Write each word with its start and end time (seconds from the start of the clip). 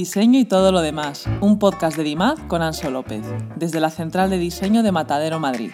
Diseño 0.00 0.38
y 0.38 0.46
todo 0.46 0.72
lo 0.72 0.80
demás, 0.80 1.28
un 1.42 1.58
podcast 1.58 1.94
de 1.94 2.04
DIMAD 2.04 2.38
con 2.48 2.62
Anso 2.62 2.90
López, 2.90 3.22
desde 3.56 3.80
la 3.80 3.90
Central 3.90 4.30
de 4.30 4.38
Diseño 4.38 4.82
de 4.82 4.92
Matadero, 4.92 5.38
Madrid. 5.38 5.72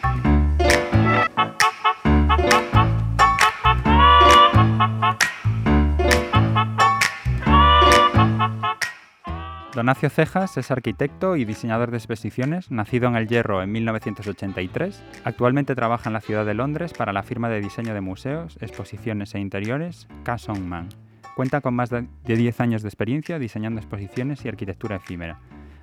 Donacio 9.72 10.10
Cejas 10.10 10.56
es 10.56 10.72
arquitecto 10.72 11.36
y 11.36 11.44
diseñador 11.44 11.92
de 11.92 11.98
exposiciones, 11.98 12.72
nacido 12.72 13.06
en 13.06 13.14
El 13.14 13.28
Hierro 13.28 13.62
en 13.62 13.70
1983. 13.70 15.04
Actualmente 15.22 15.76
trabaja 15.76 16.08
en 16.10 16.14
la 16.14 16.20
ciudad 16.20 16.44
de 16.44 16.54
Londres 16.54 16.94
para 16.94 17.12
la 17.12 17.22
firma 17.22 17.48
de 17.48 17.60
diseño 17.60 17.94
de 17.94 18.00
museos, 18.00 18.58
exposiciones 18.60 19.36
e 19.36 19.38
interiores 19.38 20.08
Casson 20.24 20.68
Man. 20.68 20.88
Cuenta 21.36 21.60
con 21.60 21.74
más 21.74 21.90
de 21.90 22.06
10 22.24 22.60
años 22.62 22.80
de 22.80 22.88
experiencia 22.88 23.38
diseñando 23.38 23.78
exposiciones 23.78 24.42
y 24.42 24.48
arquitectura 24.48 24.96
efímera. 24.96 25.38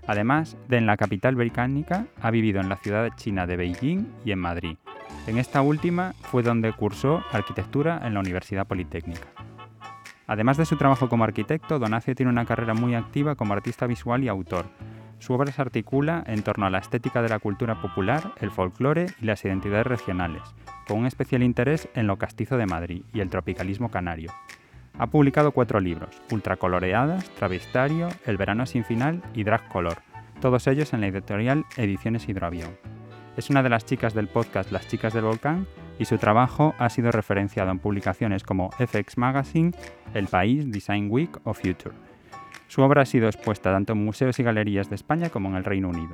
Además 0.08 0.58
de 0.68 0.78
en 0.78 0.88
la 0.88 0.98
capital 0.98 1.36
británica, 1.36 2.08
ha 2.20 2.32
vivido 2.32 2.60
en 2.60 2.70
la 2.70 2.78
ciudad 2.78 3.08
china 3.18 3.46
de 3.46 3.56
Beijing 3.56 4.08
y 4.26 4.32
en 4.32 4.40
Madrid. 4.40 4.78
En 5.28 5.38
esta 5.38 5.62
última 5.62 6.16
fue 6.24 6.42
donde 6.42 6.74
cursó 6.74 7.24
arquitectura 7.32 8.02
en 8.04 8.16
la 8.16 8.22
Universidad 8.22 8.66
Politécnica. 8.66 9.28
Además 10.26 10.58
de 10.58 10.66
su 10.66 10.76
trabajo 10.76 11.08
como 11.08 11.24
arquitecto, 11.24 11.78
Donacio 11.78 12.16
tiene 12.16 12.32
una 12.32 12.46
carrera 12.46 12.74
muy 12.74 12.96
activa 12.96 13.36
como 13.36 13.54
artista 13.54 13.86
visual 13.86 14.24
y 14.24 14.30
autor. 14.30 14.66
Su 15.20 15.34
obra 15.34 15.52
se 15.52 15.62
articula 15.62 16.24
en 16.26 16.42
torno 16.42 16.66
a 16.66 16.72
la 16.72 16.80
estética 16.80 17.22
de 17.22 17.30
la 17.30 17.38
cultura 17.38 17.80
popular, 17.80 18.34
el 18.42 18.50
folclore 18.50 19.06
y 19.22 19.26
las 19.26 19.46
identidades 19.46 19.86
regionales, 19.86 20.42
con 20.88 20.98
un 20.98 21.06
especial 21.06 21.44
interés 21.44 21.90
en 21.94 22.08
lo 22.08 22.18
castizo 22.18 22.58
de 22.58 22.66
Madrid 22.66 23.04
y 23.14 23.20
el 23.20 23.30
tropicalismo 23.30 23.92
canario. 23.92 24.32
Ha 25.00 25.08
publicado 25.08 25.52
cuatro 25.52 25.80
libros, 25.80 26.22
Ultracoloreadas, 26.32 27.28
Travestario, 27.32 28.10
El 28.26 28.38
verano 28.38 28.68
sin 28.68 28.86
final 28.86 29.24
y 29.34 29.44
Drag 29.44 29.68
Color, 29.70 29.98
todos 30.40 30.68
ellos 30.68 30.94
en 30.94 31.02
la 31.02 31.08
editorial 31.08 31.66
Ediciones 31.78 32.30
Hidroavión. 32.30 32.78
Es 33.36 33.50
una 33.50 33.64
de 33.64 33.70
las 33.70 33.86
chicas 33.86 34.14
del 34.14 34.28
podcast 34.28 34.72
Las 34.72 34.88
Chicas 34.88 35.14
del 35.14 35.24
Volcán 35.24 35.66
y 35.98 36.06
su 36.06 36.20
trabajo 36.20 36.76
ha 36.78 36.90
sido 36.90 37.12
referenciado 37.12 37.72
en 37.72 37.80
publicaciones 37.80 38.44
como 38.44 38.70
FX 38.74 39.18
Magazine, 39.18 39.72
El 40.14 40.28
País, 40.28 40.72
Design 40.72 41.08
Week 41.10 41.40
o 41.44 41.56
Future. 41.56 41.96
Su 42.68 42.84
obra 42.84 43.02
ha 43.02 43.06
sido 43.06 43.28
expuesta 43.28 43.72
tanto 43.72 43.94
en 43.94 44.06
museos 44.06 44.38
y 44.38 44.44
galerías 44.44 44.90
de 44.90 44.96
España 44.96 45.30
como 45.30 45.50
en 45.50 45.56
el 45.56 45.64
Reino 45.64 45.90
Unido. 45.90 46.14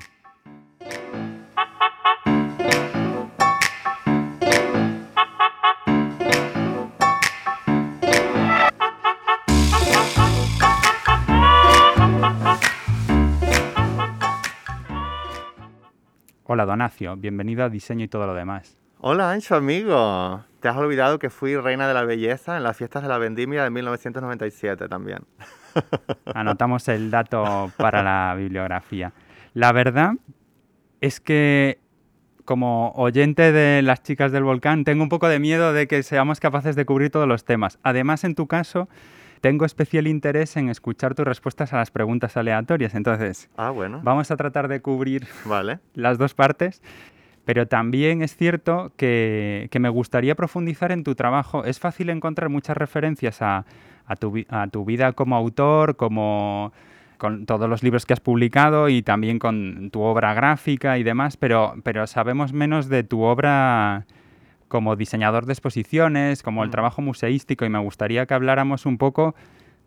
Hola 16.52 16.66
Donacio, 16.66 17.16
bienvenido 17.16 17.64
a 17.64 17.70
Diseño 17.70 18.06
y 18.06 18.08
todo 18.08 18.26
lo 18.26 18.34
demás. 18.34 18.76
Hola 19.02 19.32
Ancho, 19.32 19.54
amigo. 19.54 20.44
Te 20.62 20.68
has 20.68 20.76
olvidado 20.78 21.20
que 21.20 21.30
fui 21.30 21.56
reina 21.56 21.88
de 21.88 21.94
la 21.94 22.04
belleza 22.04 22.58
en 22.58 22.64
las 22.64 22.76
fiestas 22.76 23.04
de 23.04 23.08
la 23.08 23.20
vendimia 23.20 23.64
de 23.64 23.70
1997 23.70 24.88
también. 24.88 25.20
Anotamos 26.34 26.88
el 26.88 27.12
dato 27.12 27.72
para 27.78 28.02
la 28.02 28.34
bibliografía. 28.36 29.14
La 29.54 29.72
verdad 29.74 30.14
es 31.02 31.20
que 31.20 31.78
como 32.46 32.94
oyente 32.96 33.52
de 33.52 33.84
las 33.84 34.02
chicas 34.02 34.32
del 34.32 34.44
volcán 34.44 34.86
tengo 34.86 35.04
un 35.04 35.10
poco 35.10 35.28
de 35.28 35.38
miedo 35.38 35.72
de 35.72 35.88
que 35.88 36.02
seamos 36.02 36.40
capaces 36.40 36.76
de 36.76 36.84
cubrir 36.84 37.12
todos 37.12 37.28
los 37.28 37.46
temas. 37.46 37.78
Además, 37.84 38.24
en 38.24 38.34
tu 38.34 38.48
caso, 38.48 38.90
tengo 39.42 39.66
especial 39.66 40.08
interés 40.08 40.58
en 40.58 40.70
escuchar 40.70 41.16
tus 41.16 41.26
respuestas 41.26 41.74
a 41.74 41.78
las 41.78 41.92
preguntas 41.92 42.38
aleatorias. 42.38 42.96
Entonces, 42.96 43.50
ah, 43.58 43.70
bueno. 43.70 44.02
vamos 44.04 44.32
a 44.32 44.38
tratar 44.38 44.68
de 44.68 44.82
cubrir 44.82 45.28
vale. 45.46 45.80
las 45.94 46.18
dos 46.18 46.34
partes. 46.34 46.82
Pero 47.46 47.68
también 47.68 48.22
es 48.22 48.36
cierto 48.36 48.92
que, 48.96 49.70
me 49.80 49.90
gustaría 49.90 50.36
profundizar 50.36 50.92
en 50.92 51.04
tu 51.04 51.16
trabajo. 51.16 51.64
Es 51.64 51.80
fácil 51.80 52.10
encontrar 52.12 52.50
muchas 52.50 52.78
referencias 52.78 53.42
a, 53.42 53.66
tu, 54.20 54.46
a 54.50 54.68
tu 54.68 54.86
vida 54.86 55.14
como 55.14 55.36
autor, 55.36 55.96
como 55.96 56.72
con 57.18 57.46
todos 57.46 57.70
los 57.70 57.84
libros 57.84 58.06
que 58.06 58.14
has 58.14 58.20
publicado 58.20 58.88
y 58.88 59.02
también 59.02 59.40
con 59.40 59.90
tu 59.92 60.02
obra 60.02 60.34
gráfica 60.34 60.98
y 60.98 61.04
demás, 61.04 61.38
pero, 61.38 61.76
pero 61.84 62.08
sabemos 62.08 62.54
menos 62.54 62.88
de 62.88 63.04
tu 63.04 63.22
obra 63.22 64.06
como 64.70 64.96
diseñador 64.96 65.46
de 65.46 65.54
exposiciones, 65.54 66.42
como 66.42 66.64
el 66.64 66.70
mm. 66.70 66.72
trabajo 66.72 67.02
museístico, 67.02 67.66
y 67.66 67.70
me 67.70 67.80
gustaría 67.80 68.26
que 68.26 68.34
habláramos 68.34 68.86
un 68.86 68.98
poco 68.98 69.36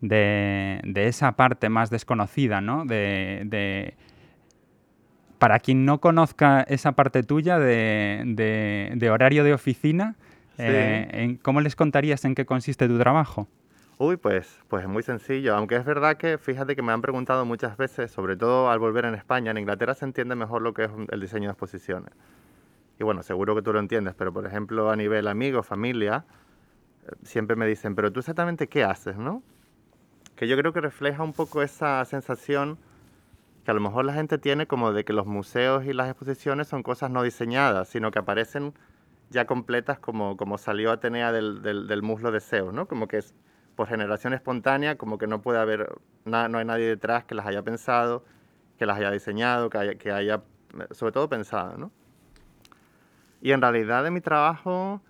de, 0.01 0.81
esa 0.95 1.31
parte 1.31 1.69
más 1.69 1.89
desconocida, 1.89 2.61
¿no? 2.61 2.85
De, 2.85 3.95
para 5.39 5.59
quien 5.59 5.85
no 5.85 5.99
conozca 5.99 6.61
esa 6.61 6.91
parte 6.91 7.23
tuya 7.23 7.57
de, 7.57 9.09
horario 9.11 9.43
de 9.43 9.53
oficina, 9.53 10.15
eh, 10.57 11.37
¿cómo 11.41 11.61
les 11.61 11.75
contarías 11.75 12.23
en 12.25 12.35
qué 12.35 12.45
consiste 12.45 12.87
tu 12.87 12.99
trabajo? 12.99 13.47
Uy, 13.97 14.17
pues, 14.17 14.59
pues 14.67 14.83
es 14.83 14.89
muy 14.89 15.03
sencillo, 15.03 15.55
aunque 15.55 15.75
es 15.75 15.85
verdad 15.85 16.17
que 16.17 16.37
fíjate 16.37 16.75
que 16.75 16.81
me 16.81 16.91
han 16.91 17.01
preguntado 17.01 17.45
muchas 17.45 17.77
veces, 17.77 18.11
sobre 18.11 18.35
todo 18.35 18.69
al 18.69 18.79
volver 18.79 19.05
en 19.05 19.15
España, 19.15 19.51
en 19.51 19.57
Inglaterra 19.57 19.93
se 19.93 20.03
entiende 20.03 20.35
mejor 20.35 20.61
lo 20.61 20.73
que 20.73 20.85
es 20.85 20.91
el 21.09 21.21
diseño 21.21 21.47
de 21.47 21.51
exposiciones 21.51 22.11
y 22.99 23.03
bueno, 23.03 23.23
seguro 23.23 23.55
que 23.55 23.61
tú 23.61 23.73
lo 23.73 23.79
entiendes, 23.79 24.13
pero 24.15 24.31
por 24.31 24.45
ejemplo 24.45 24.89
a 24.89 24.95
nivel 24.95 25.27
amigo, 25.27 25.63
familia, 25.63 26.25
eh, 27.05 27.11
siempre 27.23 27.55
me 27.55 27.65
dicen, 27.67 27.95
pero 27.95 28.11
tú 28.11 28.19
exactamente 28.19 28.67
qué 28.67 28.83
haces, 28.83 29.17
¿no? 29.17 29.43
Que 30.35 30.47
yo 30.47 30.57
creo 30.57 30.73
que 30.73 30.81
refleja 30.81 31.23
un 31.23 31.33
poco 31.33 31.61
esa 31.61 32.03
sensación 32.05 32.77
que 33.63 33.71
a 33.71 33.73
lo 33.73 33.79
mejor 33.79 34.05
la 34.05 34.13
gente 34.13 34.37
tiene 34.37 34.67
como 34.67 34.91
de 34.91 35.05
que 35.05 35.13
los 35.13 35.25
museos 35.25 35.85
y 35.85 35.93
las 35.93 36.09
exposiciones 36.09 36.67
son 36.67 36.83
cosas 36.83 37.09
no 37.09 37.23
diseñadas, 37.23 37.87
sino 37.87 38.11
que 38.11 38.19
aparecen 38.19 38.73
ya 39.29 39.45
completas 39.45 39.99
como, 39.99 40.37
como 40.37 40.57
salió 40.57 40.91
Atenea 40.91 41.31
del, 41.31 41.61
del, 41.61 42.01
muslo 42.01 42.31
de 42.31 42.41
Zeus, 42.41 42.73
¿no? 42.73 42.87
Como 42.87 43.07
que 43.07 43.17
es 43.17 43.33
por 43.75 43.87
generación 43.87 44.33
espontánea, 44.33 44.97
como 44.97 45.17
que 45.17 45.27
no 45.27 45.41
puede 45.41 45.59
haber, 45.59 45.95
no 46.25 46.37
hay 46.57 46.65
nadie 46.65 46.87
detrás 46.87 47.23
que 47.23 47.35
las 47.35 47.45
haya 47.45 47.63
pensado, 47.63 48.23
que 48.77 48.85
las 48.85 48.97
haya 48.97 49.11
diseñado, 49.11 49.69
que 49.69 49.77
haya, 49.77 49.95
que 49.95 50.11
haya 50.11 50.43
sobre 50.91 51.11
todo 51.11 51.29
pensado, 51.29 51.77
¿no? 51.77 51.91
Y 53.43 53.51
en 53.51 53.61
realidad 53.61 54.05
de 54.05 54.09
mi 54.09 54.21
trabajo, 54.21 55.01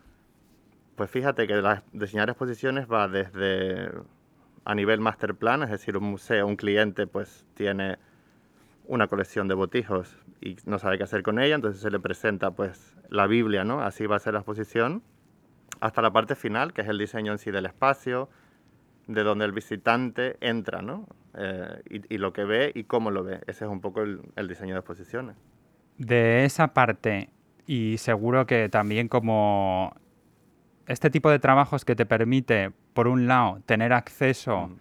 pues 0.95 1.07
fíjate 1.11 1.45
que 1.45 1.61
diseñar 1.91 2.29
exposiciones 2.29 2.87
va 2.91 3.07
desde 3.07 3.91
a 4.65 4.73
nivel 4.73 5.01
master 5.01 5.35
plan, 5.35 5.61
es 5.61 5.69
decir, 5.69 5.95
un 5.97 6.05
museo, 6.05 6.47
un 6.47 6.55
cliente 6.55 7.05
pues 7.05 7.45
tiene 7.53 7.99
una 8.87 9.07
colección 9.07 9.47
de 9.47 9.53
botijos 9.53 10.17
y 10.41 10.55
no 10.65 10.79
sabe 10.79 10.97
qué 10.97 11.03
hacer 11.03 11.21
con 11.21 11.37
ella, 11.37 11.53
entonces 11.53 11.79
se 11.79 11.91
le 11.91 11.99
presenta 11.99 12.49
pues 12.49 12.97
la 13.07 13.27
Biblia, 13.27 13.65
¿no? 13.65 13.81
Así 13.81 14.07
va 14.07 14.15
a 14.15 14.19
ser 14.19 14.33
la 14.33 14.39
exposición, 14.39 15.03
hasta 15.79 16.01
la 16.01 16.11
parte 16.11 16.33
final, 16.33 16.73
que 16.73 16.81
es 16.81 16.87
el 16.87 16.97
diseño 16.97 17.33
en 17.33 17.37
sí 17.37 17.51
del 17.51 17.67
espacio, 17.67 18.29
de 19.05 19.21
donde 19.21 19.45
el 19.45 19.51
visitante 19.51 20.37
entra, 20.41 20.81
¿no? 20.81 21.05
Eh, 21.35 22.07
y, 22.09 22.17
lo 22.17 22.33
que 22.33 22.45
ve 22.45 22.71
y 22.73 22.85
cómo 22.85 23.11
lo 23.11 23.23
ve. 23.23 23.41
Ese 23.45 23.65
es 23.65 23.69
un 23.69 23.79
poco 23.79 24.01
el, 24.01 24.21
el 24.35 24.47
diseño 24.47 24.73
de 24.73 24.79
exposiciones. 24.79 25.35
De 25.99 26.45
esa 26.45 26.73
parte, 26.73 27.29
y 27.65 27.97
seguro 27.97 28.45
que 28.45 28.69
también 28.69 29.07
como 29.07 29.95
este 30.87 31.09
tipo 31.09 31.29
de 31.29 31.39
trabajos 31.39 31.85
que 31.85 31.95
te 31.95 32.05
permite, 32.05 32.71
por 32.93 33.07
un 33.07 33.27
lado, 33.27 33.61
tener 33.65 33.93
acceso 33.93 34.67
mm. 34.67 34.75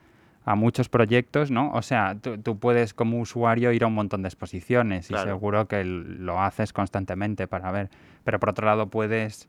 a 0.44 0.54
muchos 0.54 0.88
proyectos, 0.88 1.50
¿no? 1.50 1.70
O 1.72 1.82
sea, 1.82 2.16
tú, 2.16 2.59
puedes 2.59 2.94
como 2.94 3.20
usuario 3.20 3.72
ir 3.72 3.84
a 3.84 3.87
un 3.87 3.94
montón 3.94 4.22
de 4.22 4.28
exposiciones 4.28 5.10
y 5.10 5.16
seguro 5.16 5.69
que 5.69 5.84
lo 5.84 6.41
haces 6.41 6.72
constantemente 6.72 7.47
para 7.47 7.70
ver. 7.70 7.91
Pero 8.25 8.41
por 8.41 8.50
otro 8.50 8.66
lado 8.66 8.88
puedes, 8.88 9.49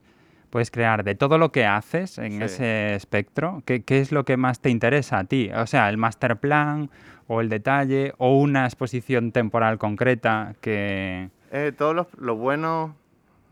puedes 0.49 0.69
crear 0.69 1.03
de 1.03 1.15
todo 1.15 1.37
lo 1.37 1.51
que 1.51 1.65
haces 1.65 2.19
en 2.19 2.41
ese 2.41 2.95
espectro, 2.95 3.63
¿qué, 3.65 3.81
¿qué, 3.83 3.99
es 3.99 4.11
lo 4.11 4.25
que 4.25 4.37
más 4.37 4.59
te 4.59 4.69
interesa 4.69 5.19
a 5.19 5.23
ti? 5.23 5.49
O 5.55 5.65
sea, 5.65 5.89
el 5.89 5.97
master 5.97 6.37
plan 6.37 6.89
o 7.27 7.41
el 7.41 7.49
detalle 7.49 8.13
o 8.17 8.37
una 8.37 8.65
exposición 8.65 9.31
temporal 9.31 9.77
concreta 9.79 10.53
que... 10.61 11.29
Eh, 11.51 11.71
todo 11.77 11.93
lo, 11.93 12.07
lo 12.17 12.35
bueno 12.35 12.95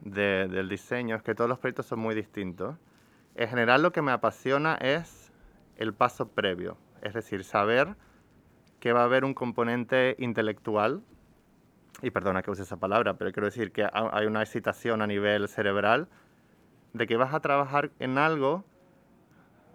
del 0.02 0.68
diseño 0.68 1.16
es 1.16 1.24
que 1.24 1.36
todos 1.36 1.50
los 1.50 1.60
proyectos 1.60 1.86
son 1.86 2.00
muy 2.00 2.16
distintos. 2.16 2.76
En 3.36 3.48
general 3.48 3.82
lo 3.82 3.92
que 3.92 4.02
me 4.02 4.12
apasiona 4.12 4.76
es 4.76 5.32
el 5.78 5.94
paso 5.94 6.28
previo, 6.28 6.78
es 7.02 7.14
decir, 7.14 7.44
saber 7.44 7.96
que 8.80 8.94
va 8.94 9.02
a 9.02 9.06
haber 9.06 9.24
un 9.24 9.34
componente 9.34 10.16
intelectual, 10.20 11.02
y 12.02 12.10
perdona 12.10 12.42
que 12.42 12.52
use 12.52 12.64
esa 12.64 12.78
palabra, 12.78 13.14
pero 13.14 13.32
quiero 13.32 13.46
decir 13.46 13.72
que 13.72 13.88
hay 13.94 14.26
una 14.26 14.42
excitación 14.42 15.02
a 15.02 15.08
nivel 15.08 15.48
cerebral 15.48 16.08
de 16.94 17.06
que 17.08 17.16
vas 17.16 17.34
a 17.34 17.40
trabajar 17.40 17.92
en 18.00 18.18
algo 18.18 18.64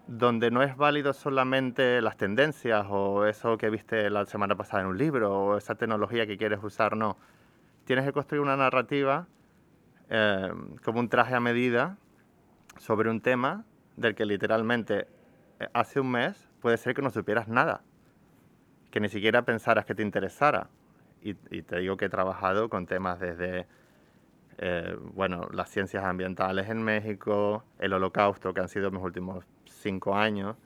donde 0.08 0.50
no 0.50 0.62
es 0.62 0.76
válido 0.76 1.12
solamente 1.12 2.00
las 2.00 2.16
tendencias 2.16 2.86
o 2.88 3.26
eso 3.26 3.58
que 3.58 3.70
viste 3.70 4.08
la 4.10 4.24
semana 4.26 4.56
pasada 4.56 4.82
en 4.82 4.88
un 4.88 4.98
libro 4.98 5.32
o 5.32 5.56
esa 5.56 5.74
tecnología 5.74 6.26
que 6.26 6.36
quieres 6.36 6.62
usar, 6.62 6.96
no. 6.96 7.16
Tienes 7.84 8.04
que 8.04 8.12
construir 8.12 8.42
una 8.42 8.56
narrativa 8.56 9.26
eh, 10.08 10.52
como 10.84 11.00
un 11.00 11.08
traje 11.08 11.34
a 11.34 11.40
medida 11.40 11.98
sobre 12.78 13.10
un 13.10 13.20
tema 13.20 13.64
del 13.96 14.14
que 14.14 14.24
literalmente 14.24 15.08
eh, 15.58 15.68
hace 15.72 16.00
un 16.00 16.10
mes 16.10 16.48
puede 16.60 16.76
ser 16.76 16.94
que 16.94 17.02
no 17.02 17.10
supieras 17.10 17.48
nada. 17.48 17.82
que 18.90 19.00
ni 19.00 19.08
siquiera 19.10 19.42
pensaras 19.42 19.84
que 19.84 19.94
te 19.94 20.02
interesara. 20.02 20.70
Y, 21.22 21.34
te 21.34 21.80
digo 21.80 21.96
que 21.96 22.06
he 22.06 22.08
trabajado 22.08 22.70
con 22.70 22.86
temas 22.86 23.20
desde, 23.20 23.66
eh, 24.58 24.96
bueno, 25.14 25.48
las 25.52 25.68
ciencias 25.70 26.04
ambientales 26.04 26.70
en 26.70 26.82
México, 26.82 27.64
el 27.78 27.92
holocausto, 27.92 28.54
que 28.54 28.60
han 28.60 28.68
sido 28.68 28.90
mis 28.90 29.02
últimos 29.02 29.44
cinco 29.66 30.14
años, 30.14 30.56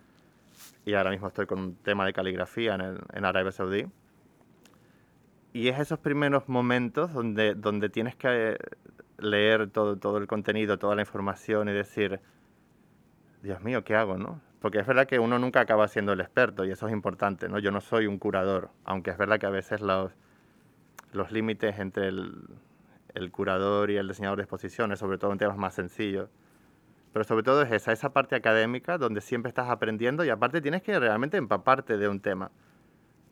y 0.85 0.95
ahora 0.95 1.11
mismo 1.11 1.29
estoy 1.29 1.47
con 1.47 1.59
un 1.59 1.75
tema 1.77 2.05
de 2.05 2.13
caligrafía 2.13 2.75
en, 2.75 2.99
en 3.13 3.25
Arabia 3.25 3.51
Saudí. 3.53 3.87
Y 5.53 5.69
es 5.69 5.81
esos 5.81 5.99
primeros 5.99 6.49
momentos 6.49 7.13
donde, 7.13 7.55
donde 7.55 7.89
tienes 7.89 8.15
que 8.15 8.57
leer 9.21 9.71
todo, 9.71 9.97
todo 9.97 10.19
el 10.19 10.27
contenido, 10.27 10.79
toda 10.79 10.95
la 10.95 11.03
información 11.03 11.69
y 11.69 11.73
decir, 11.73 12.21
Dios 13.43 13.61
mío, 13.63 13.85
¿qué 13.85 13.97
hago? 13.97 14.19
¿no? 14.19 14.41
Porque 14.61 14.79
es 14.79 14.87
verdad 14.87 15.07
que 15.07 15.19
uno 15.19 15.39
nunca 15.39 15.61
acaba 15.61 15.89
siendo 15.89 16.13
el 16.13 16.21
experto 16.21 16.65
y 16.65 16.71
eso 16.71 16.87
es 16.87 16.93
importante. 16.93 17.49
¿no? 17.49 17.59
Yo 17.59 17.71
no 17.71 17.81
soy 17.81 18.07
un 18.07 18.19
curador, 18.19 18.71
aunque 18.85 19.11
es 19.11 19.19
verdad 19.19 19.39
que 19.39 19.47
a 19.47 19.51
veces 19.51 19.81
los, 19.81 20.13
los 21.13 21.33
límites 21.33 21.79
entre 21.79 22.09
el, 22.09 22.49
el 23.15 23.31
curador 23.31 23.91
y 23.91 23.97
el 23.97 24.09
diseñador 24.09 24.39
de 24.39 24.45
exposiciones, 24.45 24.99
sobre 24.99 25.19
todo 25.19 25.33
en 25.33 25.39
temas 25.39 25.57
más 25.57 25.75
sencillos, 25.75 26.29
pero 27.13 27.25
sobre 27.25 27.43
todo 27.43 27.63
es 27.63 27.73
esa, 27.73 27.93
esa 27.93 28.13
parte 28.13 28.37
académica 28.37 28.99
donde 28.99 29.21
siempre 29.21 29.49
estás 29.49 29.69
aprendiendo 29.69 30.25
y 30.25 30.31
aparte 30.31 30.61
tienes 30.61 30.83
que 30.83 30.99
realmente 30.99 31.37
empaparte 31.37 31.97
de 31.97 32.09
un 32.09 32.21
tema. 32.21 32.51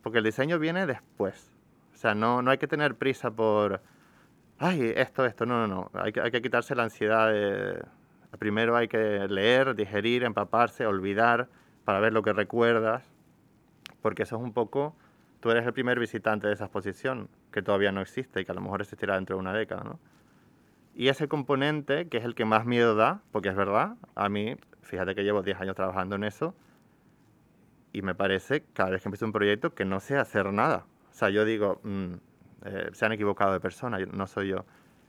Porque 0.03 0.19
el 0.19 0.25
diseño 0.25 0.59
viene 0.59 0.87
después. 0.87 1.53
O 1.95 1.97
sea, 1.97 2.15
no, 2.15 2.43
no 2.43 2.51
hay 2.51 2.59
que 2.59 2.67
tener 2.67 2.95
prisa 2.97 3.31
por, 3.31 3.81
ay, 4.59 4.93
esto, 4.97 5.25
esto, 5.25 5.47
no, 5.47 5.67
no, 5.67 5.91
no. 5.93 6.01
Hay 6.01 6.13
que, 6.13 6.21
hay 6.21 6.31
que 6.31 6.43
quitarse 6.43 6.75
la 6.75 6.85
ansiedad 6.85 7.33
de... 7.33 7.85
Primero 8.39 8.77
hay 8.77 8.89
que 8.89 9.27
leer, 9.29 9.75
digerir, 9.75 10.23
empaparse, 10.23 10.87
olvidar, 10.87 11.49
para 11.85 12.01
ver 12.01 12.13
lo 12.13 12.23
que 12.23 12.33
recuerdas. 12.33 13.05
Porque 14.03 14.25
eso 14.25 14.37
es 14.37 14.43
un 14.43 14.53
poco, 14.53 14.95
tú 15.41 15.51
eres 15.51 15.67
el 15.67 15.73
primer 15.73 15.99
visitante 15.99 16.47
de 16.47 16.53
esa 16.53 16.65
exposición, 16.65 17.29
que 17.53 17.63
todavía 17.63 17.93
no 17.93 18.01
existe 18.01 18.41
y 18.41 18.45
que 18.45 18.53
a 18.53 18.55
lo 18.55 18.61
mejor 18.61 18.83
existirá 18.83 19.15
dentro 19.15 19.37
de 19.37 19.41
una 19.41 19.53
década, 19.53 19.83
¿no? 19.85 19.99
Y 20.95 21.09
ese 21.09 21.29
componente, 21.29 22.09
que 22.09 22.19
es 22.19 22.25
el 22.25 22.35
que 22.35 22.45
más 22.45 22.67
miedo 22.67 22.97
da, 22.97 23.23
porque 23.31 23.49
es 23.49 23.57
verdad, 23.57 23.97
a 24.17 24.29
mí, 24.29 24.57
fíjate 24.83 25.15
que 25.15 25.23
llevo 25.23 25.43
10 25.43 25.61
años 25.61 25.77
trabajando 25.77 26.17
en 26.17 26.25
eso, 26.25 26.55
y 27.93 28.03
me 28.03 28.15
parece, 28.15 28.65
cada 28.73 28.91
vez 28.91 29.03
que 29.03 29.09
empiezo 29.09 29.25
un 29.25 29.33
proyecto, 29.33 29.75
que 29.75 29.85
no 29.85 30.01
sé 30.01 30.17
hacer 30.17 30.53
nada. 30.53 30.87
O 31.11 31.15
sea, 31.15 31.31
yo 31.31 31.45
digo, 31.45 31.81
mm, 31.85 32.15
eh, 32.65 32.91
se 32.93 33.07
han 33.07 33.13
equivocado 33.13 33.53
de 33.53 33.61
persona, 33.61 33.99
no 33.99 34.27
soy 34.27 34.49
yo. 34.49 34.65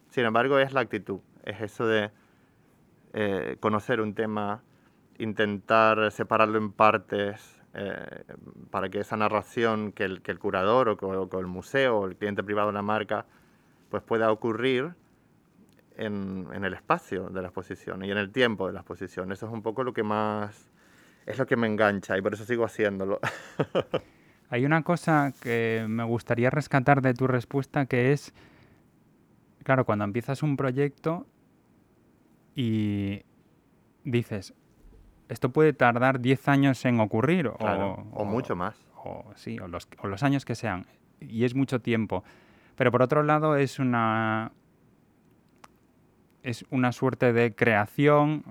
Sin 0.10 0.25
embargo, 0.25 0.60
es 0.60 0.74
la 0.74 0.81
actitud, 0.81 1.19
es 1.44 1.62
eso 1.62 1.86
de 1.86 2.12
eh, 3.13 3.57
conocer 3.60 4.01
un 4.01 4.13
tema, 4.13 4.62
intentar 5.18 6.12
separarlo 6.12 6.57
en 6.57 6.72
partes 6.72 7.60
eh, 7.74 8.24
para 8.72 8.90
que 8.90 9.00
esa 9.00 9.18
narración 9.18 9.92
que 9.92 10.04
el, 10.04 10.22
que 10.22 10.31
el 10.31 10.40
curador 10.40 10.90
o 10.90 10.98
que, 10.98 11.38
el 11.38 11.48
museo 11.48 12.00
o 12.00 12.06
el 12.07 12.16
cliente 12.16 12.44
privado 12.44 12.68
de 12.68 12.74
la 12.74 12.81
marca 12.81 13.25
pues 13.90 14.01
pueda 14.04 14.31
ocurrir 14.31 14.94
en, 15.98 16.48
el 16.51 16.74
espacio 16.74 17.30
de 17.30 17.42
la 17.42 17.50
exposición 17.50 18.04
y 18.04 18.12
en 18.12 18.18
el 18.18 18.31
tiempo 18.31 18.68
de 18.68 18.74
la 18.74 18.80
exposición. 18.80 19.31
Eso 19.31 19.48
es 19.48 19.51
un 19.51 19.62
poco 19.62 19.84
lo 19.84 19.94
que 19.94 20.04
más, 20.04 20.72
es 21.25 21.38
lo 21.38 21.46
que 21.46 21.56
me 21.56 21.68
engancha 21.68 22.18
y 22.18 22.22
por 22.22 22.34
eso 22.34 22.46
sigo 22.46 22.63
haciéndolo. 22.63 23.19
Hay 24.50 24.66
una 24.66 24.84
cosa 24.84 25.34
que 25.42 25.86
me 25.88 26.04
gustaría 26.04 26.50
rescatar 26.50 27.01
de 27.01 27.13
tu 27.13 27.28
respuesta 27.28 27.86
que 27.86 28.12
es, 28.12 28.34
claro, 29.63 29.86
cuando 29.86 30.06
empiezas 30.06 30.42
un 30.42 30.57
proyecto 30.57 31.28
y 32.56 33.22
dices, 34.04 34.56
esto 35.28 35.51
puede 35.51 35.74
tardar 35.74 36.19
10 36.19 36.48
años 36.48 36.84
en 36.86 37.00
ocurrir 37.00 37.48
o, 37.48 38.25
mucho 38.25 38.56
más. 38.56 38.75
O, 38.96 39.24
sí, 39.36 39.60
o 39.60 39.68
los, 39.68 39.88
o 40.01 40.07
los 40.07 40.24
años 40.24 40.46
que 40.46 40.56
sean. 40.56 40.88
Y 41.19 41.44
es 41.46 41.54
mucho 41.54 41.80
tiempo. 41.80 42.24
Pero 42.75 42.92
por 42.92 43.04
otro 43.04 43.22
lado 43.22 43.56
es 43.56 43.78
una, 43.78 44.51
es 46.42 46.66
una 46.72 46.92
suerte 46.92 47.34
de 47.34 47.54
creación, 47.54 48.44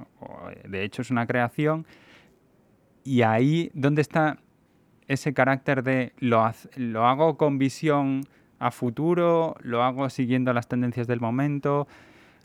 de 0.65 0.85
hecho 0.85 1.03
es 1.03 1.11
una 1.11 1.27
creación, 1.27 1.87
y 3.05 3.23
ahí, 3.23 3.71
¿dónde 3.75 4.03
está 4.03 4.39
ese 5.09 5.35
carácter 5.35 5.83
de 5.83 6.13
lo, 6.19 6.51
lo 6.77 7.07
hago 7.07 7.37
con 7.37 7.59
visión 7.59 8.23
a 8.59 8.71
futuro, 8.71 9.57
lo 9.61 9.83
hago 9.83 10.11
siguiendo 10.11 10.53
las 10.53 10.69
tendencias 10.69 11.07
del 11.07 11.21
momento? 11.21 11.89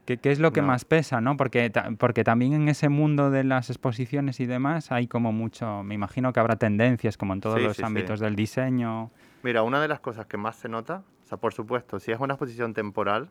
¿Qué, 0.06 0.20
es 0.24 0.40
lo 0.40 0.52
que 0.52 0.62
más 0.62 0.84
pesa, 0.84 1.22
no? 1.22 1.38
Porque, 1.38 1.72
porque 1.98 2.26
también 2.26 2.54
en 2.54 2.68
ese 2.68 2.90
mundo 2.90 3.32
de 3.32 3.46
las 3.46 3.70
exposiciones 3.70 4.42
y 4.42 4.46
demás 4.46 4.92
hay 4.92 5.08
como 5.08 5.32
mucho, 5.32 5.82
me 5.84 5.96
imagino 5.96 6.34
que 6.34 6.42
habrá 6.42 6.58
tendencias 6.58 7.18
como 7.18 7.34
en 7.34 7.40
todos 7.40 7.62
los 7.62 7.80
ámbitos 7.80 8.20
del 8.20 8.36
diseño. 8.36 9.12
Mira, 9.44 9.64
una 9.64 9.82
de 9.82 9.88
las 9.88 10.02
cosas 10.02 10.26
que 10.26 10.36
más 10.36 10.58
se 10.58 10.68
nota, 10.68 11.04
o 11.24 11.26
sea, 11.26 11.38
por 11.38 11.54
supuesto, 11.54 12.02
si 12.02 12.12
es 12.12 12.20
una 12.20 12.34
exposición 12.34 12.74
temporal, 12.74 13.30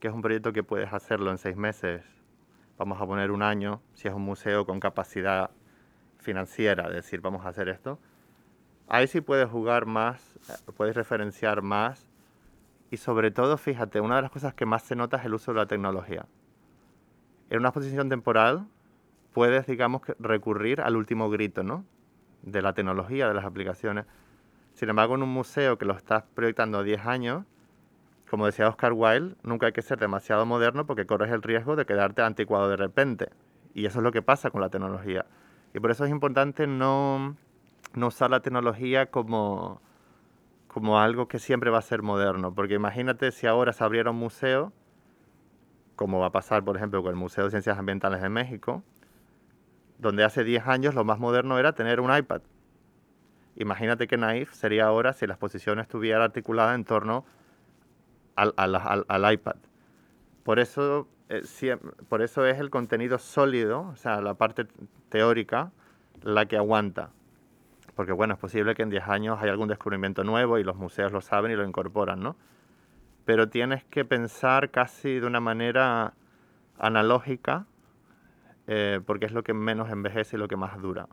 que 0.00 0.08
es 0.08 0.14
un 0.14 0.20
proyecto 0.20 0.52
que 0.52 0.64
puedes 0.64 0.92
hacerlo 0.92 1.30
en 1.30 1.38
seis 1.38 1.56
meses, 1.56 2.02
vamos 2.78 3.00
a 3.00 3.06
poner 3.06 3.30
un 3.30 3.42
año, 3.42 3.80
si 3.94 4.08
es 4.08 4.14
un 4.14 4.22
museo 4.22 4.66
con 4.66 4.80
capacidad 4.80 5.50
financiera, 6.18 6.88
es 6.88 6.94
decir, 6.94 7.20
vamos 7.20 7.46
a 7.46 7.50
hacer 7.50 7.68
esto, 7.68 8.00
ahí 8.88 9.06
sí 9.06 9.20
puedes 9.20 9.48
jugar 9.48 9.86
más, 9.86 10.38
puedes 10.76 10.96
referenciar 10.96 11.62
más 11.62 12.06
y 12.90 12.96
sobre 12.96 13.30
todo, 13.30 13.58
fíjate, 13.58 14.00
una 14.00 14.16
de 14.16 14.22
las 14.22 14.30
cosas 14.30 14.54
que 14.54 14.66
más 14.66 14.82
se 14.82 14.96
nota 14.96 15.18
es 15.18 15.24
el 15.24 15.34
uso 15.34 15.52
de 15.52 15.58
la 15.58 15.66
tecnología. 15.66 16.26
En 17.50 17.58
una 17.58 17.68
exposición 17.68 18.08
temporal 18.08 18.66
puedes, 19.32 19.66
digamos, 19.66 20.02
recurrir 20.18 20.80
al 20.80 20.96
último 20.96 21.30
grito, 21.30 21.62
¿no? 21.62 21.84
De 22.42 22.62
la 22.62 22.72
tecnología, 22.72 23.28
de 23.28 23.34
las 23.34 23.44
aplicaciones. 23.44 24.06
Sin 24.74 24.88
embargo, 24.88 25.16
en 25.16 25.22
un 25.22 25.30
museo 25.30 25.76
que 25.76 25.84
lo 25.84 25.94
estás 25.94 26.24
proyectando 26.34 26.78
a 26.78 26.82
10 26.82 27.06
años, 27.06 27.44
como 28.30 28.46
decía 28.46 28.68
Oscar 28.68 28.92
Wilde, 28.92 29.36
nunca 29.42 29.66
hay 29.66 29.72
que 29.72 29.82
ser 29.82 29.98
demasiado 29.98 30.46
moderno 30.46 30.86
porque 30.86 31.06
corres 31.06 31.32
el 31.32 31.42
riesgo 31.42 31.76
de 31.76 31.86
quedarte 31.86 32.22
anticuado 32.22 32.68
de 32.68 32.76
repente. 32.76 33.30
Y 33.74 33.86
eso 33.86 33.98
es 33.98 34.02
lo 34.02 34.12
que 34.12 34.22
pasa 34.22 34.50
con 34.50 34.60
la 34.60 34.70
tecnología. 34.70 35.26
Y 35.74 35.80
por 35.80 35.90
eso 35.90 36.04
es 36.04 36.10
importante 36.10 36.66
no, 36.66 37.36
no 37.94 38.08
usar 38.08 38.30
la 38.30 38.40
tecnología 38.40 39.06
como, 39.10 39.80
como 40.68 40.98
algo 40.98 41.28
que 41.28 41.38
siempre 41.38 41.70
va 41.70 41.78
a 41.78 41.82
ser 41.82 42.02
moderno. 42.02 42.54
Porque 42.54 42.74
imagínate 42.74 43.32
si 43.32 43.46
ahora 43.46 43.72
se 43.72 43.84
abriera 43.84 44.10
un 44.10 44.18
museo, 44.18 44.72
como 45.96 46.20
va 46.20 46.26
a 46.26 46.32
pasar, 46.32 46.64
por 46.64 46.76
ejemplo, 46.76 47.02
con 47.02 47.10
el 47.10 47.16
Museo 47.16 47.44
de 47.44 47.50
Ciencias 47.50 47.76
Ambientales 47.78 48.22
de 48.22 48.28
México, 48.28 48.82
donde 49.98 50.22
hace 50.22 50.44
10 50.44 50.66
años 50.68 50.94
lo 50.94 51.04
más 51.04 51.18
moderno 51.18 51.58
era 51.58 51.72
tener 51.72 52.00
un 52.00 52.16
iPad. 52.16 52.42
Imagínate 53.56 54.06
que 54.06 54.16
Naif 54.16 54.52
sería 54.52 54.86
ahora 54.86 55.12
si 55.12 55.26
la 55.26 55.34
exposición 55.34 55.80
estuviera 55.80 56.22
articulada 56.22 56.76
en 56.76 56.84
torno 56.84 57.24
al, 58.36 59.32
iPad. 59.32 59.56
Por 60.44 60.60
eso, 60.60 61.08
eh, 61.28 61.42
por 62.08 62.22
eso 62.22 62.46
es 62.46 62.60
el 62.60 62.70
contenido 62.70 63.18
sólido, 63.18 63.80
o 63.80 63.96
sea, 63.96 64.20
la 64.20 64.34
parte 64.34 64.68
teórica, 65.08 65.72
la 66.22 66.46
que 66.46 66.56
aguanta. 66.56 67.10
Porque 67.98 68.12
bueno, 68.12 68.34
es 68.34 68.38
posible 68.38 68.76
que 68.76 68.82
en 68.82 68.90
10 68.90 69.08
años 69.08 69.40
haya 69.42 69.50
algún 69.50 69.66
descubrimiento 69.66 70.22
nuevo 70.22 70.56
y 70.60 70.62
los 70.62 70.76
museos 70.76 71.10
lo 71.10 71.20
saben 71.20 71.50
y 71.50 71.56
lo 71.56 71.64
incorporan, 71.66 72.22
¿no? 72.22 72.36
Pero 73.24 73.48
tienes 73.48 73.82
que 73.86 74.04
pensar 74.04 74.70
casi 74.70 75.18
de 75.18 75.26
una 75.26 75.40
manera 75.40 76.14
analógica, 76.78 77.66
eh, 78.68 79.00
porque 79.04 79.26
es 79.26 79.32
lo 79.32 79.42
que 79.42 79.52
menos 79.52 79.90
envejece 79.90 80.36
y 80.36 80.38
lo 80.38 80.46
que 80.46 80.54
más 80.54 80.80
dura. 80.80 81.08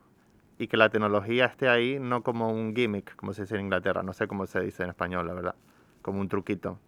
Y 0.60 0.68
que 0.68 0.76
la 0.76 0.88
tecnología 0.88 1.46
esté 1.46 1.68
ahí 1.68 1.98
no 1.98 2.22
como 2.22 2.52
un 2.52 2.72
gimmick, 2.72 3.16
como 3.16 3.32
se 3.32 3.42
dice 3.42 3.56
en 3.56 3.62
Inglaterra, 3.62 4.04
no 4.04 4.12
sé 4.12 4.28
cómo 4.28 4.46
se 4.46 4.60
dice 4.60 4.84
en 4.84 4.90
español, 4.90 5.26
la 5.26 5.34
verdad, 5.34 5.54
como 6.02 6.20
un 6.20 6.28
truquito 6.28 6.78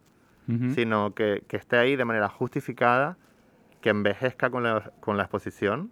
sino 0.75 1.13
que, 1.13 1.45
que, 1.47 1.59
esté 1.59 1.77
ahí 1.77 1.95
de 1.95 2.07
manera 2.07 2.31
justificada, 2.31 3.19
que 3.83 3.91
envejezca 3.91 4.49
con 4.49 4.63
la, 4.63 4.93
con 5.01 5.19
la 5.19 5.25
exposición 5.25 5.91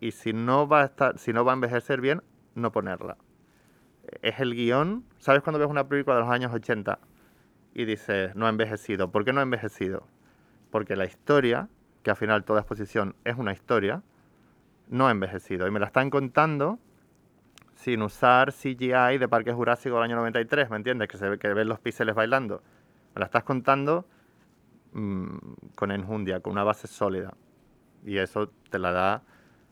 y 0.00 0.12
si 0.12 0.32
no, 0.32 0.68
va 0.68 0.82
a 0.82 0.84
estar, 0.84 1.18
si 1.18 1.32
no 1.32 1.44
va 1.44 1.50
a 1.50 1.54
envejecer 1.54 2.00
bien, 2.00 2.22
no 2.54 2.72
ponerla. 2.72 3.16
Es 4.22 4.40
el 4.40 4.54
guion, 4.54 5.04
¿sabes 5.18 5.42
cuando 5.42 5.58
ves 5.58 5.68
una 5.68 5.88
película 5.88 6.16
de 6.16 6.22
los 6.22 6.30
años 6.30 6.52
80 6.52 6.98
y 7.74 7.84
dices, 7.84 8.34
no 8.34 8.46
ha 8.46 8.50
envejecido? 8.50 9.10
¿Por 9.10 9.24
qué 9.24 9.32
no 9.32 9.40
ha 9.40 9.44
envejecido? 9.44 10.06
Porque 10.70 10.96
la 10.96 11.04
historia, 11.04 11.68
que 12.02 12.10
al 12.10 12.16
final 12.16 12.44
toda 12.44 12.60
exposición 12.60 13.14
es 13.24 13.36
una 13.36 13.52
historia, 13.52 14.02
no 14.88 15.06
ha 15.06 15.10
envejecido. 15.10 15.66
Y 15.66 15.70
me 15.70 15.80
la 15.80 15.86
están 15.86 16.10
contando 16.10 16.78
sin 17.74 18.02
usar 18.02 18.52
CGI 18.52 19.18
de 19.18 19.28
Parque 19.28 19.52
Jurásico 19.52 19.96
del 19.96 20.04
año 20.04 20.16
93, 20.16 20.70
¿me 20.70 20.76
entiendes? 20.76 21.08
Que 21.08 21.16
se 21.16 21.28
ve 21.28 21.38
que 21.38 21.52
ven 21.52 21.68
los 21.68 21.80
píxeles 21.80 22.14
bailando. 22.14 22.62
Me 23.14 23.20
la 23.20 23.26
estás 23.26 23.44
contando 23.44 24.06
mm, 24.92 25.36
con 25.74 25.90
enjundia, 25.90 26.40
con 26.40 26.52
una 26.52 26.64
base 26.64 26.86
sólida. 26.86 27.34
Y 28.04 28.18
eso 28.18 28.50
te 28.70 28.78
la 28.78 28.92
da 28.92 29.22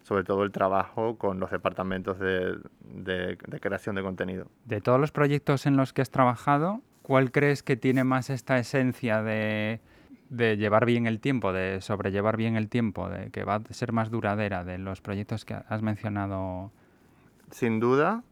sobre 0.03 0.25
todo 0.25 0.43
el 0.43 0.53
trabajo 0.53 1.17
con 1.17 1.41
los 1.41 1.51
departamentos 1.51 2.19
de, 2.19 2.59
de, 2.83 3.37
creación 3.61 3.97
de 3.97 4.03
contenido. 4.03 4.47
De 4.65 4.81
todos 4.81 5.01
los 5.01 5.13
proyectos 5.13 5.67
en 5.67 5.77
los 5.77 5.93
que 5.93 6.03
has 6.03 6.11
trabajado, 6.11 6.81
¿cuál 7.03 7.31
crees 7.31 7.63
que 7.63 7.77
tiene 7.77 8.05
más 8.05 8.31
esta 8.31 8.59
esencia 8.59 9.23
de, 9.23 9.81
de 10.31 10.57
llevar 10.57 10.87
bien 10.87 11.07
el 11.07 11.21
tiempo, 11.21 11.53
de 11.53 11.81
sobrellevar 11.81 12.37
bien 12.37 12.57
el 12.57 12.69
tiempo, 12.69 13.09
de 13.09 13.31
que 13.31 13.45
va 13.45 13.57
a 13.57 13.73
ser 13.73 13.93
más 13.93 14.11
duradera 14.11 14.65
de 14.65 14.79
los 14.79 15.01
proyectos 15.01 15.45
que 15.45 15.55
has 15.55 15.83
mencionado? 15.83 16.73
Sin 17.51 17.81
duda, 17.81 18.23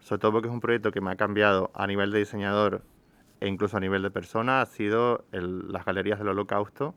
sobre 0.00 0.20
todo 0.20 0.32
porque 0.32 0.48
es 0.48 0.54
un 0.54 0.60
proyecto 0.60 0.90
que 0.90 1.00
me 1.00 1.10
ha 1.10 1.16
cambiado 1.16 1.70
a 1.74 1.86
nivel 1.86 2.10
de 2.12 2.20
diseñador 2.20 2.82
e 3.40 3.48
incluso 3.48 3.76
a 3.76 3.80
nivel 3.80 4.02
de 4.02 4.10
persona, 4.10 4.62
ha 4.62 4.66
sido 4.66 5.24
las 5.30 5.84
galerías 5.84 6.18
del 6.18 6.28
Holocausto 6.28 6.94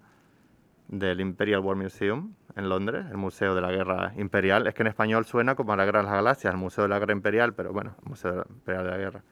del 0.90 1.22
Imperial 1.22 1.62
War 1.62 1.76
Museum 1.78 2.34
en 2.56 2.68
Londres, 2.68 3.06
el 3.10 3.18
Museo 3.18 3.54
de 3.56 3.62
la 3.62 3.72
Guerra 3.72 4.14
Imperial. 4.18 4.68
Es 4.68 4.74
que 4.74 4.82
en 4.82 4.88
español 4.88 5.26
suena 5.26 5.56
como 5.56 5.76
la 5.76 5.86
Guerra 5.86 6.00
de 6.00 6.06
las 6.06 6.14
Galaxias, 6.14 6.54
el 6.54 6.60
Museo 6.60 6.84
de 6.84 6.90
la 6.90 7.00
Guerra 7.00 7.14
Imperial, 7.14 7.54
pero 7.54 7.72
bueno, 7.72 7.96
el 8.04 8.10
Museo 8.10 8.46
Imperial 8.50 8.86
de 8.86 8.92
la 8.92 8.98
Guerra. 8.98 9.24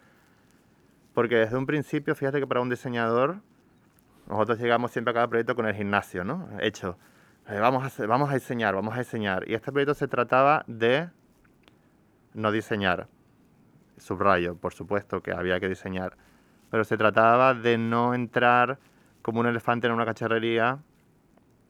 Porque 1.14 1.36
desde 1.36 1.58
un 1.58 1.66
principio, 1.66 2.16
fíjate 2.16 2.40
que 2.40 2.48
para 2.48 2.62
un 2.62 2.70
diseñador, 2.70 3.38
nosotros 4.30 4.60
llegamos 4.60 4.92
siempre 4.92 5.12
a 5.12 5.14
cada 5.16 5.28
proyecto 5.28 5.56
con 5.56 5.66
el 5.66 5.76
gimnasio, 5.76 6.24
¿no? 6.24 6.48
Hecho. 6.60 6.98
Eh, 7.50 7.60
vamos, 7.60 8.00
a, 8.00 8.06
vamos 8.06 8.30
a 8.30 8.36
diseñar, 8.36 8.76
vamos 8.76 8.94
a 8.94 9.00
diseñar. 9.00 9.50
Y 9.50 9.56
este 9.56 9.72
proyecto 9.72 9.96
se 9.96 10.08
trataba 10.08 10.64
de 10.68 11.10
no 12.34 12.52
diseñar. 12.52 13.08
Subrayo, 13.98 14.56
por 14.56 14.74
supuesto, 14.74 15.24
que 15.24 15.32
había 15.32 15.60
que 15.60 15.68
diseñar. 15.68 16.16
Pero 16.70 16.84
se 16.84 16.98
trataba 16.98 17.56
de 17.56 17.80
no 17.80 18.14
entrar 18.14 18.78
como 19.24 19.40
un 19.40 19.48
elefante 19.48 19.88
en 19.88 19.94
una 19.94 20.06
cacharrería 20.06 20.80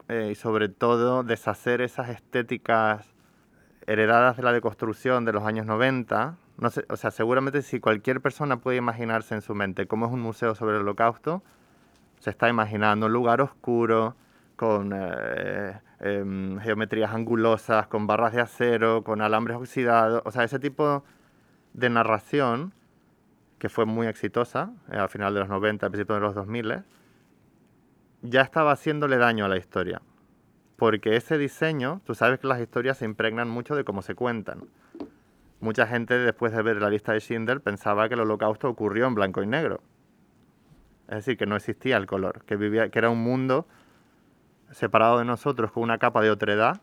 eh, 0.10 0.30
y 0.32 0.36
sobre 0.36 0.70
todo 0.70 1.24
deshacer 1.24 1.82
esas 1.82 2.10
estéticas 2.10 3.14
heredadas 3.86 4.38
de 4.38 4.44
la 4.44 4.52
deconstrucción 4.52 5.26
de 5.26 5.34
los 5.34 5.44
años 5.44 5.66
90. 5.66 6.38
No 6.58 6.70
sé, 6.70 6.86
o 6.90 6.98
sea, 6.98 7.12
seguramente 7.12 7.62
si 7.62 7.80
cualquier 7.80 8.22
persona 8.22 8.58
puede 8.58 8.78
imaginarse 8.78 9.36
en 9.36 9.42
su 9.42 9.56
mente 9.56 9.88
cómo 9.88 10.08
es 10.08 10.12
un 10.12 10.22
museo 10.22 10.56
sobre 10.56 10.76
el 10.76 10.82
holocausto, 10.82 11.44
se 12.20 12.30
está 12.30 12.50
imaginando 12.50 13.06
un 13.06 13.14
lugar 13.14 13.42
oscuro, 13.42 14.16
con 14.58 14.92
eh, 14.94 15.80
em, 16.00 16.60
geometrías 16.60 17.14
angulosas, 17.14 17.88
con 17.88 18.08
barras 18.08 18.34
de 18.34 18.42
acero, 18.42 19.04
con 19.04 19.22
alambres 19.22 19.56
oxidados, 19.56 20.22
o 20.26 20.32
sea, 20.32 20.44
ese 20.44 20.60
tipo 20.60 21.06
de 21.74 21.90
narración 21.90 22.74
que 23.60 23.70
fue 23.70 23.86
muy 23.86 24.08
exitosa 24.08 24.72
eh, 24.92 24.98
al 24.98 25.10
final 25.10 25.34
de 25.34 25.42
los 25.42 25.50
90, 25.50 25.86
al 25.86 25.92
principio 25.92 26.16
de 26.16 26.22
los 26.22 26.36
2000, 26.36 26.84
ya 28.30 28.42
estaba 28.42 28.72
haciéndole 28.72 29.18
daño 29.18 29.46
a 29.46 29.48
la 29.48 29.58
historia. 29.58 30.02
Porque 30.76 31.16
ese 31.16 31.38
diseño, 31.38 32.02
tú 32.06 32.14
sabes 32.14 32.40
que 32.40 32.48
las 32.48 32.60
historias 32.60 32.98
se 32.98 33.06
impregnan 33.06 33.50
mucho 33.50 33.76
de 33.76 33.84
cómo 33.84 34.02
se 34.02 34.16
cuentan. 34.16 34.66
Mucha 35.60 35.88
gente 35.88 36.18
después 36.18 36.54
de 36.54 36.62
ver 36.62 36.78
la 36.78 36.90
lista 36.90 37.14
de 37.14 37.20
Schindler 37.20 37.62
pensaba 37.62 38.08
que 38.08 38.14
el 38.14 38.22
holocausto 38.22 38.70
ocurrió 38.70 39.08
en 39.08 39.16
blanco 39.16 39.42
y 39.42 39.48
negro. 39.48 39.82
Es 41.08 41.18
decir, 41.18 41.38
que 41.38 41.48
no 41.48 41.56
existía 41.56 41.98
el 41.98 42.06
color, 42.06 42.44
que, 42.46 42.58
vivía, 42.58 42.90
que 42.90 43.00
era 43.00 43.10
un 43.10 43.24
mundo 43.24 43.68
separado 44.72 45.18
de 45.18 45.26
nosotros 45.26 45.72
con 45.72 45.84
una 45.84 45.98
capa 45.98 46.22
de 46.22 46.30
otredad, 46.30 46.82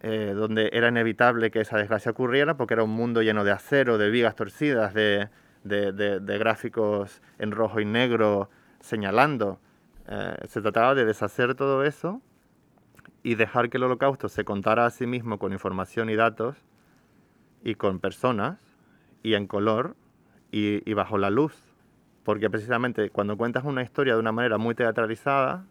eh, 0.00 0.32
donde 0.34 0.70
era 0.72 0.88
inevitable 0.88 1.50
que 1.50 1.60
esa 1.60 1.76
desgracia 1.76 2.10
ocurriera 2.10 2.56
porque 2.56 2.74
era 2.74 2.82
un 2.82 2.90
mundo 2.90 3.22
lleno 3.22 3.44
de 3.44 3.52
acero, 3.52 3.98
de 3.98 4.10
vigas 4.10 4.34
torcidas, 4.34 4.94
de, 4.94 5.28
de 5.62 6.38
gráficos 6.38 7.20
en 7.38 7.52
rojo 7.52 7.78
y 7.78 7.84
negro 7.84 8.48
señalando. 8.80 9.60
Eh, 10.10 10.36
se 10.48 10.62
trataba 10.62 10.94
de 10.94 11.04
deshacer 11.04 11.54
todo 11.54 11.84
eso 11.84 12.22
y 13.22 13.34
dejar 13.34 13.68
que 13.68 13.76
el 13.76 13.84
holocausto 13.84 14.30
se 14.30 14.44
contara 14.44 14.86
a 14.86 14.90
sí 14.90 15.06
mismo 15.06 15.38
con 15.38 15.52
información 15.52 16.08
y 16.08 16.16
datos 16.16 16.56
y 17.62 17.74
con 17.74 18.00
personas 18.00 18.58
y 19.22 19.34
en 19.34 19.46
color 19.46 19.96
y, 20.50 20.92
bajo 20.94 21.18
la 21.18 21.28
luz. 21.28 21.62
Porque 22.24 22.48
precisamente 22.48 23.10
cuando 23.10 23.36
cuentas 23.36 23.64
una 23.64 23.82
historia 23.82 24.14
de 24.14 24.20
una 24.20 24.32
manera 24.32 24.56
muy 24.56 24.74
teatralizada, 24.74 25.66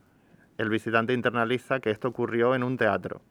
el 0.59 0.69
visitante 0.69 1.13
internaliza 1.13 1.79
que 1.79 1.89
esto 1.89 2.07
ocurrió 2.07 2.53
en 2.53 2.61
un 2.61 2.77
teatro. 2.77 3.21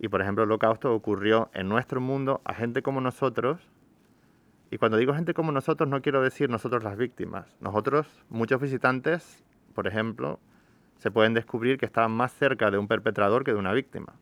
Y 0.00 0.08
por 0.08 0.20
ejemplo, 0.20 0.42
el 0.42 0.50
holocausto 0.50 0.92
ocurrió 0.92 1.48
en 1.54 1.68
nuestro 1.68 2.00
mundo 2.00 2.40
a 2.44 2.54
gente 2.54 2.82
como 2.82 3.00
nosotros. 3.00 3.60
Y 4.72 4.78
cuando 4.78 4.96
digo 4.96 5.14
gente 5.14 5.32
como 5.32 5.52
nosotros, 5.52 5.88
no 5.88 6.02
quiero 6.02 6.22
decir 6.22 6.50
nosotros 6.50 6.82
las 6.82 6.96
víctimas. 6.96 7.56
Nosotros, 7.60 8.08
muchos 8.30 8.60
visitantes, 8.60 9.44
por 9.72 9.86
ejemplo, 9.86 10.38
se 11.02 11.10
pueden 11.10 11.34
descubrir 11.34 11.78
que 11.78 11.86
estaban 11.86 12.12
más 12.12 12.32
cerca 12.32 12.70
de 12.70 12.78
un 12.78 12.86
perpetrador 12.86 13.42
que 13.42 13.52
de 13.52 13.58
una 13.58 13.72
víctima. 13.72 14.14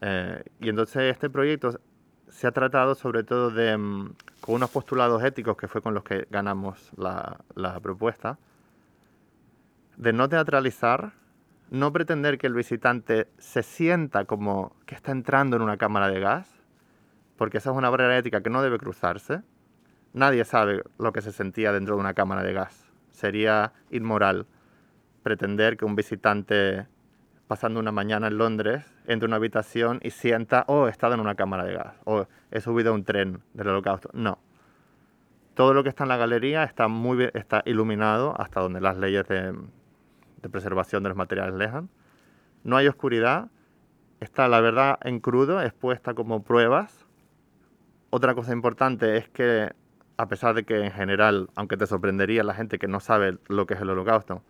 Eh, 0.00 0.42
y 0.58 0.68
entonces 0.68 1.04
este 1.04 1.30
proyecto 1.30 1.78
se 2.28 2.48
ha 2.48 2.50
tratado 2.50 2.96
sobre 2.96 3.22
todo 3.22 3.50
de, 3.50 3.76
mm, 3.76 4.14
con 4.40 4.56
unos 4.56 4.70
postulados 4.70 5.22
éticos 5.22 5.56
que 5.56 5.68
fue 5.68 5.80
con 5.80 5.94
los 5.94 6.02
que 6.02 6.26
ganamos 6.30 6.90
la, 6.96 7.38
la 7.54 7.78
propuesta, 7.78 8.38
de 9.96 10.12
no 10.12 10.28
teatralizar, 10.28 11.12
no 11.70 11.92
pretender 11.92 12.38
que 12.38 12.48
el 12.48 12.54
visitante 12.54 13.28
se 13.38 13.62
sienta 13.62 14.24
como 14.24 14.74
que 14.84 14.96
está 14.96 15.12
entrando 15.12 15.54
en 15.54 15.62
una 15.62 15.76
cámara 15.76 16.08
de 16.08 16.18
gas, 16.18 16.48
porque 17.36 17.58
esa 17.58 17.70
es 17.70 17.76
una 17.76 17.88
barrera 17.88 18.18
ética 18.18 18.42
que 18.42 18.50
no 18.50 18.62
debe 18.62 18.78
cruzarse. 18.78 19.42
Nadie 20.12 20.44
sabe 20.44 20.82
lo 20.98 21.12
que 21.12 21.22
se 21.22 21.30
sentía 21.30 21.72
dentro 21.72 21.94
de 21.94 22.00
una 22.00 22.14
cámara 22.14 22.42
de 22.42 22.52
gas 22.52 22.81
sería 23.12 23.72
inmoral 23.90 24.46
pretender 25.22 25.76
que 25.76 25.84
un 25.84 25.94
visitante 25.94 26.86
pasando 27.46 27.80
una 27.80 27.92
mañana 27.92 28.28
en 28.28 28.38
Londres 28.38 28.84
entre 29.06 29.26
una 29.26 29.36
habitación 29.36 30.00
y 30.02 30.10
sienta, 30.10 30.64
oh, 30.68 30.86
he 30.86 30.90
estado 30.90 31.14
en 31.14 31.20
una 31.20 31.34
cámara 31.34 31.64
de 31.64 31.74
gas, 31.74 31.94
o 32.04 32.26
he 32.50 32.60
subido 32.60 32.92
a 32.92 32.94
un 32.94 33.04
tren 33.04 33.42
del 33.52 33.68
holocausto. 33.68 34.08
No. 34.12 34.38
Todo 35.54 35.74
lo 35.74 35.82
que 35.82 35.90
está 35.90 36.04
en 36.04 36.08
la 36.08 36.16
galería 36.16 36.64
está, 36.64 36.88
muy 36.88 37.28
está 37.34 37.62
iluminado 37.66 38.34
hasta 38.40 38.60
donde 38.60 38.80
las 38.80 38.96
leyes 38.96 39.28
de, 39.28 39.54
de 40.40 40.48
preservación 40.48 41.02
de 41.02 41.10
los 41.10 41.18
materiales 41.18 41.58
dejan. 41.58 41.90
No 42.64 42.76
hay 42.76 42.88
oscuridad, 42.88 43.50
está 44.20 44.48
la 44.48 44.60
verdad 44.60 44.98
en 45.02 45.20
crudo, 45.20 45.60
expuesta 45.60 46.14
como 46.14 46.42
pruebas. 46.42 47.06
Otra 48.08 48.34
cosa 48.34 48.52
importante 48.52 49.18
es 49.18 49.28
que 49.28 49.72
a 50.16 50.28
pesar 50.28 50.54
de 50.54 50.64
que 50.64 50.84
en 50.84 50.92
general, 50.92 51.48
aunque 51.54 51.76
te 51.76 51.86
sorprendería 51.86 52.44
la 52.44 52.54
gente 52.54 52.78
que 52.78 52.88
no 52.88 53.00
sabe 53.00 53.38
lo 53.48 53.66
que 53.66 53.74
es 53.74 53.80
el 53.80 53.90
holocausto, 53.90 54.42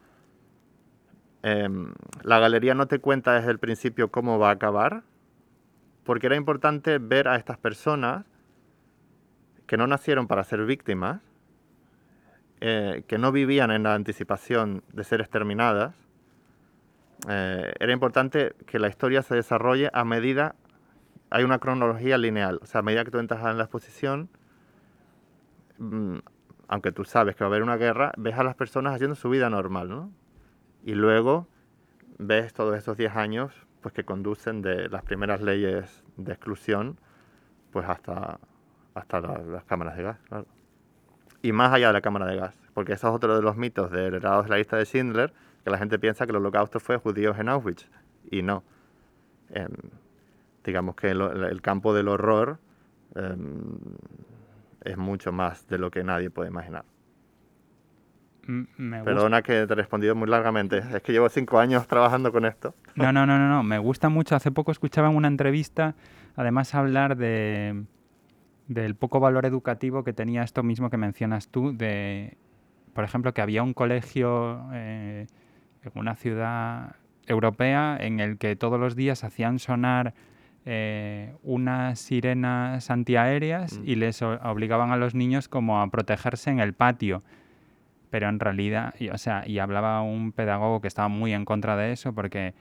em, 1.42 1.92
la 2.22 2.38
galería 2.38 2.74
no 2.74 2.86
te 2.86 2.98
cuenta 2.98 3.34
desde 3.34 3.50
el 3.50 3.58
principio 3.58 4.10
cómo 4.10 4.38
va 4.38 4.50
a 4.50 4.52
acabar, 4.52 5.02
porque 6.04 6.26
era 6.26 6.36
importante 6.36 6.98
ver 6.98 7.28
a 7.28 7.36
estas 7.36 7.58
personas 7.58 8.24
que 9.66 9.76
no 9.76 9.86
nacieron 9.86 10.26
para 10.26 10.44
ser 10.44 10.64
víctimas, 10.66 11.20
eh, 12.60 13.04
que 13.06 13.18
no 13.18 13.32
vivían 13.32 13.70
en 13.70 13.84
la 13.84 13.94
anticipación 13.94 14.84
de 14.92 15.02
ser 15.04 15.20
exterminadas. 15.20 15.94
Eh, 17.28 17.72
era 17.78 17.92
importante 17.92 18.54
que 18.66 18.78
la 18.78 18.88
historia 18.88 19.22
se 19.22 19.34
desarrolle 19.34 19.90
a 19.92 20.04
medida, 20.04 20.54
hay 21.30 21.44
una 21.44 21.58
cronología 21.58 22.18
lineal, 22.18 22.60
o 22.62 22.66
sea, 22.66 22.80
a 22.80 22.82
medida 22.82 23.04
que 23.04 23.10
tú 23.10 23.18
entras 23.18 23.44
en 23.46 23.58
la 23.58 23.64
exposición, 23.64 24.28
aunque 26.68 26.92
tú 26.92 27.04
sabes 27.04 27.36
que 27.36 27.44
va 27.44 27.48
a 27.48 27.50
haber 27.50 27.62
una 27.62 27.76
guerra, 27.76 28.12
ves 28.16 28.36
a 28.38 28.44
las 28.44 28.54
personas 28.54 28.94
haciendo 28.94 29.14
su 29.14 29.28
vida 29.28 29.50
normal, 29.50 29.88
¿no? 29.88 30.10
Y 30.84 30.94
luego 30.94 31.46
ves 32.18 32.52
todos 32.52 32.76
esos 32.76 32.96
10 32.96 33.16
años 33.16 33.52
pues 33.80 33.92
que 33.92 34.04
conducen 34.04 34.62
de 34.62 34.88
las 34.88 35.02
primeras 35.02 35.42
leyes 35.42 36.04
de 36.16 36.32
exclusión 36.32 36.98
pues 37.72 37.88
hasta, 37.88 38.38
hasta 38.94 39.20
las 39.20 39.64
cámaras 39.64 39.96
de 39.96 40.02
gas, 40.04 40.18
Y 41.42 41.52
más 41.52 41.72
allá 41.72 41.88
de 41.88 41.92
la 41.94 42.00
cámara 42.00 42.26
de 42.26 42.36
gas, 42.36 42.54
porque 42.74 42.92
eso 42.92 43.08
es 43.08 43.14
otro 43.14 43.34
de 43.34 43.42
los 43.42 43.56
mitos 43.56 43.90
de 43.90 44.06
heredados 44.06 44.44
de 44.44 44.50
la 44.50 44.58
lista 44.58 44.76
de 44.76 44.84
Schindler, 44.84 45.32
que 45.64 45.70
la 45.70 45.78
gente 45.78 45.98
piensa 45.98 46.26
que 46.26 46.30
el 46.30 46.36
holocausto 46.36 46.80
fue 46.80 46.98
judíos 46.98 47.38
en 47.38 47.48
Auschwitz, 47.48 47.88
y 48.30 48.42
no. 48.42 48.62
Em, 49.50 49.72
digamos 50.64 50.94
que 50.94 51.10
el, 51.10 51.60
campo 51.62 51.94
del 51.94 52.08
horror 52.08 52.58
em, 53.14 53.78
es 54.84 54.96
mucho 54.96 55.32
más 55.32 55.66
de 55.68 55.78
lo 55.78 55.90
que 55.90 56.04
nadie 56.04 56.30
puede 56.30 56.50
imaginar. 56.50 56.84
Perdona 59.04 59.42
que 59.42 59.66
te 59.66 59.72
he 59.72 59.76
respondido 59.76 60.14
muy 60.14 60.28
largamente. 60.28 60.78
Es 60.78 61.02
que 61.02 61.12
llevo 61.12 61.28
cinco 61.28 61.60
años 61.60 61.86
trabajando 61.86 62.32
con 62.32 62.44
esto. 62.44 62.74
No, 62.96 63.12
no, 63.12 63.24
no, 63.24 63.38
no, 63.38 63.48
no. 63.48 63.62
Me 63.62 63.78
gusta 63.78 64.08
mucho. 64.08 64.34
Hace 64.34 64.50
poco 64.50 64.72
escuchaba 64.72 65.08
en 65.08 65.16
una 65.16 65.28
entrevista, 65.28 65.94
además, 66.34 66.74
hablar 66.74 67.16
de 67.16 67.84
del 68.68 68.94
poco 68.94 69.20
valor 69.20 69.46
educativo 69.46 70.04
que 70.04 70.12
tenía 70.12 70.42
esto 70.42 70.62
mismo 70.62 70.90
que 70.90 70.96
mencionas 70.96 71.48
tú, 71.48 71.76
de, 71.76 72.36
por 72.94 73.04
ejemplo, 73.04 73.34
que 73.34 73.42
había 73.42 73.62
un 73.62 73.74
colegio 73.74 74.68
eh, 74.72 75.26
en 75.82 75.92
una 75.94 76.14
ciudad 76.14 76.96
europea 77.26 77.96
en 78.00 78.20
el 78.20 78.38
que 78.38 78.56
todos 78.56 78.80
los 78.80 78.96
días 78.96 79.24
hacían 79.24 79.58
sonar 79.58 80.14
eh, 80.64 81.34
unas 81.42 81.98
sirenas 81.98 82.90
antiaéreas 82.90 83.78
mm. 83.78 83.82
y 83.84 83.96
les 83.96 84.22
obligaban 84.22 84.92
a 84.92 84.96
los 84.96 85.14
niños 85.14 85.48
como 85.48 85.80
a 85.80 85.86
protegerse 85.88 86.50
en 86.50 86.60
el 86.60 86.72
patio. 86.72 87.22
Pero 88.10 88.28
en 88.28 88.38
realidad, 88.38 88.94
y, 88.98 89.08
o 89.08 89.18
sea, 89.18 89.42
y 89.46 89.58
hablaba 89.58 90.02
un 90.02 90.32
pedagogo 90.32 90.80
que 90.80 90.88
estaba 90.88 91.08
muy 91.08 91.32
en 91.32 91.44
contra 91.44 91.76
de 91.76 91.92
eso 91.92 92.12
porque, 92.12 92.54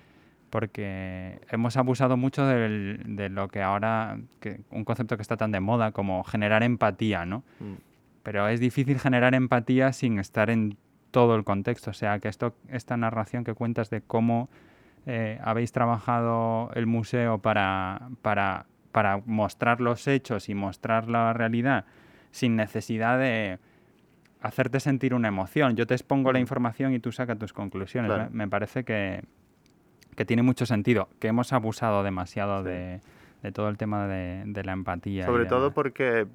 porque 0.50 1.42
hemos 1.52 1.78
abusado 1.78 2.18
mucho 2.18 2.48
de 2.48 3.30
lo 3.30 3.50
que 3.50 3.62
ahora, 3.62 4.18
que, 4.40 4.62
un 4.72 4.86
concepto 4.86 5.18
que 5.18 5.22
está 5.22 5.38
tan 5.38 5.52
de 5.52 5.60
moda 5.60 5.92
como 5.92 6.24
generar 6.24 6.64
empatía, 6.64 7.26
¿no? 7.26 7.44
Mm. 7.60 7.74
Pero 8.24 8.48
es 8.48 8.60
difícil 8.60 9.00
generar 9.00 9.36
empatía 9.36 9.94
sin 9.94 10.20
estar 10.20 10.50
en 10.50 10.78
todo 11.12 11.36
el 11.36 11.44
contexto. 11.44 11.92
O 11.92 11.94
sea, 11.94 12.20
que 12.20 12.30
esto, 12.30 12.56
esta 12.70 12.98
narración 12.98 13.44
que 13.44 13.54
cuentas 13.54 13.90
de 13.90 14.02
cómo 14.02 14.50
eh, 15.06 15.40
habéis 15.44 15.72
trabajado 15.72 16.72
el 16.74 16.86
museo 16.86 17.40
para, 17.40 18.10
para 18.22 18.66
para 18.92 19.22
mostrar 19.26 19.82
los 19.82 20.08
hechos 20.08 20.50
y 20.50 20.56
mostrar 20.56 21.08
la 21.08 21.34
realidad 21.34 21.86
sin 22.32 22.56
necesidad 22.56 23.18
de 23.18 23.60
hacerte 24.42 24.80
sentir 24.80 25.14
una 25.14 25.28
emoción. 25.28 25.76
Yo 25.76 25.88
te 25.88 25.94
expongo 25.94 26.32
la 26.32 26.40
información 26.40 26.94
y 26.94 27.00
tú 27.00 27.12
sacas 27.12 27.38
tus 27.38 27.54
conclusiones. 27.54 28.32
Me, 28.32 28.48
parece 28.48 28.84
que, 28.84 29.24
tiene 30.26 30.44
mucho 30.44 30.66
sentido, 30.66 31.10
que 31.20 31.28
hemos 31.28 31.52
abusado 31.54 32.04
demasiado 32.04 32.64
de, 32.64 33.02
todo 33.54 33.70
el 33.70 33.78
tema 33.78 34.08
de, 34.08 34.64
la 34.64 34.74
empatía. 34.74 35.26
Sobre 35.26 35.46
todo 35.46 35.72
porque, 35.72 36.28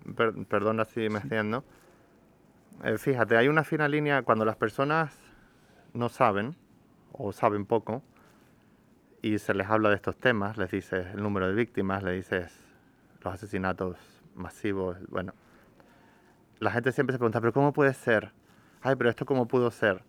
perdona 0.48 0.84
si 0.84 1.08
me 1.08 1.18
extiendo, 1.18 1.64
eh, 2.84 2.98
fíjate, 2.98 3.36
hay 3.36 3.48
una 3.48 3.64
fina 3.64 3.88
línea 3.88 4.22
cuando 4.22 4.44
las 4.44 4.56
personas 4.56 5.18
no 5.94 6.08
saben 6.08 6.54
o 7.12 7.32
saben 7.32 7.64
poco 7.64 8.02
y 9.26 9.40
se 9.40 9.54
les 9.54 9.68
habla 9.68 9.88
de 9.88 9.96
estos 9.96 10.16
temas, 10.16 10.56
les 10.56 10.70
dices 10.70 11.08
el 11.12 11.20
número 11.20 11.48
de 11.48 11.54
víctimas, 11.54 12.04
le 12.04 12.12
dices 12.12 12.56
los 13.24 13.34
asesinatos 13.34 13.98
masivos, 14.36 14.98
bueno, 15.08 15.34
la 16.60 16.70
gente 16.70 16.92
siempre 16.92 17.12
se 17.12 17.18
pregunta, 17.18 17.40
pero 17.40 17.52
¿cómo 17.52 17.72
puede 17.72 17.92
ser? 17.92 18.30
Ay, 18.82 18.94
pero 18.94 19.10
esto 19.10 19.26
cómo 19.26 19.48
pudo 19.48 19.72
ser. 19.72 20.04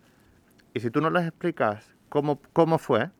Y 0.72 0.78
si 0.78 0.90
tú 0.90 1.00
no 1.00 1.10
les 1.10 1.26
explicas 1.26 1.96
cómo, 2.08 2.40
cómo 2.52 2.78
fue, 2.78 3.10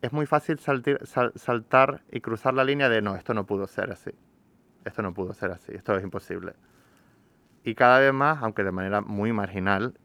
es 0.00 0.12
muy 0.12 0.26
fácil 0.26 0.60
saltar 0.60 2.02
y 2.12 2.20
cruzar 2.20 2.54
la 2.54 2.62
línea 2.62 2.88
de, 2.88 3.02
no, 3.02 3.16
esto 3.16 3.34
no 3.34 3.46
pudo 3.46 3.66
ser 3.66 3.90
así. 3.90 4.12
Esto 4.84 5.02
no 5.02 5.12
pudo 5.12 5.34
ser 5.34 5.50
así, 5.50 5.72
esto 5.74 5.96
es 5.96 6.04
imposible. 6.04 6.52
Y 7.64 7.74
cada 7.74 7.98
vez 7.98 8.12
más, 8.14 8.44
aunque 8.44 8.62
de 8.62 8.70
manera 8.70 9.00
muy 9.00 9.32
marginal, 9.32 9.98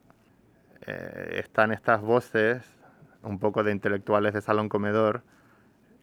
eh, 0.88 1.42
están 1.44 1.72
estas 1.72 2.02
voces 2.02 2.83
un 3.24 3.40
poco 3.40 3.64
de 3.64 3.72
intelectuales 3.72 4.34
de 4.34 4.42
salón 4.42 4.70
comedor, 4.70 5.24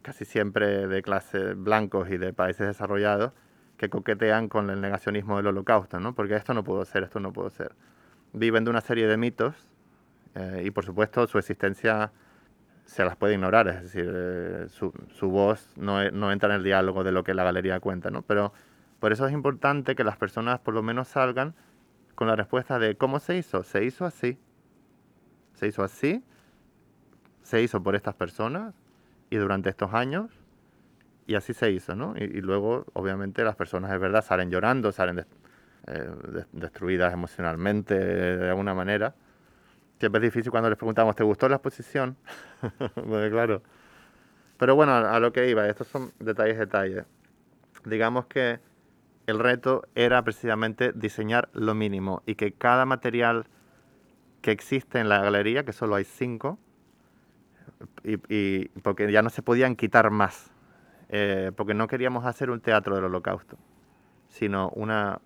casi 0.01 0.25
siempre 0.25 0.87
de 0.87 1.01
clase 1.01 1.53
blancos 1.53 2.09
y 2.09 2.17
de 2.17 2.33
países 2.33 2.67
desarrollados, 2.67 3.33
que 3.77 3.89
coquetean 3.89 4.47
con 4.47 4.69
el 4.69 4.81
negacionismo 4.81 5.37
del 5.37 5.47
holocausto, 5.47 5.99
¿no? 5.99 6.13
Porque 6.13 6.35
esto 6.35 6.53
no 6.53 6.63
pudo 6.63 6.85
ser, 6.85 7.03
esto 7.03 7.19
no 7.19 7.33
pudo 7.33 7.49
ser. 7.49 7.73
Viven 8.33 8.63
de 8.63 8.69
una 8.69 8.81
serie 8.81 9.07
de 9.07 9.17
mitos 9.17 9.55
eh, 10.35 10.63
y 10.65 10.71
por 10.71 10.85
supuesto 10.85 11.25
su 11.27 11.37
existencia 11.37 12.11
se 12.85 13.05
las 13.05 13.15
puede 13.15 13.33
ignorar, 13.33 13.67
es 13.67 13.83
decir, 13.83 14.11
eh, 14.13 14.65
su, 14.69 14.93
su, 15.13 15.29
voz 15.29 15.73
no, 15.77 16.01
e, 16.01 16.11
no, 16.11 16.31
entra 16.31 16.49
en 16.49 16.55
el 16.55 16.63
diálogo 16.63 17.03
de 17.03 17.11
lo 17.11 17.23
que 17.23 17.33
la 17.33 17.43
galería 17.43 17.79
cuenta, 17.79 18.09
¿no? 18.09 18.21
Pero 18.21 18.53
por 18.99 19.11
eso 19.11 19.25
es 19.25 19.33
importante 19.33 19.95
que 19.95 20.03
las 20.03 20.17
personas 20.17 20.59
por 20.59 20.73
lo 20.73 20.83
menos 20.83 21.07
salgan 21.07 21.55
con 22.15 22.27
la 22.27 22.35
respuesta 22.35 22.79
de 22.79 22.95
¿cómo 22.95 23.19
se 23.19 23.37
hizo? 23.37 23.63
Se 23.63 23.83
hizo 23.83 24.05
así. 24.05 24.37
Se 25.53 25.67
hizo 25.67 25.83
así, 25.83 26.23
se 27.43 27.61
hizo 27.61 27.81
por 27.81 27.95
estas 27.95 28.15
personas 28.15 28.73
y 29.29 29.37
durante 29.37 29.69
estos 29.69 29.93
años 29.93 30.29
y 31.27 31.35
así 31.35 31.53
se 31.53 31.71
hizo, 31.71 31.95
¿no? 31.95 32.13
Y, 32.17 32.41
luego, 32.41 32.85
obviamente, 32.93 33.43
las 33.43 33.55
personas, 33.55 33.91
es 33.91 33.99
verdad, 33.99 34.23
salen 34.23 34.49
llorando, 34.49 34.91
salen 34.91 35.25
eh, 35.87 36.09
destruidas 36.51 37.13
emocionalmente 37.13 37.95
de 37.95 38.49
alguna 38.49 38.73
manera. 38.73 39.15
Siempre 39.99 40.19
es 40.19 40.33
difícil 40.33 40.51
cuando 40.51 40.69
les 40.69 40.77
preguntamos, 40.77 41.15
¿te 41.15 41.23
gustó 41.23 41.47
la 41.47 41.55
exposición? 41.55 42.17
pues 42.95 43.31
claro. 43.31 43.61
Pero 44.57 44.75
bueno, 44.75 44.93
a, 44.93 45.19
lo 45.19 45.31
que 45.31 45.49
iba, 45.49 45.67
estos 45.67 45.87
son 45.87 46.11
detalles, 46.19 46.57
detalles. 46.57 47.05
Digamos 47.85 48.25
que 48.25 48.59
el 49.25 49.39
reto 49.39 49.83
era 49.95 50.23
precisamente 50.23 50.91
diseñar 50.93 51.49
lo 51.53 51.73
mínimo 51.73 52.21
y 52.25 52.35
que 52.35 52.51
cada 52.51 52.85
material 52.85 53.45
que 54.41 54.51
existe 54.51 54.99
en 54.99 55.07
la 55.07 55.21
galería, 55.21 55.63
que 55.63 55.73
solo 55.73 55.95
hay 55.95 56.03
cinco, 56.03 56.59
y, 58.03 58.17
y 58.29 58.67
porque 58.81 59.11
ya 59.11 59.21
no 59.21 59.29
se 59.29 59.41
podían 59.41 59.75
quitar 59.75 60.11
más, 60.11 60.51
eh, 61.09 61.51
porque 61.55 61.73
no 61.73 61.87
queríamos 61.87 62.25
hacer 62.25 62.49
un 62.49 62.61
teatro 62.61 62.95
del 62.95 63.05
holocausto, 63.05 63.57
sino 64.29 64.69
una, 64.69 65.19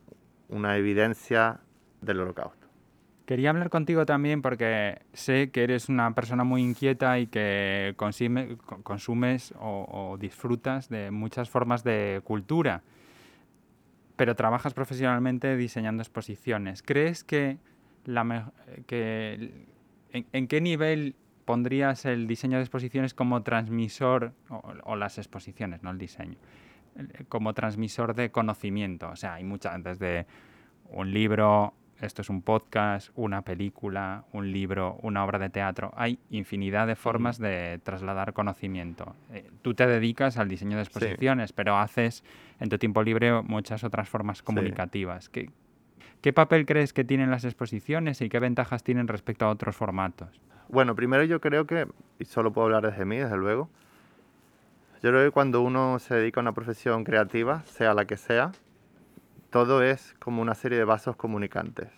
una 0.50 0.78
evidencia 0.78 1.60
del 2.02 2.22
holocausto. 2.22 2.66
Quería 3.26 3.50
hablar 3.50 3.72
contigo 3.72 4.06
también 4.06 4.44
porque 4.44 5.02
sé 5.14 5.50
que 5.50 5.64
eres 5.64 5.90
una 5.90 6.14
persona 6.14 6.44
muy 6.44 6.62
inquieta 6.62 7.18
y 7.18 7.26
que 7.26 7.96
consumes 7.98 9.54
o, 9.60 10.16
disfrutas 10.20 10.90
de 10.90 11.10
muchas 11.10 11.50
formas 11.50 11.84
de 11.84 12.22
cultura, 12.24 12.84
pero 14.16 14.36
trabajas 14.36 14.76
profesionalmente 14.76 15.58
diseñando 15.58 16.04
exposiciones. 16.04 16.84
¿Crees 16.84 17.24
que, 17.24 17.58
la 18.06 18.52
que 18.86 19.66
en, 20.12 20.48
qué 20.48 20.62
nivel 20.62 21.16
pondrías 21.46 22.06
el 22.06 22.28
diseño 22.28 22.58
de 22.58 22.64
exposiciones 22.64 23.14
como 23.14 23.44
transmisor, 23.44 24.34
o, 24.50 24.96
las 24.96 25.18
exposiciones, 25.18 25.84
no 25.84 25.92
el 25.92 25.98
diseño, 25.98 26.38
como 27.30 27.54
transmisor 27.54 28.16
de 28.16 28.32
conocimiento. 28.32 29.10
O 29.10 29.16
sea, 29.16 29.36
hay 29.36 29.44
muchas, 29.44 29.82
desde 29.84 30.26
un 30.90 31.14
libro, 31.14 31.74
esto 32.02 32.22
es 32.22 32.30
un 32.30 32.42
podcast, 32.42 33.12
una 33.16 33.44
película, 33.44 34.26
un 34.34 34.52
libro, 34.52 34.98
una 35.04 35.24
obra 35.24 35.40
de 35.40 35.50
teatro. 35.50 35.94
Hay 35.96 36.20
infinidad 36.30 36.88
de 36.88 36.96
formas 36.96 37.38
de 37.38 37.80
trasladar 37.84 38.34
conocimiento. 38.34 39.16
Eh, 39.32 39.50
tú 39.62 39.74
te 39.74 39.88
dedicas 39.88 40.38
al 40.38 40.50
diseño 40.50 40.78
de 40.78 40.84
exposiciones, 40.84 41.54
pero 41.54 41.78
haces 41.78 42.24
en 42.60 42.70
tu 42.70 42.78
tiempo 42.78 43.04
libre 43.04 43.42
muchas 43.44 43.84
otras 43.84 44.10
formas 44.10 44.42
comunicativas. 44.42 45.30
¿Qué, 45.30 45.52
¿Qué 46.22 46.34
papel 46.34 46.66
crees 46.66 46.92
que 46.92 47.04
tienen 47.04 47.30
las 47.30 47.46
exposiciones 47.46 48.20
y 48.22 48.30
qué 48.30 48.40
ventajas 48.40 48.84
tienen 48.84 49.08
respecto 49.08 49.46
a 49.46 49.50
otros 49.50 49.76
formatos? 49.76 50.42
Bueno, 50.68 50.96
primero 50.96 51.24
yo 51.24 51.40
creo 51.40 51.68
que, 51.68 51.88
y 52.18 52.26
solo 52.26 52.52
puedo 52.52 52.66
hablar 52.66 52.90
desde 52.90 53.06
mí, 53.06 53.18
desde 53.18 53.38
luego, 53.38 53.70
yo 55.04 55.12
creo 55.12 55.24
que 55.24 55.32
cuando 55.32 55.62
uno 55.62 56.00
se 56.00 56.16
dedica 56.16 56.40
a 56.40 56.44
una 56.44 56.54
profesión 56.54 57.04
creativa, 57.04 57.64
sea 57.66 57.94
la 57.94 58.06
que 58.06 58.18
sea, 58.18 58.52
todo 59.52 59.84
es 59.84 60.16
como 60.18 60.42
una 60.42 60.56
serie 60.56 60.80
de 60.80 60.84
vasos 60.84 61.16
comunicantes. 61.16 61.90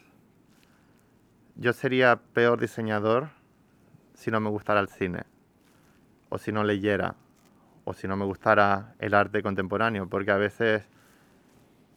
Yo 1.55 1.71
sería 1.71 2.19
peor 2.33 2.59
diseñador 2.59 3.29
si 4.13 4.31
no 4.31 4.41
me 4.41 4.49
gustara 4.49 4.81
el 4.81 4.89
cine, 4.89 5.23
o 6.27 6.37
si 6.37 6.51
no 6.51 6.65
leyera, 6.65 7.15
o 7.85 7.93
si 7.93 8.07
no 8.09 8.17
me 8.17 8.25
gustara 8.25 8.95
el 8.99 9.13
arte 9.13 9.41
contemporáneo, 9.41 10.09
porque 10.09 10.31
a 10.31 10.37
veces 10.37 10.83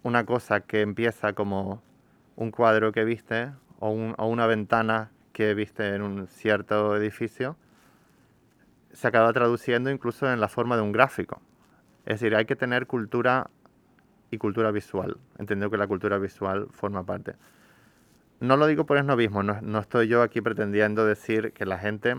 una 0.04 0.24
cosa 0.24 0.60
que 0.60 0.82
empieza 0.82 1.32
como 1.32 1.82
un 2.36 2.52
cuadro 2.52 2.92
que 2.92 3.04
viste 3.04 3.50
o, 3.80 3.88
o 4.16 4.26
una 4.28 4.46
ventana 4.46 5.10
que 5.32 5.54
viste 5.54 5.94
en 5.94 6.02
un 6.02 6.26
cierto 6.26 6.96
edificio, 6.96 7.56
se 8.92 9.08
acaba 9.08 9.32
traduciendo 9.32 9.90
incluso 9.90 10.30
en 10.32 10.40
la 10.40 10.48
forma 10.48 10.76
de 10.76 10.82
un 10.82 10.92
gráfico. 10.92 11.40
Es 12.06 12.20
decir, 12.20 12.34
hay 12.34 12.44
que 12.44 12.56
tener 12.56 12.86
cultura 12.86 13.50
y 14.30 14.38
cultura 14.38 14.70
visual. 14.70 15.18
Entiendo 15.38 15.70
que 15.70 15.76
la 15.76 15.86
cultura 15.86 16.18
visual 16.18 16.68
forma 16.72 17.04
parte. 17.04 17.34
No 18.40 18.56
lo 18.56 18.66
digo 18.66 18.86
por 18.86 18.96
esnovismo, 18.96 19.42
no, 19.42 19.60
no 19.60 19.78
estoy 19.78 20.08
yo 20.08 20.22
aquí 20.22 20.40
pretendiendo 20.40 21.06
decir 21.06 21.52
que 21.52 21.66
la 21.66 21.78
gente... 21.78 22.16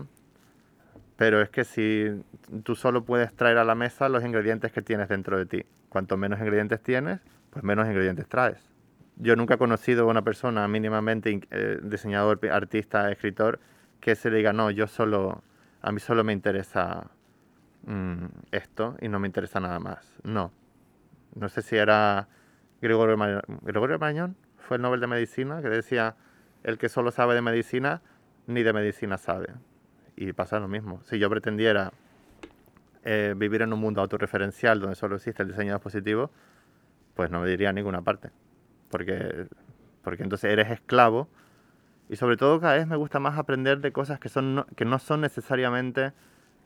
Pero 1.16 1.40
es 1.40 1.50
que 1.50 1.64
si 1.64 2.24
tú 2.64 2.74
solo 2.74 3.04
puedes 3.04 3.32
traer 3.34 3.58
a 3.58 3.64
la 3.64 3.74
mesa 3.74 4.08
los 4.08 4.24
ingredientes 4.24 4.72
que 4.72 4.82
tienes 4.82 5.08
dentro 5.08 5.38
de 5.38 5.46
ti. 5.46 5.64
Cuanto 5.88 6.16
menos 6.16 6.40
ingredientes 6.40 6.82
tienes, 6.82 7.20
pues 7.50 7.62
menos 7.62 7.86
ingredientes 7.86 8.26
traes 8.28 8.71
yo 9.16 9.36
nunca 9.36 9.54
he 9.54 9.58
conocido 9.58 10.04
a 10.04 10.10
una 10.10 10.22
persona 10.22 10.66
mínimamente 10.68 11.40
eh, 11.50 11.78
diseñador, 11.82 12.40
artista, 12.50 13.10
escritor, 13.10 13.60
que 14.00 14.14
se 14.14 14.30
le 14.30 14.38
diga, 14.38 14.52
no, 14.52 14.70
yo 14.70 14.86
solo, 14.86 15.42
a 15.80 15.92
mí 15.92 16.00
solo 16.00 16.24
me 16.24 16.32
interesa 16.32 17.10
mm, 17.86 18.24
esto 18.50 18.96
y 19.00 19.08
no 19.08 19.20
me 19.20 19.28
interesa 19.28 19.60
nada 19.60 19.78
más. 19.78 20.18
No. 20.22 20.52
No 21.34 21.48
sé 21.48 21.62
si 21.62 21.76
era 21.76 22.28
Gregorio, 22.80 23.16
Gregorio 23.62 23.98
Mañón, 23.98 24.36
fue 24.56 24.76
el 24.76 24.82
Nobel 24.82 25.00
de 25.00 25.06
Medicina, 25.06 25.62
que 25.62 25.68
decía, 25.68 26.16
el 26.62 26.78
que 26.78 26.88
solo 26.88 27.10
sabe 27.10 27.34
de 27.34 27.42
medicina, 27.42 28.02
ni 28.46 28.62
de 28.62 28.72
medicina 28.72 29.18
sabe. 29.18 29.48
Y 30.16 30.32
pasa 30.32 30.58
lo 30.58 30.68
mismo. 30.68 31.02
Si 31.04 31.18
yo 31.18 31.30
pretendiera 31.30 31.92
eh, 33.04 33.34
vivir 33.36 33.62
en 33.62 33.72
un 33.72 33.80
mundo 33.80 34.00
autorreferencial 34.00 34.80
donde 34.80 34.94
solo 34.94 35.16
existe 35.16 35.42
el 35.42 35.48
diseño 35.48 35.72
dispositivo, 35.74 36.30
pues 37.14 37.30
no 37.30 37.40
me 37.40 37.48
diría 37.48 37.72
ninguna 37.72 38.02
parte 38.02 38.30
porque, 38.92 39.46
porque 40.04 40.22
entonces 40.22 40.52
eres 40.52 40.70
esclavo. 40.70 41.26
Y 42.08 42.16
sobre 42.16 42.36
todo 42.36 42.60
cada 42.60 42.74
vez 42.74 42.86
me 42.86 42.96
gusta 42.96 43.18
más 43.18 43.38
aprender 43.38 43.80
de 43.80 43.90
cosas 43.90 44.20
que, 44.20 44.28
son, 44.28 44.66
que 44.76 44.84
no 44.84 44.98
son 44.98 45.22
necesariamente 45.22 46.12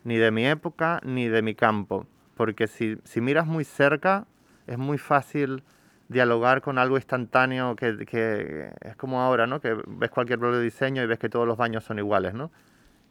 ni 0.05 0.17
de 0.17 0.31
mi 0.33 0.45
época 0.45 1.01
ni 1.05 1.29
de 1.29 1.41
mi 1.41 1.55
campo. 1.55 2.07
Porque 2.37 2.67
si, 2.67 2.99
si 3.05 3.21
miras 3.21 3.47
muy 3.47 3.65
cerca, 3.65 4.27
es 4.67 4.77
muy 4.77 4.99
fácil 4.99 5.63
dialogar 6.09 6.63
con 6.63 6.79
algo 6.79 6.97
instantáneo 6.97 7.77
que, 7.77 8.05
que, 8.07 8.73
es 8.81 8.97
como 8.97 9.23
ahora, 9.23 9.47
¿no? 9.47 9.61
Que 9.61 9.77
ves 9.87 10.11
cualquier 10.11 10.39
blog 10.39 10.55
de 10.55 10.63
diseño 10.63 11.03
y 11.03 11.07
ves 11.07 11.19
que 11.19 11.29
todos 11.29 11.47
los 11.47 11.57
baños 11.57 11.85
son 11.85 11.99
iguales, 11.99 12.35
¿no? 12.35 12.51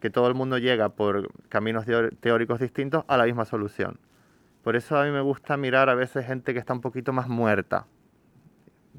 Que 0.02 0.10
todo 0.10 0.28
el 0.28 0.36
mundo 0.36 0.58
llega 0.58 0.90
por 0.90 1.30
caminos 1.48 1.86
teóricos 2.20 2.60
distintos 2.60 3.06
a 3.08 3.18
la 3.18 3.26
misma 3.26 3.46
solución. 3.46 3.98
Por 4.64 4.76
eso 4.76 4.98
a 4.98 5.06
mí 5.06 5.12
me 5.12 5.22
gusta 5.22 5.58
mirar 5.58 5.90
a 5.90 5.96
veces 5.96 6.26
gente 6.26 6.54
que 6.54 6.60
está 6.60 6.74
un 6.74 6.82
poquito 6.82 7.14
más 7.14 7.30
muerta, 7.30 7.86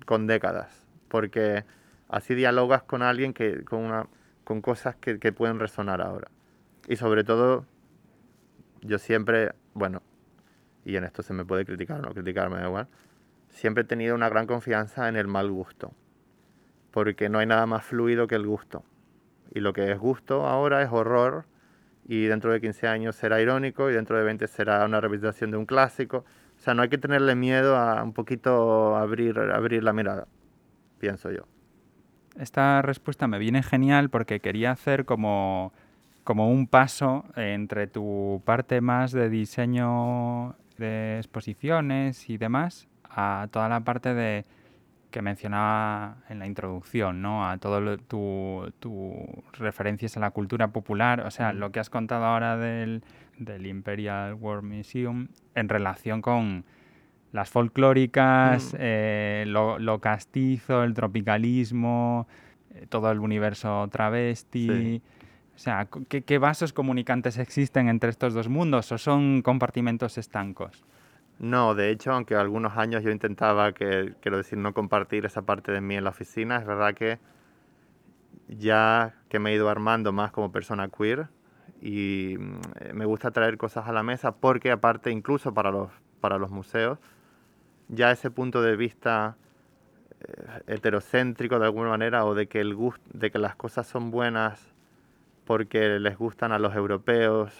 con 0.05 0.27
décadas, 0.27 0.87
porque 1.09 1.65
así 2.09 2.35
dialogas 2.35 2.83
con 2.83 3.03
alguien 3.03 3.33
que, 3.33 3.65
con, 3.65 3.81
una, 3.81 4.07
con 4.45 4.61
cosas 4.61 4.97
que, 4.97 5.19
que 5.19 5.33
pueden 5.33 5.59
resonar 5.59 6.01
ahora. 6.01 6.29
Y 6.89 6.97
sobre 6.97 7.25
todo, 7.25 7.65
yo 8.83 8.99
siempre, 8.99 9.53
bueno, 9.75 10.03
y 10.85 10.97
en 10.97 11.05
esto 11.05 11.23
se 11.23 11.35
me 11.35 11.45
puede 11.45 11.65
criticar 11.65 11.99
o 11.99 12.03
no 12.03 12.15
criticar, 12.15 12.49
me 12.49 12.59
da 12.59 12.67
igual, 12.67 12.89
siempre 13.49 13.83
he 13.83 13.87
tenido 13.87 14.15
una 14.15 14.29
gran 14.29 14.47
confianza 14.47 15.09
en 15.09 15.17
el 15.17 15.27
mal 15.27 15.51
gusto, 15.51 15.93
porque 16.93 17.29
no 17.29 17.39
hay 17.39 17.47
nada 17.47 17.67
más 17.67 17.85
fluido 17.85 18.27
que 18.27 18.37
el 18.37 18.47
gusto. 18.47 18.85
Y 19.53 19.61
lo 19.61 19.73
que 19.73 19.91
es 19.91 19.99
gusto 19.99 20.47
ahora 20.47 20.83
es 20.83 20.91
horror, 20.93 21.47
y 22.07 22.27
dentro 22.27 22.53
de 22.53 22.61
15 22.61 22.87
años 22.87 23.17
será 23.17 23.41
irónico, 23.41 23.91
y 23.91 23.95
dentro 23.95 24.17
de 24.17 24.25
20 24.25 24.47
será 24.47 24.85
una 24.85 25.01
representación 25.01 25.51
de 25.51 25.57
un 25.57 25.67
clásico. 25.67 26.25
Sea, 26.67 26.75
no 26.75 26.83
hay 26.83 26.89
que 26.89 26.99
tenerle 26.99 27.37
miedo 27.37 27.77
a 27.77 28.03
un 28.03 28.13
poquito 28.13 28.97
abrir, 28.97 29.39
abrir 29.39 29.85
la 29.85 29.93
mirada, 29.93 30.27
pienso 30.99 31.31
yo. 31.31 31.47
Esta 32.41 32.83
respuesta 32.83 33.29
me 33.29 33.39
viene 33.39 33.63
genial 33.63 34.11
porque 34.11 34.41
quería 34.41 34.73
hacer 34.73 35.05
como, 35.05 35.73
como 36.25 36.51
un 36.51 36.67
paso 36.67 37.25
entre 37.37 37.87
tu 37.87 38.43
parte 38.45 38.81
más 38.81 39.13
de 39.13 39.31
diseño 39.31 40.57
de 40.77 41.19
exposiciones 41.19 42.29
y 42.29 42.37
demás 42.37 42.89
a 43.09 43.47
toda 43.53 43.69
la 43.69 43.79
parte 43.79 44.13
de 44.13 44.45
que 45.17 45.23
mencionaba 45.23 46.19
en 46.29 46.39
la 46.39 46.47
introducción, 46.47 47.23
¿no? 47.23 47.49
A 47.49 47.57
todo 47.57 47.97
tus 47.97 48.75
tu 48.81 49.15
referencias 49.55 50.15
a 50.19 50.21
la 50.21 50.31
cultura 50.31 50.69
popular, 50.69 51.21
o 51.21 51.31
sea, 51.31 51.55
lo 51.55 51.73
que 51.73 51.81
has 51.81 51.89
contado 51.89 52.27
ahora 52.27 52.59
del, 52.59 53.03
del 53.39 53.65
Imperial 53.65 54.35
War 54.35 54.61
Museum 54.61 55.29
en 55.55 55.71
relación 55.71 56.21
con 56.21 56.67
las 57.33 57.49
folclóricas, 57.49 58.75
mm. 58.75 58.77
eh, 58.79 59.45
lo, 59.47 60.01
castizo, 60.03 60.85
el 60.85 60.93
tropicalismo, 60.93 62.29
eh, 62.75 62.85
todo 62.87 63.11
el 63.11 63.21
universo 63.21 63.89
travesti. 63.91 65.01
O 65.55 65.59
sea, 65.59 65.89
¿qué, 66.11 66.25
¿qué, 66.25 66.37
vasos 66.37 66.75
comunicantes 66.75 67.39
existen 67.39 67.89
entre 67.89 68.11
estos 68.11 68.35
dos 68.35 68.51
mundos 68.51 68.93
o 68.93 68.99
son 68.99 69.41
compartimentos 69.41 70.19
estancos? 70.19 70.85
No, 71.39 71.75
de 71.75 71.91
hecho, 71.91 72.13
aunque 72.13 72.35
algunos 72.35 72.77
años 72.77 73.03
yo 73.03 73.11
intentaba, 73.11 73.73
que, 73.73 74.15
quiero 74.21 74.39
decir, 74.39 74.59
no 74.59 74.73
compartir 74.73 75.27
esa 75.27 75.43
parte 75.43 75.71
de 75.71 75.81
mí 75.83 75.97
en 75.97 76.05
la 76.05 76.11
oficina, 76.11 76.57
es 76.57 76.67
verdad 76.67 76.95
que 76.95 77.19
ya 78.49 79.15
que 79.29 79.39
me 79.39 79.51
he 79.51 79.55
ido 79.55 79.69
armando 79.69 80.13
más 80.13 80.31
como 80.33 80.53
persona 80.53 80.89
queer 80.89 81.29
y 81.81 82.37
mm, 82.39 82.95
me 82.95 83.05
gusta 83.05 83.31
traer 83.33 83.59
cosas 83.59 83.87
a 83.89 83.93
la 83.93 84.03
mesa 84.03 84.37
porque 84.37 84.71
aparte 84.71 85.11
incluso 85.11 85.53
para 85.53 85.71
los, 85.71 85.91
para 86.21 86.39
los 86.39 86.51
museos, 86.51 86.99
ya 87.89 88.11
ese 88.11 88.31
punto 88.31 88.63
de 88.63 88.77
vista 88.77 89.37
eh, 90.21 90.63
heterocéntrico 90.69 91.59
de 91.59 91.67
alguna 91.67 91.91
manera 91.91 92.25
o 92.25 92.35
de 92.35 92.47
que, 92.47 92.61
el 92.61 92.77
de 93.13 93.31
que 93.31 93.39
las 93.39 93.57
cosas 93.57 93.87
son 93.87 94.11
buenas 94.11 94.75
porque 95.45 95.99
les 96.01 96.17
gustan 96.17 96.53
a 96.53 96.59
los 96.59 96.75
europeos 96.75 97.53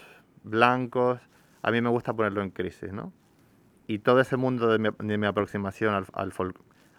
blancos, 0.43 1.19
a 1.61 1.71
mí 1.71 1.81
me 1.81 1.89
gusta 1.89 2.13
ponerlo 2.13 2.41
en 2.41 2.49
crisis, 2.49 2.91
¿no? 2.91 3.13
Y 3.87 3.99
todo 3.99 4.19
ese 4.19 4.35
mundo 4.35 4.67
de 4.67 5.17
mi, 5.17 5.25
aproximación 5.25 5.93
al, 5.93 6.05
al, 6.13 6.33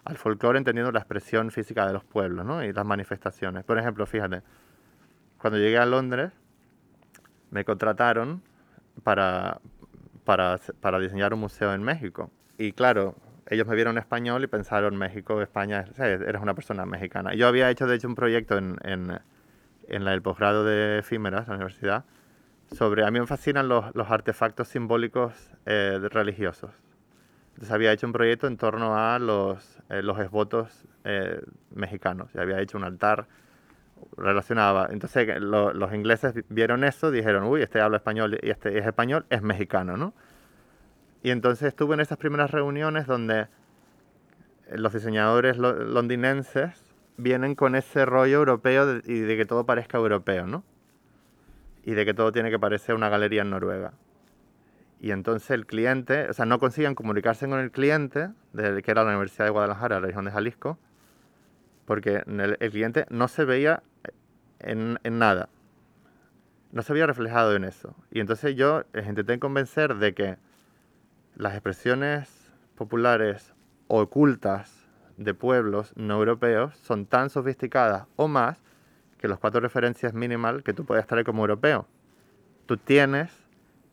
al 0.03 0.17
folclore 0.17 0.57
entendiendo 0.57 0.91
la 0.91 0.99
expresión 0.99 1.51
física 1.51 1.85
de 1.85 1.93
los 1.93 2.03
pueblos 2.03 2.63
y 2.65 2.73
las 2.73 2.85
manifestaciones. 2.85 3.63
Por 3.63 3.77
ejemplo, 3.77 4.05
fíjate, 4.07 4.41
cuando 5.37 5.59
llegué 5.59 5.77
a 5.77 5.85
Londres 5.85 6.31
me 7.51 7.63
contrataron 7.63 8.41
para, 9.03 9.59
para, 10.23 10.59
para 10.81 10.99
diseñar 10.99 11.33
un 11.33 11.41
museo 11.41 11.73
en 11.73 11.83
México. 11.83 12.31
Y 12.57 12.73
claro, 12.73 13.15
ellos 13.47 13.67
me 13.67 13.75
vieron 13.75 13.97
español 13.97 14.43
y 14.43 14.47
pensaron 14.47 14.95
México, 14.95 15.41
España, 15.41 15.85
eres 15.97 16.41
una 16.41 16.53
persona 16.53 16.85
mexicana. 16.85 17.33
Yo 17.33 17.47
había 17.47 17.69
hecho 17.69 17.87
de 17.87 17.95
hecho 17.95 18.07
un 18.07 18.15
proyecto 18.15 18.57
en, 18.57 18.77
en, 18.83 19.19
en 19.87 20.07
el 20.07 20.21
posgrado 20.21 20.63
de 20.63 20.99
efímeras, 20.99 21.47
la 21.47 21.55
universidad, 21.55 22.05
sobre, 22.71 23.05
a 23.05 23.11
mí 23.11 23.19
me 23.19 23.27
fascinan 23.27 23.67
los, 23.67 23.93
los 23.95 24.09
artefactos 24.09 24.67
simbólicos 24.67 25.33
eh, 25.65 25.99
religiosos. 26.11 26.71
Entonces 27.49 27.71
había 27.71 27.91
hecho 27.91 28.07
un 28.07 28.13
proyecto 28.13 28.47
en 28.47 28.57
torno 28.57 28.97
a 28.97 29.19
los, 29.19 29.79
eh, 29.89 30.01
los 30.01 30.19
esvotos 30.19 30.85
eh, 31.03 31.41
mexicanos. 31.71 32.33
Había 32.35 32.61
hecho 32.61 32.77
un 32.77 32.83
altar 32.83 33.27
relacionado. 34.15 34.89
Entonces 34.89 35.41
los 35.41 35.93
ingleses 35.93 36.33
vieron 36.47 36.83
eso, 36.83 37.11
dijeron, 37.11 37.43
uy, 37.43 37.61
este 37.61 37.81
habla 37.81 37.97
español 37.97 38.39
y 38.41 38.49
este 38.49 38.77
es 38.77 38.85
español, 38.85 39.25
es 39.29 39.41
mexicano, 39.41 39.97
¿no? 39.97 40.13
Y 41.21 41.31
entonces 41.31 41.67
estuve 41.67 41.95
en 41.95 41.99
esas 41.99 42.17
primeras 42.17 42.49
reuniones 42.51 43.07
donde 43.07 43.47
los 44.71 44.93
diseñadores 44.93 45.57
londinenses 45.57 46.93
vienen 47.17 47.55
con 47.55 47.75
ese 47.75 48.05
rollo 48.05 48.37
europeo 48.37 49.01
y 49.03 49.19
de 49.19 49.35
que 49.35 49.45
todo 49.45 49.65
parezca 49.65 49.97
europeo, 49.97 50.47
¿no? 50.47 50.63
Y 51.83 51.93
de 51.93 52.05
que 52.05 52.13
todo 52.13 52.31
tiene 52.31 52.49
que 52.49 52.59
parecer 52.59 52.95
una 52.95 53.09
galería 53.09 53.41
en 53.41 53.49
Noruega. 53.49 53.93
Y 54.99 55.11
entonces 55.11 55.51
el 55.51 55.65
cliente, 55.65 56.29
o 56.29 56.33
sea, 56.33 56.45
no 56.45 56.59
consiguen 56.59 56.93
comunicarse 56.93 57.47
con 57.47 57.59
el 57.59 57.71
cliente, 57.71 58.29
de, 58.53 58.81
que 58.81 58.91
era 58.91 59.03
la 59.03 59.11
Universidad 59.11 59.45
de 59.45 59.51
Guadalajara, 59.51 59.99
la 59.99 60.07
región 60.07 60.25
de 60.25 60.31
Jalisco, 60.31 60.77
porque 61.85 62.23
el, 62.27 62.57
cliente 62.71 63.05
no 63.09 63.27
se 63.27 63.45
veía 63.45 63.81
en, 64.59 64.99
en, 65.03 65.17
nada. 65.17 65.49
No 66.71 66.81
se 66.83 66.91
había 66.91 67.07
reflejado 67.07 67.55
en 67.55 67.63
eso. 67.63 67.95
Y 68.11 68.19
entonces 68.19 68.55
yo 68.55 68.83
les 68.93 69.07
intenté 69.07 69.39
convencer 69.39 69.95
de 69.95 70.13
que 70.13 70.37
las 71.35 71.53
expresiones 71.53 72.51
populares 72.75 73.53
ocultas 73.87 74.87
de 75.17 75.33
pueblos 75.33 75.93
no 75.95 76.15
europeos 76.15 76.75
son 76.77 77.05
tan 77.05 77.29
sofisticadas 77.29 78.05
o 78.17 78.27
más 78.27 78.61
que 79.19 79.27
los 79.27 79.39
cuatro 79.39 79.59
referencias 79.59 80.13
minimal 80.13 80.63
que 80.63 80.73
tú 80.73 80.85
puedes 80.85 81.05
traer 81.05 81.25
como 81.25 81.43
europeo. 81.43 81.85
Tú 82.65 82.77
tienes 82.77 83.31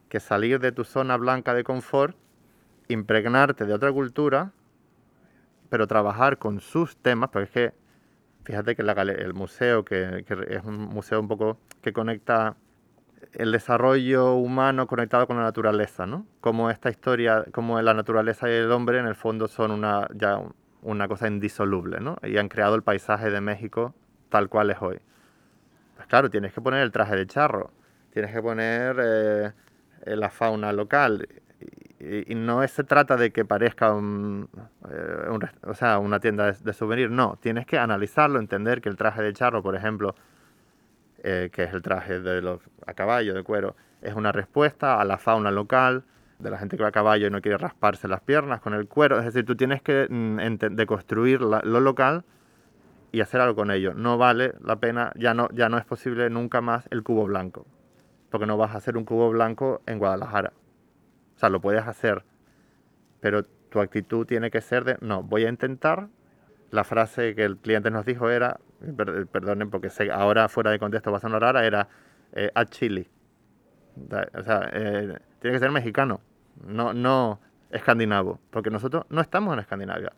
que 0.09 0.21
salir 0.21 0.61
de 0.61 0.73
tu 0.73 0.85
zona 0.85 1.17
blanca 1.17 1.53
de 1.53 1.65
confort, 1.65 2.17
impregnarte 2.89 3.67
de 3.67 3.75
otra 3.75 3.93
cultura, 3.93 4.53
pero 5.69 5.87
trabajar 5.87 6.39
con 6.39 6.61
sus 6.61 6.97
temas, 6.97 7.31
porque 7.31 7.45
es 7.45 7.51
que, 7.51 7.75
fíjate 8.45 8.77
que 8.77 8.83
el 8.83 9.35
museo, 9.35 9.85
que, 9.85 10.25
es 10.49 10.65
un 10.65 10.79
museo 10.79 11.21
un 11.21 11.27
poco 11.27 11.59
que 11.83 11.93
conecta 11.93 12.57
el 13.33 13.51
desarrollo 13.51 14.35
humano 14.35 14.87
conectado 14.87 15.27
con 15.27 15.37
la 15.37 15.43
naturaleza, 15.43 16.07
¿no? 16.07 16.25
Como 16.41 16.71
esta 16.71 16.89
historia, 16.89 17.45
como 17.53 17.81
la 17.83 17.95
naturaleza 17.95 18.49
y 18.49 18.53
el 18.53 18.71
hombre 18.71 19.01
en 19.01 19.07
el 19.07 19.17
fondo 19.17 19.49
son 19.49 19.73
una, 19.73 20.09
ya 20.15 20.41
una 20.83 21.09
cosa 21.09 21.27
indisoluble, 21.27 21.99
¿no? 21.99 22.17
Y 22.23 22.37
han 22.39 22.49
creado 22.49 22.77
el 22.77 22.83
paisaje 22.83 23.31
de 23.31 23.41
México 23.41 23.95
tal 24.29 24.49
cual 24.49 24.71
es 24.71 24.81
hoy. 24.81 25.01
Claro, 26.09 26.31
tienes 26.31 26.53
que 26.53 26.61
poner 26.61 26.83
el 26.83 26.93
traje 26.93 27.17
de 27.17 27.27
charro, 27.27 27.71
tienes 28.13 28.33
que 28.33 28.41
poner 28.41 28.97
eh, 29.01 29.53
la 30.05 30.31
fauna 30.31 30.73
local. 30.73 31.29
Y, 31.99 32.35
no 32.35 32.67
se 32.69 32.85
trata 32.85 33.17
de 33.17 33.33
que 33.33 33.45
parezca 33.45 33.93
un, 33.93 34.49
eh, 34.91 35.49
o 35.63 35.75
sea, 35.75 35.99
una 35.99 36.21
tienda 36.21 36.53
de, 36.53 36.73
souvenir, 36.73 37.11
no, 37.11 37.39
tienes 37.41 37.67
que 37.67 37.79
analizarlo, 37.79 38.39
entender 38.39 38.81
que 38.81 38.89
el 38.89 38.97
traje 38.97 39.23
de 39.23 39.33
charro, 39.33 39.63
por 39.63 39.75
ejemplo, 39.75 40.15
eh, 41.25 41.51
que 41.53 41.65
es 41.65 41.73
el 41.73 41.83
traje 41.83 42.21
de 42.21 42.43
los, 42.43 42.61
a 42.87 42.95
caballo, 42.95 43.35
de 43.35 43.43
cuero, 43.43 43.75
es 44.03 44.15
una 44.15 44.31
respuesta 44.31 45.01
a 45.01 45.05
la 45.05 45.19
fauna 45.19 45.51
local, 45.51 46.05
de 46.39 46.51
la 46.51 46.59
gente 46.59 46.77
que 46.77 46.83
va 46.83 46.91
a 46.91 46.93
caballo 46.93 47.27
y 47.27 47.31
no 47.31 47.41
quiere 47.41 47.57
rasparse 47.57 48.09
las 48.09 48.21
piernas 48.21 48.61
con 48.61 48.75
el 48.75 48.87
cuero. 48.87 49.19
Es 49.19 49.25
decir, 49.25 49.47
tú 49.47 49.57
tienes 49.57 49.81
que 49.81 50.07
mm, 50.09 50.77
deconstruir 50.77 51.41
lo 51.41 51.81
local 51.81 52.25
y 53.17 53.23
hacer 53.23 53.41
algo 53.41 53.57
con 53.57 53.71
ello. 53.71 53.95
No 53.95 54.19
vale 54.19 54.53
la 54.61 54.77
pena, 54.77 55.11
ya 55.17 55.33
no, 55.33 55.49
ya 55.55 55.71
no 55.71 55.79
es 55.79 55.87
posible 55.87 56.29
nunca 56.29 56.61
más 56.61 56.87
el 56.91 57.03
cubo 57.03 57.25
blanco, 57.25 57.67
porque 58.29 58.45
no 58.45 58.59
vas 58.59 58.75
a 58.75 58.77
hacer 58.77 58.99
un 58.99 59.07
cubo 59.07 59.31
blanco 59.31 59.81
en 59.87 59.99
Guadalajara. 59.99 60.53
O 61.35 61.39
sea, 61.39 61.49
lo 61.49 61.63
puedes 61.63 61.87
hacer, 61.87 62.25
pero 63.21 63.47
tu 63.71 63.81
actitud 63.81 64.27
tiene 64.27 64.51
que 64.51 64.61
ser 64.61 64.85
de, 64.85 64.99
no, 65.01 65.23
voy 65.23 65.47
a 65.47 65.49
intentar. 65.49 66.09
La 66.71 66.85
frase 66.85 67.35
que 67.35 67.45
el 67.45 67.57
cliente 67.57 67.91
nos 67.91 68.05
dijo 68.05 68.29
era, 68.29 68.61
perdonen 69.33 69.71
porque 69.71 69.89
sé, 69.89 70.11
ahora 70.11 70.51
fuera 70.51 70.71
de 70.71 70.79
contexto 70.79 71.11
va 71.11 71.17
a 71.17 71.21
sonar 71.23 71.41
rara, 71.41 71.65
era 71.65 71.89
eh, 72.33 72.51
a 72.55 72.67
chili. 72.67 73.09
O 73.97 74.43
sea, 74.43 74.69
eh, 74.75 75.19
tiene 75.41 75.57
que 75.57 75.61
ser 75.61 75.71
mexicano, 75.71 76.21
no, 76.67 76.93
no 76.93 77.41
escandinavo, 77.71 78.41
porque 78.51 78.69
nosotros 78.69 79.07
no 79.09 79.23
estamos 79.23 79.55
en 79.55 79.61
Escandinavia. 79.61 80.13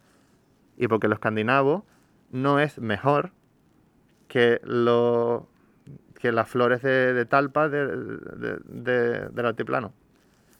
Y 0.77 0.89
porque 0.89 1.07
los 1.07 1.19
escandinavos 1.19 1.85
no 2.31 2.61
es 2.61 2.79
mejor 2.79 3.33
que, 4.29 4.61
lo, 4.63 5.49
que 6.21 6.33
las 6.33 6.49
flores 6.49 6.83
de, 6.83 7.25
talpa 7.27 7.69
del 7.69 9.33
altiplano. 9.45 9.93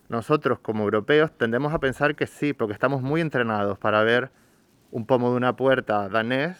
Nosotros 0.09 0.59
como 0.61 0.85
europeos 0.85 1.31
tendemos 1.37 1.75
a 1.75 1.81
pensar 1.81 2.17
que 2.17 2.27
sí, 2.27 2.55
porque 2.55 2.73
estamos 2.73 3.03
muy 3.03 3.21
entrenados 3.21 3.79
para 3.79 4.03
ver 4.03 4.31
un 4.91 5.05
pomo 5.05 5.31
de 5.31 5.37
una 5.37 5.55
puerta 5.55 6.09
danés 6.09 6.59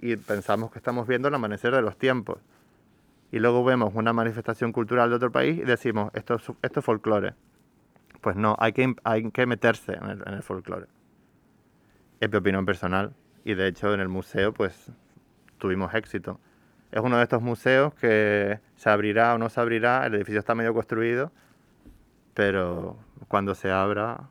y 0.00 0.16
pensamos 0.16 0.72
que 0.72 0.78
estamos 0.78 1.06
viendo 1.06 1.28
el 1.28 1.34
amanecer 1.34 1.72
de 1.74 1.82
los 1.82 1.96
tiempos. 1.96 2.38
Y 3.30 3.38
luego 3.38 3.62
vemos 3.62 3.94
una 3.94 4.12
manifestación 4.12 4.72
cultural 4.72 5.10
de 5.10 5.16
otro 5.16 5.30
país 5.30 5.58
y 5.58 5.64
decimos, 5.64 6.10
esto, 6.14 6.36
es 6.36 6.84
folclore. 6.84 7.34
Pues 8.20 8.34
no, 8.34 8.56
hay 8.58 8.72
que, 8.72 8.96
hay 9.04 9.30
que 9.30 9.46
meterse 9.46 9.92
en 9.92 10.04
el, 10.04 10.22
en 10.26 10.34
el 10.34 10.42
folclore. 10.42 10.86
Es 12.18 12.30
mi 12.30 12.36
opinión 12.36 12.66
personal 12.66 13.12
y 13.50 13.54
de 13.54 13.66
hecho 13.68 13.94
en 13.94 14.00
el 14.00 14.08
museo 14.08 14.52
pues 14.52 14.92
tuvimos 15.58 15.94
éxito. 15.94 16.38
Es 16.92 17.00
uno 17.00 17.16
de 17.16 17.22
estos 17.22 17.40
museos 17.42 17.94
que 17.94 18.60
se 18.76 18.90
abrirá 18.90 19.34
o 19.34 19.38
no 19.38 19.48
se 19.48 19.58
abrirá, 19.60 20.06
el 20.06 20.14
edificio 20.14 20.38
está 20.40 20.54
medio 20.54 20.74
construido, 20.74 21.32
pero 22.34 22.98
cuando 23.28 23.54
se 23.54 23.70
abra 23.70 24.28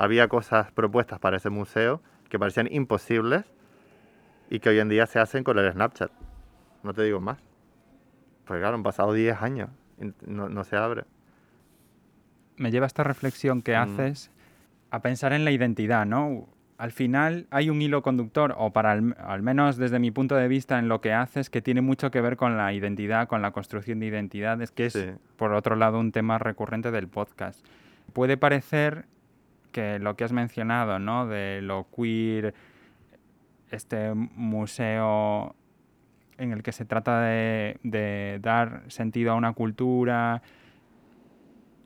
Había 0.00 0.28
cosas 0.28 0.70
propuestas 0.72 1.18
para 1.18 1.38
ese 1.38 1.50
museo 1.50 2.00
que 2.28 2.38
parecían 2.38 2.68
imposibles 2.70 3.44
y 4.48 4.60
que 4.60 4.68
hoy 4.68 4.78
en 4.78 4.88
día 4.88 5.06
se 5.06 5.18
hacen 5.18 5.42
con 5.42 5.58
el 5.58 5.72
Snapchat. 5.72 6.10
No 6.84 6.94
te 6.94 7.02
digo 7.02 7.20
más. 7.20 7.38
Pues 8.46 8.60
claro, 8.60 8.76
han 8.76 8.82
pasado 8.84 9.12
10 9.12 9.42
años 9.42 9.70
y 10.00 10.12
no, 10.30 10.48
no 10.48 10.62
se 10.64 10.76
abre. 10.76 11.02
Me 12.56 12.70
lleva 12.70 12.86
esta 12.86 13.02
reflexión 13.02 13.60
que 13.62 13.72
Mm. 13.76 13.80
haces 13.82 14.30
a 14.90 15.00
pensar 15.02 15.32
en 15.32 15.44
la 15.44 15.50
identidad, 15.50 16.06
¿no? 16.06 16.48
Al 16.78 16.92
final 16.92 17.46
hay 17.50 17.70
un 17.70 17.82
hilo 17.82 18.02
conductor, 18.02 18.54
o 18.56 18.72
para 18.72 18.92
al, 18.92 19.16
al 19.18 19.42
menos 19.42 19.76
desde 19.76 19.98
mi 19.98 20.12
punto 20.12 20.36
de 20.36 20.46
vista 20.46 20.78
en 20.78 20.88
lo 20.88 21.00
que 21.00 21.12
haces, 21.12 21.50
que 21.50 21.60
tiene 21.60 21.80
mucho 21.80 22.10
que 22.12 22.20
ver 22.20 22.36
con 22.36 22.56
la 22.56 22.72
identidad, 22.72 23.26
con 23.26 23.42
la 23.42 23.50
construcción 23.50 23.98
de 23.98 24.06
identidades, 24.06 24.70
que 24.70 24.86
es, 24.86 24.92
Sí. 24.92 25.06
por 25.36 25.52
otro 25.54 25.74
lado, 25.74 25.98
un 25.98 26.12
tema 26.12 26.38
recurrente 26.38 26.90
del 26.92 27.08
podcast. 27.08 27.66
Puede 28.12 28.36
parecer 28.36 29.06
que 29.72 29.98
lo 29.98 30.14
que 30.16 30.22
has 30.24 30.32
mencionado, 30.32 30.98
¿no? 31.00 31.26
De 31.26 31.60
lo 31.62 31.88
queer, 31.94 32.54
este 33.70 34.14
museo 34.14 35.54
en 36.38 36.52
el 36.52 36.62
que 36.62 36.70
se 36.72 36.84
trata 36.84 37.20
de, 37.22 37.78
de 37.82 38.38
dar 38.40 38.82
sentido 38.86 39.32
a 39.32 39.34
una 39.34 39.52
cultura, 39.52 40.42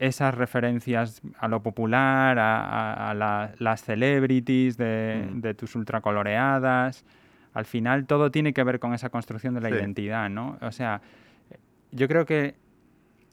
esas 0.07 0.35
referencias 0.35 1.21
a 1.39 1.47
lo 1.47 1.63
popular, 1.63 2.37
a, 2.37 2.59
a- 2.59 3.11
a 3.11 3.13
la- 3.13 3.51
las 3.59 3.83
celebrities 3.83 4.75
de, 4.77 5.29
Mm. 5.31 5.39
de 5.41 5.53
tus 5.53 5.75
ultracoloreadas. 5.75 7.05
Al 7.53 7.65
final 7.65 8.05
todo 8.05 8.29
tiene 8.31 8.53
que 8.53 8.63
ver 8.63 8.79
con 8.79 8.93
esa 8.93 9.09
construcción 9.09 9.53
de 9.53 9.61
la 9.61 9.69
Sí. 9.69 9.75
identidad, 9.75 10.29
¿no? 10.29 10.57
O 10.61 10.71
sea, 10.71 11.01
yo 11.91 12.07
creo 12.07 12.25
que, 12.25 12.55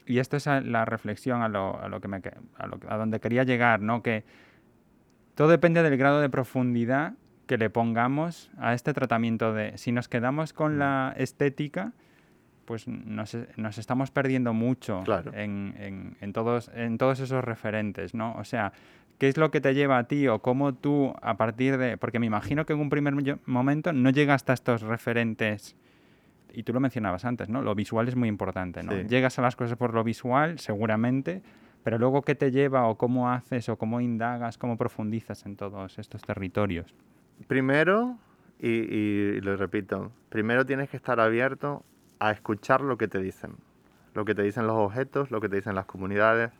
y 0.05 0.19
esto 0.19 0.37
es 0.37 0.45
la 0.45 0.85
reflexión 0.85 1.41
a 1.41 1.49
lo, 1.49 1.81
a 1.81 1.89
lo 1.89 1.99
que 1.99 2.07
me, 2.07 2.19
lo- 2.21 2.79
a 2.89 2.97
donde 2.97 3.19
quería 3.19 3.43
llegar, 3.43 3.81
¿no? 3.81 4.01
Que 4.01 4.23
todo 5.35 5.49
depende 5.49 5.83
del 5.83 5.97
grado 5.97 6.21
de 6.21 6.29
profundidad 6.29 7.13
que 7.47 7.57
le 7.57 7.69
pongamos 7.69 8.49
a 8.57 8.73
este 8.73 8.93
tratamiento 8.93 9.53
de 9.53 9.77
si 9.77 9.91
nos 9.91 10.07
quedamos 10.07 10.53
con 10.53 10.75
Mm. 10.75 10.79
la 10.79 11.13
estética, 11.17 11.91
pues 12.65 12.87
nos, 12.87 13.37
nos 13.57 13.77
estamos 13.77 14.11
perdiendo 14.11 14.53
mucho 14.53 15.01
Claro. 15.03 15.33
en, 15.33 15.73
en- 15.77 16.17
en 16.21 16.33
todos, 16.33 16.69
en 16.73 16.97
todos 16.97 17.19
esos 17.19 17.43
referentes, 17.43 18.13
¿no? 18.13 18.33
O 18.37 18.43
sea, 18.43 18.71
¿qué 19.17 19.27
es 19.27 19.37
lo 19.37 19.51
que 19.51 19.61
te 19.61 19.73
lleva 19.73 19.97
a 19.97 20.03
ti 20.05 20.27
o 20.27 20.39
cómo 20.39 20.73
tú 20.73 21.13
a 21.21 21.35
partir 21.37 21.77
de... 21.77 21.97
Porque 21.97 22.19
me 22.19 22.25
imagino 22.25 22.65
que 22.65 22.73
en 22.73 22.79
un 22.79 22.89
primer 22.89 23.13
mo- 23.15 23.39
momento 23.45 23.93
no 23.93 24.09
llegas 24.09 24.35
hasta 24.41 24.53
estos 24.53 24.81
referentes, 24.81 25.75
y 26.53 26.63
tú 26.63 26.73
lo 26.73 26.79
mencionabas 26.79 27.23
antes, 27.25 27.47
¿no? 27.49 27.61
Lo 27.61 27.73
visual 27.75 28.07
es 28.07 28.15
muy 28.15 28.27
importante, 28.29 28.83
¿no? 28.83 28.91
Sí. 28.91 29.03
Llegas 29.07 29.39
a 29.39 29.41
las 29.41 29.55
cosas 29.55 29.77
por 29.77 29.93
lo 29.93 30.03
visual, 30.03 30.59
seguramente, 30.59 31.41
pero 31.83 31.97
luego 31.97 32.21
qué 32.23 32.35
te 32.35 32.51
lleva 32.51 32.87
o 32.87 32.95
cómo 32.97 33.29
haces 33.31 33.69
o 33.69 33.77
cómo 33.77 34.01
indagas, 34.01 34.57
cómo 34.57 34.77
profundizas 34.77 35.45
en 35.45 35.55
todos 35.55 35.97
estos 35.97 36.21
territorios. 36.21 36.93
Primero, 37.47 38.17
y, 38.59 38.67
y 38.69 39.41
lo 39.41 39.55
repito, 39.57 40.11
primero 40.29 40.65
tienes 40.65 40.89
que 40.89 40.97
estar 40.97 41.19
abierto 41.19 41.83
a 42.21 42.31
escuchar 42.31 42.81
lo 42.81 42.97
que 42.97 43.07
te 43.07 43.17
dicen. 43.17 43.57
Lo 44.13 44.25
que 44.25 44.35
te 44.35 44.43
dicen 44.43 44.67
los 44.67 44.77
objetos, 44.77 45.31
lo 45.31 45.41
que 45.41 45.49
te 45.49 45.55
dicen 45.55 45.73
las 45.73 45.87
comunidades, 45.87 46.51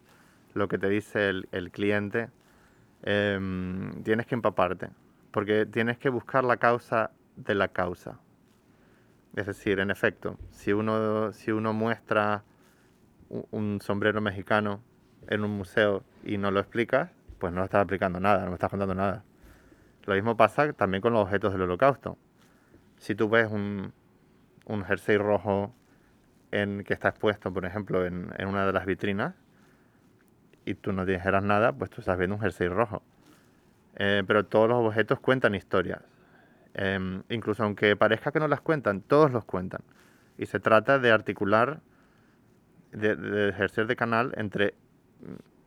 lo 0.56 0.68
que 0.68 0.80
te 0.80 0.90
dice 0.90 1.30
el, 1.30 1.72
cliente. 1.72 2.30
Em, 3.04 3.92
tienes 4.04 4.26
que 4.26 4.34
empaparte, 4.34 4.90
porque 5.32 5.68
tienes 5.68 6.00
que 6.00 6.10
buscar 6.10 6.44
la 6.44 6.58
causa 6.58 7.12
de 7.36 7.54
la 7.54 7.68
causa. 7.68 8.20
Es 9.36 9.46
decir, 9.46 9.80
en 9.80 9.92
efecto, 9.92 10.40
si 10.50 10.74
uno, 10.74 11.32
si 11.32 11.52
uno 11.52 11.74
muestra 11.74 12.44
un 13.30 13.80
sombrero 13.82 14.20
mexicano 14.20 14.82
en 15.28 15.44
un 15.44 15.52
museo 15.52 16.04
y 16.24 16.40
no 16.40 16.50
lo 16.50 16.60
explicas, 16.60 17.12
pues 17.38 17.54
no 17.54 17.64
estás 17.64 17.84
explicando 17.84 18.20
nada, 18.20 18.46
no 18.46 18.54
estás 18.56 18.72
contando 18.72 18.96
nada. 18.96 19.24
Lo 20.06 20.16
mismo 20.16 20.36
pasa 20.36 20.74
también 20.74 21.02
con 21.02 21.14
los 21.14 21.22
objetos 21.22 21.54
del 21.54 21.62
holocausto. 21.62 22.18
Si 22.98 23.14
tú 23.16 23.30
ves 23.30 23.50
un, 23.52 23.94
un 24.72 24.84
jersey 24.86 25.18
rojo 25.18 25.74
en, 26.52 26.84
que 26.84 26.94
está 26.94 27.10
expuesto, 27.10 27.54
por 27.54 27.66
ejemplo, 27.66 28.06
en, 28.06 28.32
una 28.46 28.66
de 28.66 28.74
las 28.74 28.86
vitrinas, 28.86 29.36
y 30.66 30.76
tú 30.76 30.94
no 30.94 31.06
dijeras 31.06 31.44
nada, 31.44 31.74
pues 31.74 31.90
tú 31.90 32.02
estás 32.02 32.18
viendo 32.18 32.36
un 32.36 32.42
jersey 32.42 32.68
rojo. 32.68 33.02
Eh, 33.96 34.24
pero 34.26 34.46
todos 34.46 34.70
los 34.70 34.78
objetos 34.78 35.20
cuentan 35.20 35.56
historias. 35.56 36.02
Em, 36.74 37.24
incluso 37.30 37.64
aunque 37.64 37.96
parezca 37.96 38.32
que 38.32 38.40
no 38.40 38.48
las 38.48 38.62
cuentan, 38.62 39.02
todos 39.02 39.32
los 39.32 39.44
cuentan. 39.44 39.82
Y 40.38 40.46
se 40.46 40.60
trata 40.60 41.00
de 41.00 41.12
articular, 41.12 41.82
de, 42.92 43.16
de 43.16 43.50
ejercer 43.50 43.88
de 43.88 43.96
canal 43.96 44.34
entre 44.38 44.76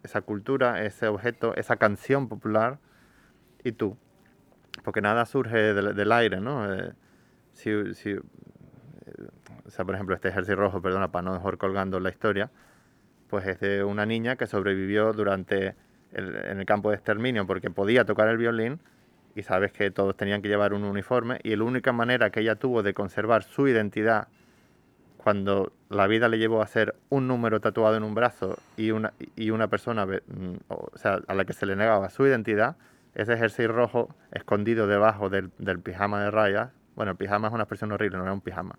esa 0.03 0.21
cultura, 0.21 0.85
ese 0.85 1.09
objeto, 1.09 1.55
esa 1.57 1.77
canción 1.77 2.29
popular 2.29 2.79
y 3.65 3.73
tú. 3.73 3.97
Porque 4.83 5.01
nada 5.01 5.25
surge 5.27 5.75
del, 5.75 6.13
aire, 6.13 6.41
¿no? 6.41 6.73
Eh, 6.73 6.93
si, 7.53 7.71
o 9.67 9.71
sea, 9.71 9.85
por 9.85 9.95
ejemplo, 9.95 10.15
este 10.15 10.31
jersey 10.33 10.55
rojo, 10.55 10.81
perdona, 10.81 11.11
para 11.11 11.23
no 11.23 11.35
dejar 11.35 11.59
colgando 11.59 12.01
la 12.01 12.11
historia, 12.11 12.51
pues 13.29 13.47
es 13.47 13.61
de 13.61 13.85
una 13.85 14.07
niña 14.07 14.37
que 14.37 14.47
sobrevivió 14.47 15.13
durante 15.13 15.75
el, 16.13 16.37
en 16.37 16.61
el 16.61 16.67
campo 16.67 16.91
de 16.91 16.97
exterminio 16.97 17.47
porque 17.47 17.71
podía 17.71 18.05
tocar 18.05 18.29
el 18.29 18.39
violín 18.39 18.81
y 19.35 19.43
sabes 19.43 19.73
que 19.73 19.91
todos 19.91 20.17
tenían 20.17 20.43
que 20.43 20.49
llevar 20.49 20.75
un 20.75 20.85
uniforme 20.85 21.41
y 21.43 21.57
la 21.57 21.65
única 21.65 21.93
manera 21.93 22.31
que 22.31 22.41
ella 22.41 22.57
tuvo 22.57 22.83
de 22.83 22.95
conservar 22.95 23.43
su 23.43 23.67
identidad 23.67 24.29
cuando 25.17 25.73
la 25.89 26.07
vida 26.07 26.29
le 26.29 26.39
llevó 26.39 26.61
a 26.61 26.67
ser 26.67 26.95
un 27.09 27.27
número 27.27 27.61
tatuado 27.61 27.97
en 27.97 28.03
un 28.03 28.15
brazo 28.15 28.59
y 28.77 28.91
una, 28.91 29.15
y 29.37 29.51
una 29.51 29.69
persona 29.69 30.05
mm, 30.05 30.57
o 30.69 30.91
sea, 30.97 31.21
a 31.27 31.35
la 31.35 31.47
que 31.47 31.55
se 31.55 31.65
le 31.65 31.77
negaba 31.77 32.11
su 32.11 32.27
identidad, 32.27 32.77
ese 33.15 33.37
jersey 33.39 33.67
rojo 33.67 34.15
escondido 34.33 34.87
debajo 34.87 35.31
del, 35.31 35.51
del 35.59 35.81
pijama 35.81 36.23
de 36.23 36.31
rayas, 36.31 36.71
bueno, 36.95 37.13
el 37.13 37.17
pijama 37.17 37.49
es 37.49 37.55
una 37.55 37.63
expresión 37.63 37.91
horrible, 37.93 38.19
no 38.19 38.25
era 38.25 38.35
un 38.35 38.43
pijama, 38.43 38.79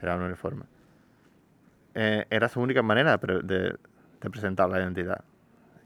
era 0.00 0.16
un 0.16 0.22
uniforme, 0.22 0.64
eh, 1.94 2.26
era 2.30 2.48
su 2.48 2.60
única 2.60 2.82
manera 2.82 3.16
de, 3.18 3.42
de- 3.42 3.78
presentar 4.30 4.70
la 4.70 4.80
identidad. 4.80 5.22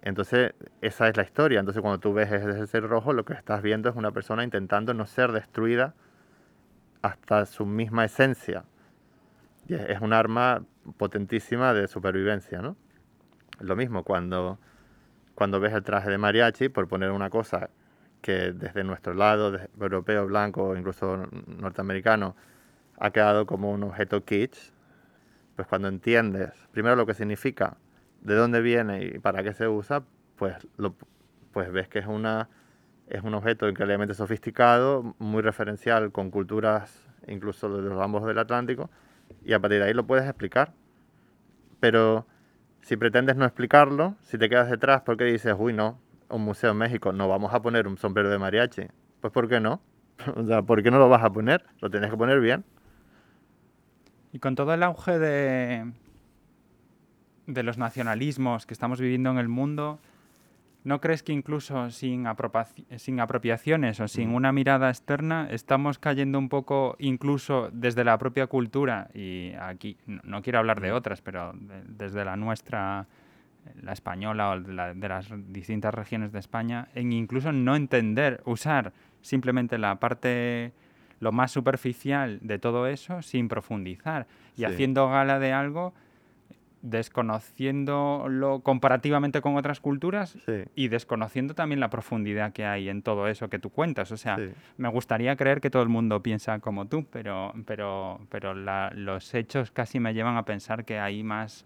Entonces, 0.02 0.54
esa 0.80 1.08
es 1.08 1.16
la 1.16 1.24
historia. 1.24 1.60
Entonces, 1.60 1.82
cuando 1.82 1.98
tú 2.00 2.12
ves 2.14 2.30
ese 2.32 2.52
jersey 2.54 2.80
rojo, 2.80 3.12
lo 3.12 3.24
que 3.24 3.34
estás 3.34 3.62
viendo 3.62 3.88
es 3.90 3.96
una 3.96 4.12
persona 4.12 4.44
intentando 4.44 4.94
no 4.94 5.06
ser 5.06 5.32
destruida 5.32 5.94
hasta 7.02 7.46
su 7.46 7.66
misma 7.66 8.04
esencia. 8.04 8.64
Es 9.68 10.00
un 10.00 10.12
arma 10.12 10.64
potentísima 10.96 11.74
de 11.74 11.88
supervivencia, 11.88 12.62
¿no? 12.62 12.76
Lo 13.60 13.76
mismo 13.76 14.04
cuando, 14.04 14.58
cuando 15.34 15.60
ves 15.60 15.74
el 15.74 15.84
traje 15.84 16.10
de 16.10 16.18
mariachi, 16.18 16.68
por 16.70 16.88
poner 16.88 17.12
una 17.12 17.30
cosa 17.30 17.70
que 18.22 18.52
desde 18.52 18.84
nuestro 18.84 19.14
lado, 19.14 19.52
de- 19.52 19.70
europeo, 19.80 20.26
blanco, 20.26 20.76
incluso 20.76 21.28
norteamericano, 21.46 22.36
ha 23.00 23.10
quedado 23.10 23.46
como 23.46 23.70
un 23.70 23.82
objeto 23.82 24.24
kitsch, 24.24 24.72
pues 25.56 25.68
cuando 25.68 25.88
entiendes 25.88 26.52
primero 26.72 26.96
lo 26.96 27.06
que 27.06 27.14
significa, 27.14 27.76
de 28.20 28.34
dónde 28.34 28.60
viene 28.60 29.04
y 29.04 29.18
para 29.18 29.42
qué 29.42 29.52
se 29.52 29.68
usa, 29.68 30.02
pues, 30.36 30.54
lo, 30.76 30.94
pues 31.52 31.70
ves 31.72 31.88
que 31.88 31.98
es, 32.00 32.06
una, 32.06 32.48
es 33.08 33.22
un 33.22 33.34
objeto 33.34 33.68
increíblemente 33.68 34.14
sofisticado, 34.14 35.14
muy 35.18 35.42
referencial 35.42 36.12
con 36.12 36.30
culturas 36.30 37.04
incluso 37.26 37.68
de 37.68 37.88
los 37.88 38.00
ambos 38.00 38.24
del 38.26 38.38
Atlántico, 38.38 38.90
y 39.44 39.52
a 39.52 39.60
partir 39.60 39.80
de 39.80 39.86
ahí 39.86 39.94
lo 39.94 40.06
puedes 40.06 40.24
explicar. 40.24 40.72
Pero 41.80 42.26
si 42.80 42.96
pretendes 42.96 43.36
no 43.36 43.44
explicarlo, 43.44 44.16
si 44.22 44.38
te 44.38 44.48
quedas 44.48 44.70
detrás 44.70 45.02
porque 45.02 45.24
dices, 45.24 45.54
uy, 45.58 45.72
no, 45.72 46.00
un 46.28 46.42
museo 46.42 46.72
en 46.72 46.78
México, 46.78 47.12
no 47.12 47.28
vamos 47.28 47.52
a 47.54 47.62
poner 47.62 47.86
un 47.86 47.98
sombrero 47.98 48.30
de 48.30 48.38
mariachi, 48.38 48.86
pues 49.20 49.32
¿por 49.32 49.48
qué 49.48 49.60
no? 49.60 49.80
o 50.36 50.44
sea, 50.44 50.62
¿por 50.62 50.82
qué 50.82 50.90
no 50.90 50.98
lo 50.98 51.08
vas 51.08 51.22
a 51.22 51.30
poner? 51.30 51.64
Lo 51.80 51.90
tienes 51.90 52.10
que 52.10 52.16
poner 52.16 52.40
bien. 52.40 52.64
Y 54.38 54.40
con 54.40 54.54
todo 54.54 54.72
el 54.72 54.84
auge 54.84 55.18
de, 55.18 55.90
de 57.48 57.62
los 57.64 57.76
nacionalismos 57.76 58.66
que 58.66 58.72
estamos 58.72 59.00
viviendo 59.00 59.30
en 59.32 59.38
el 59.38 59.48
mundo, 59.48 59.98
¿no 60.84 61.00
crees 61.00 61.24
que 61.24 61.32
incluso 61.32 61.90
sin, 61.90 62.24
sin 62.98 63.18
apropiaciones 63.18 63.98
o 63.98 64.06
sin 64.06 64.28
Mm. 64.30 64.34
una 64.36 64.52
mirada 64.52 64.90
externa 64.90 65.48
estamos 65.50 65.98
cayendo 65.98 66.38
un 66.38 66.48
poco 66.48 66.94
incluso 67.00 67.68
desde 67.72 68.04
la 68.04 68.16
propia 68.16 68.46
cultura? 68.46 69.08
Y 69.12 69.54
aquí 69.60 69.96
no, 70.06 70.20
no 70.22 70.40
quiero 70.40 70.60
hablar 70.60 70.80
de 70.80 70.92
Mm. 70.92 70.94
otras, 70.94 71.20
pero 71.20 71.52
de- 71.52 71.82
desde 71.88 72.24
la 72.24 72.36
nuestra, 72.36 73.06
la 73.82 73.92
española 73.92 74.50
o 74.50 74.60
de, 74.60 74.72
la- 74.72 74.94
de 74.94 75.08
las 75.08 75.26
distintas 75.48 75.92
regiones 75.92 76.30
de 76.30 76.38
España, 76.38 76.86
en 76.94 77.12
incluso 77.12 77.50
no 77.50 77.74
entender, 77.74 78.40
usar 78.44 78.92
simplemente 79.20 79.78
la 79.78 79.96
parte 79.96 80.70
lo 81.20 81.32
más 81.32 81.50
superficial 81.50 82.38
de 82.42 82.58
todo 82.58 82.86
eso 82.86 83.22
sin 83.22 83.48
profundizar 83.48 84.26
y 84.54 84.58
Sí. 84.60 84.64
haciendo 84.66 85.08
gala 85.08 85.38
de 85.38 85.52
algo 85.52 85.92
desconociéndolo 86.80 88.60
comparativamente 88.60 89.40
con 89.40 89.56
otras 89.56 89.80
culturas 89.80 90.36
Sí. 90.46 90.62
y 90.74 90.88
desconociendo 90.88 91.54
también 91.54 91.80
la 91.80 91.90
profundidad 91.90 92.52
que 92.52 92.64
hay 92.64 92.88
en 92.88 93.02
todo 93.02 93.26
eso 93.28 93.48
que 93.48 93.58
tú 93.58 93.70
cuentas. 93.70 94.12
O 94.12 94.16
sea, 94.16 94.36
Sí. 94.36 94.50
me 94.76 94.88
gustaría 94.88 95.36
creer 95.36 95.60
que 95.60 95.70
todo 95.70 95.82
el 95.82 95.88
mundo 95.88 96.22
piensa 96.22 96.58
como 96.60 96.86
tú, 96.86 97.04
pero, 97.10 97.52
pero, 97.66 98.20
pero 98.30 98.54
la- 98.54 98.90
los 98.94 99.34
hechos 99.34 99.70
casi 99.70 100.00
me 100.00 100.14
llevan 100.14 100.36
a 100.36 100.44
pensar 100.44 100.84
que 100.84 100.98
hay 100.98 101.22
más 101.22 101.64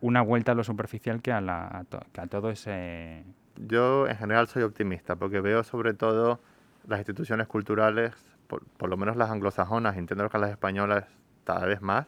una 0.00 0.20
vuelta 0.20 0.52
a 0.52 0.54
lo 0.54 0.64
superficial 0.64 1.22
que 1.22 1.32
a, 1.32 1.40
la, 1.40 1.66
a, 1.68 1.84
to- 1.84 2.02
que 2.12 2.20
a 2.20 2.26
todo 2.26 2.50
ese 2.50 3.22
yo 3.68 4.08
en 4.08 4.16
general 4.16 4.46
soy 4.48 4.62
optimista 4.62 5.14
porque 5.16 5.40
veo 5.40 5.62
sobre 5.62 5.94
todo 5.94 6.40
las 6.88 6.98
instituciones 6.98 7.46
culturales, 7.46 8.12
por, 8.52 8.66
por 8.76 8.90
lo 8.90 8.98
menos 8.98 9.16
las 9.16 9.30
anglosajonas, 9.30 9.96
entiendo 9.96 10.28
que 10.28 10.36
las 10.36 10.50
españolas 10.50 11.06
cada 11.44 11.64
vez 11.64 11.80
más, 11.80 12.06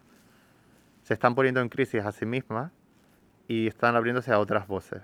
se 1.01 1.15
están 1.15 1.35
poniendo 1.35 1.63
en 1.63 1.71
crisis 1.71 2.05
a 2.05 2.13
sí 2.13 2.27
mismas 2.27 2.71
y 3.49 3.67
están 3.67 3.97
abriéndose 3.97 4.31
a 4.31 4.39
otras 4.39 4.67
voces. 4.67 5.01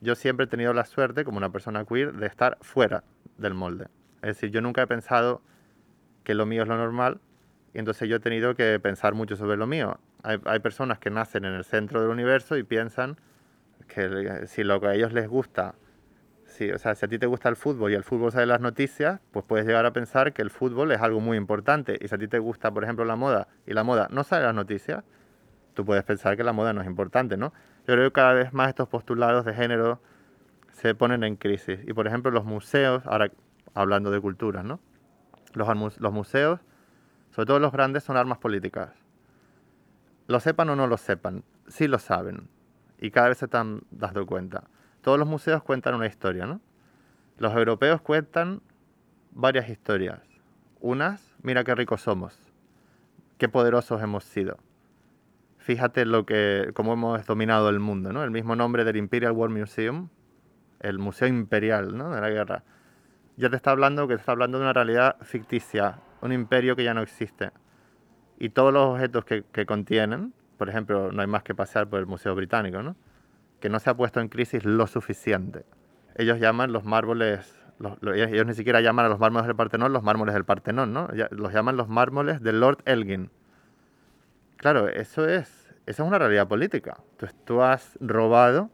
Yo 0.00 0.14
siempre 0.14 0.44
he 0.44 0.46
tenido 0.46 0.72
la 0.72 0.84
suerte, 0.84 1.24
como 1.24 1.38
una 1.38 1.50
persona 1.50 1.84
queer, 1.84 2.12
de 2.12 2.28
estar 2.28 2.56
fuera 2.60 3.02
del 3.36 3.54
molde. 3.54 3.86
Es 4.22 4.28
decir, 4.28 4.52
yo 4.52 4.60
nunca 4.60 4.82
he 4.82 4.86
pensado 4.86 5.42
que 6.22 6.34
lo 6.34 6.46
mío 6.46 6.62
es 6.62 6.68
lo 6.68 6.76
normal 6.76 7.20
y 7.72 7.80
entonces 7.80 8.08
yo 8.08 8.16
he 8.16 8.20
tenido 8.20 8.54
que 8.54 8.78
pensar 8.78 9.14
mucho 9.14 9.34
sobre 9.34 9.56
lo 9.56 9.66
mío. 9.66 9.98
Hay, 10.22 10.40
hay 10.44 10.60
personas 10.60 11.00
que 11.00 11.10
nacen 11.10 11.44
en 11.44 11.54
el 11.54 11.64
centro 11.64 12.00
del 12.00 12.10
universo 12.10 12.56
y 12.56 12.62
piensan 12.62 13.16
que 13.88 14.46
si 14.46 14.62
lo 14.62 14.80
que 14.80 14.86
a 14.86 14.94
ellos 14.94 15.12
les 15.12 15.28
gusta, 15.28 15.74
si, 16.54 16.70
o 16.70 16.78
sea, 16.78 16.94
si 16.94 17.04
a 17.04 17.08
ti 17.08 17.18
te 17.18 17.26
gusta 17.26 17.48
el 17.48 17.56
fútbol 17.56 17.90
y 17.90 17.94
el 17.94 18.04
fútbol 18.04 18.30
sale 18.30 18.46
las 18.46 18.60
noticias, 18.60 19.20
pues 19.32 19.44
puedes 19.44 19.66
llegar 19.66 19.84
a 19.86 19.92
pensar 19.92 20.32
que 20.32 20.40
el 20.40 20.50
fútbol 20.50 20.92
es 20.92 21.00
algo 21.00 21.20
muy 21.20 21.36
importante. 21.36 21.98
Y 22.00 22.06
si 22.06 22.14
a 22.14 22.18
ti 22.18 22.28
te 22.28 22.38
gusta, 22.38 22.70
por 22.70 22.84
ejemplo, 22.84 23.04
la 23.04 23.16
moda 23.16 23.48
y 23.66 23.74
la 23.74 23.82
moda 23.82 24.06
no 24.10 24.22
sale 24.22 24.44
las 24.44 24.54
noticias, 24.54 25.02
tú 25.74 25.84
puedes 25.84 26.04
pensar 26.04 26.36
que 26.36 26.44
la 26.44 26.52
moda 26.52 26.72
no 26.72 26.80
es 26.80 26.86
importante, 26.86 27.36
¿no? 27.36 27.52
Yo 27.86 27.94
creo 27.94 28.08
que 28.08 28.12
cada 28.12 28.34
vez 28.34 28.52
más 28.52 28.68
estos 28.68 28.88
postulados 28.88 29.44
de 29.44 29.52
género 29.52 30.00
se 30.70 30.94
ponen 30.94 31.24
en 31.24 31.34
crisis. 31.36 31.80
Y 31.86 31.92
por 31.92 32.06
ejemplo, 32.06 32.30
los 32.30 32.44
museos, 32.44 33.04
ahora 33.06 33.32
hablando 33.74 34.12
de 34.12 34.20
culturas, 34.20 34.64
¿no? 34.64 34.78
Los, 35.54 36.00
los 36.00 36.12
museos, 36.12 36.60
sobre 37.30 37.46
todo 37.46 37.58
los 37.58 37.72
grandes, 37.72 38.04
son 38.04 38.16
armas 38.16 38.38
políticas. 38.38 38.90
Lo 40.28 40.38
sepan 40.38 40.70
o 40.70 40.76
no 40.76 40.86
lo 40.86 40.98
sepan, 40.98 41.42
sí 41.66 41.88
lo 41.88 41.98
saben. 41.98 42.48
Y 42.98 43.10
cada 43.10 43.28
vez 43.28 43.38
se 43.38 43.46
están 43.46 43.82
dando 43.90 44.24
cuenta. 44.24 44.64
Todos 45.04 45.20
los 45.20 45.28
museos 45.28 45.62
cuentan 45.62 45.94
una 45.94 46.08
historia, 46.08 46.46
¿no? 46.46 46.60
Los 47.38 47.54
europeos 47.54 48.00
cuentan 48.00 48.60
varias 49.30 49.68
historias. 49.68 50.20
Unas, 50.80 51.36
mira 51.42 51.62
qué 51.62 51.76
ricos 51.76 52.00
somos, 52.00 52.36
qué 53.38 53.48
poderosos 53.48 54.02
hemos 54.02 54.24
sido 54.24 54.58
fíjate 55.64 56.04
lo 56.04 56.26
que, 56.26 56.72
cómo 56.74 56.92
hemos 56.92 57.24
dominado 57.24 57.70
el 57.70 57.80
mundo, 57.80 58.12
¿no? 58.12 58.22
El 58.22 58.30
mismo 58.30 58.54
nombre 58.54 58.84
del 58.84 58.96
Imperial 58.96 59.32
War 59.32 59.48
Museum, 59.48 60.10
el 60.80 60.98
Museo 60.98 61.26
Imperial, 61.26 61.96
¿no? 61.96 62.10
De 62.10 62.20
la 62.20 62.28
guerra. 62.28 62.64
Ya 63.38 63.48
te 63.48 63.56
está 63.56 63.70
hablando 63.70 64.06
que 64.06 64.14
te 64.14 64.20
está 64.20 64.32
hablando 64.32 64.58
de 64.58 64.64
una 64.64 64.74
realidad 64.74 65.16
ficticia, 65.22 66.00
un 66.20 66.32
imperio 66.32 66.76
que 66.76 66.84
ya 66.84 66.92
no 66.92 67.00
existe. 67.00 67.50
Y 68.38 68.50
todos 68.50 68.74
los 68.74 68.90
objetos 68.90 69.24
que, 69.24 69.64
contienen, 69.64 70.34
por 70.58 70.68
ejemplo, 70.68 71.10
no 71.12 71.22
hay 71.22 71.28
más 71.28 71.42
que 71.42 71.54
pasear 71.54 71.88
por 71.88 71.98
el 71.98 72.06
Museo 72.06 72.34
Británico, 72.34 72.82
¿no? 72.82 72.94
Que 73.64 73.70
no 73.70 73.80
se 73.80 73.88
ha 73.88 73.94
puesto 73.96 74.20
en 74.20 74.28
crisis 74.28 74.66
lo 74.66 74.86
suficiente. 74.86 75.64
Ellos 76.16 76.38
llaman 76.38 76.70
los 76.70 76.84
mármoles 76.84 77.58
ellos 78.14 78.46
ni 78.46 78.52
siquiera 78.52 78.82
llaman 78.82 79.06
a 79.06 79.08
los 79.08 79.18
mármoles 79.18 79.46
del 79.46 79.56
Partenón 79.56 79.94
los 79.94 80.02
mármoles 80.02 80.34
del 80.34 80.44
Partenón, 80.44 80.92
¿no? 80.92 81.08
Los 81.30 81.50
llaman 81.50 81.78
los 81.78 81.88
mármoles 81.88 82.42
del 82.42 82.60
Lord 82.60 82.82
Elgin, 82.84 83.30
Claro, 84.58 84.88
eso 84.88 85.26
es, 85.26 85.48
eso 85.86 86.02
es 86.02 86.06
una 86.06 86.18
realidad 86.18 86.46
política. 86.46 86.98
Entonces 87.12 87.34
tú 87.46 87.62
has 87.62 87.96
robado 88.02 88.68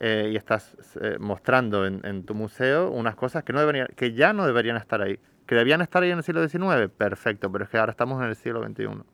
eh, 0.00 0.30
y 0.32 0.36
estás 0.36 0.76
eh, 1.00 1.16
mostrando 1.20 1.86
en, 1.86 2.24
tu 2.24 2.34
museo 2.34 2.90
unas 2.90 3.14
cosas 3.14 3.44
que, 3.44 3.52
no 3.52 3.60
deberían, 3.60 3.86
que 3.94 4.14
ya 4.14 4.32
no 4.32 4.46
deberían 4.46 4.76
estar 4.76 5.00
ahí. 5.00 5.20
Que 5.46 5.54
debían 5.54 5.80
estar 5.80 6.02
ahí 6.02 6.10
en 6.10 6.18
el 6.18 6.24
siglo 6.24 6.46
XIX, 6.48 6.90
perfecto, 6.90 7.52
pero 7.52 7.62
es 7.62 7.70
que 7.70 7.78
ahora 7.78 7.92
estamos 7.92 8.20
en 8.20 8.30
el 8.30 8.34
siglo 8.34 8.64
XXI. 8.66 9.04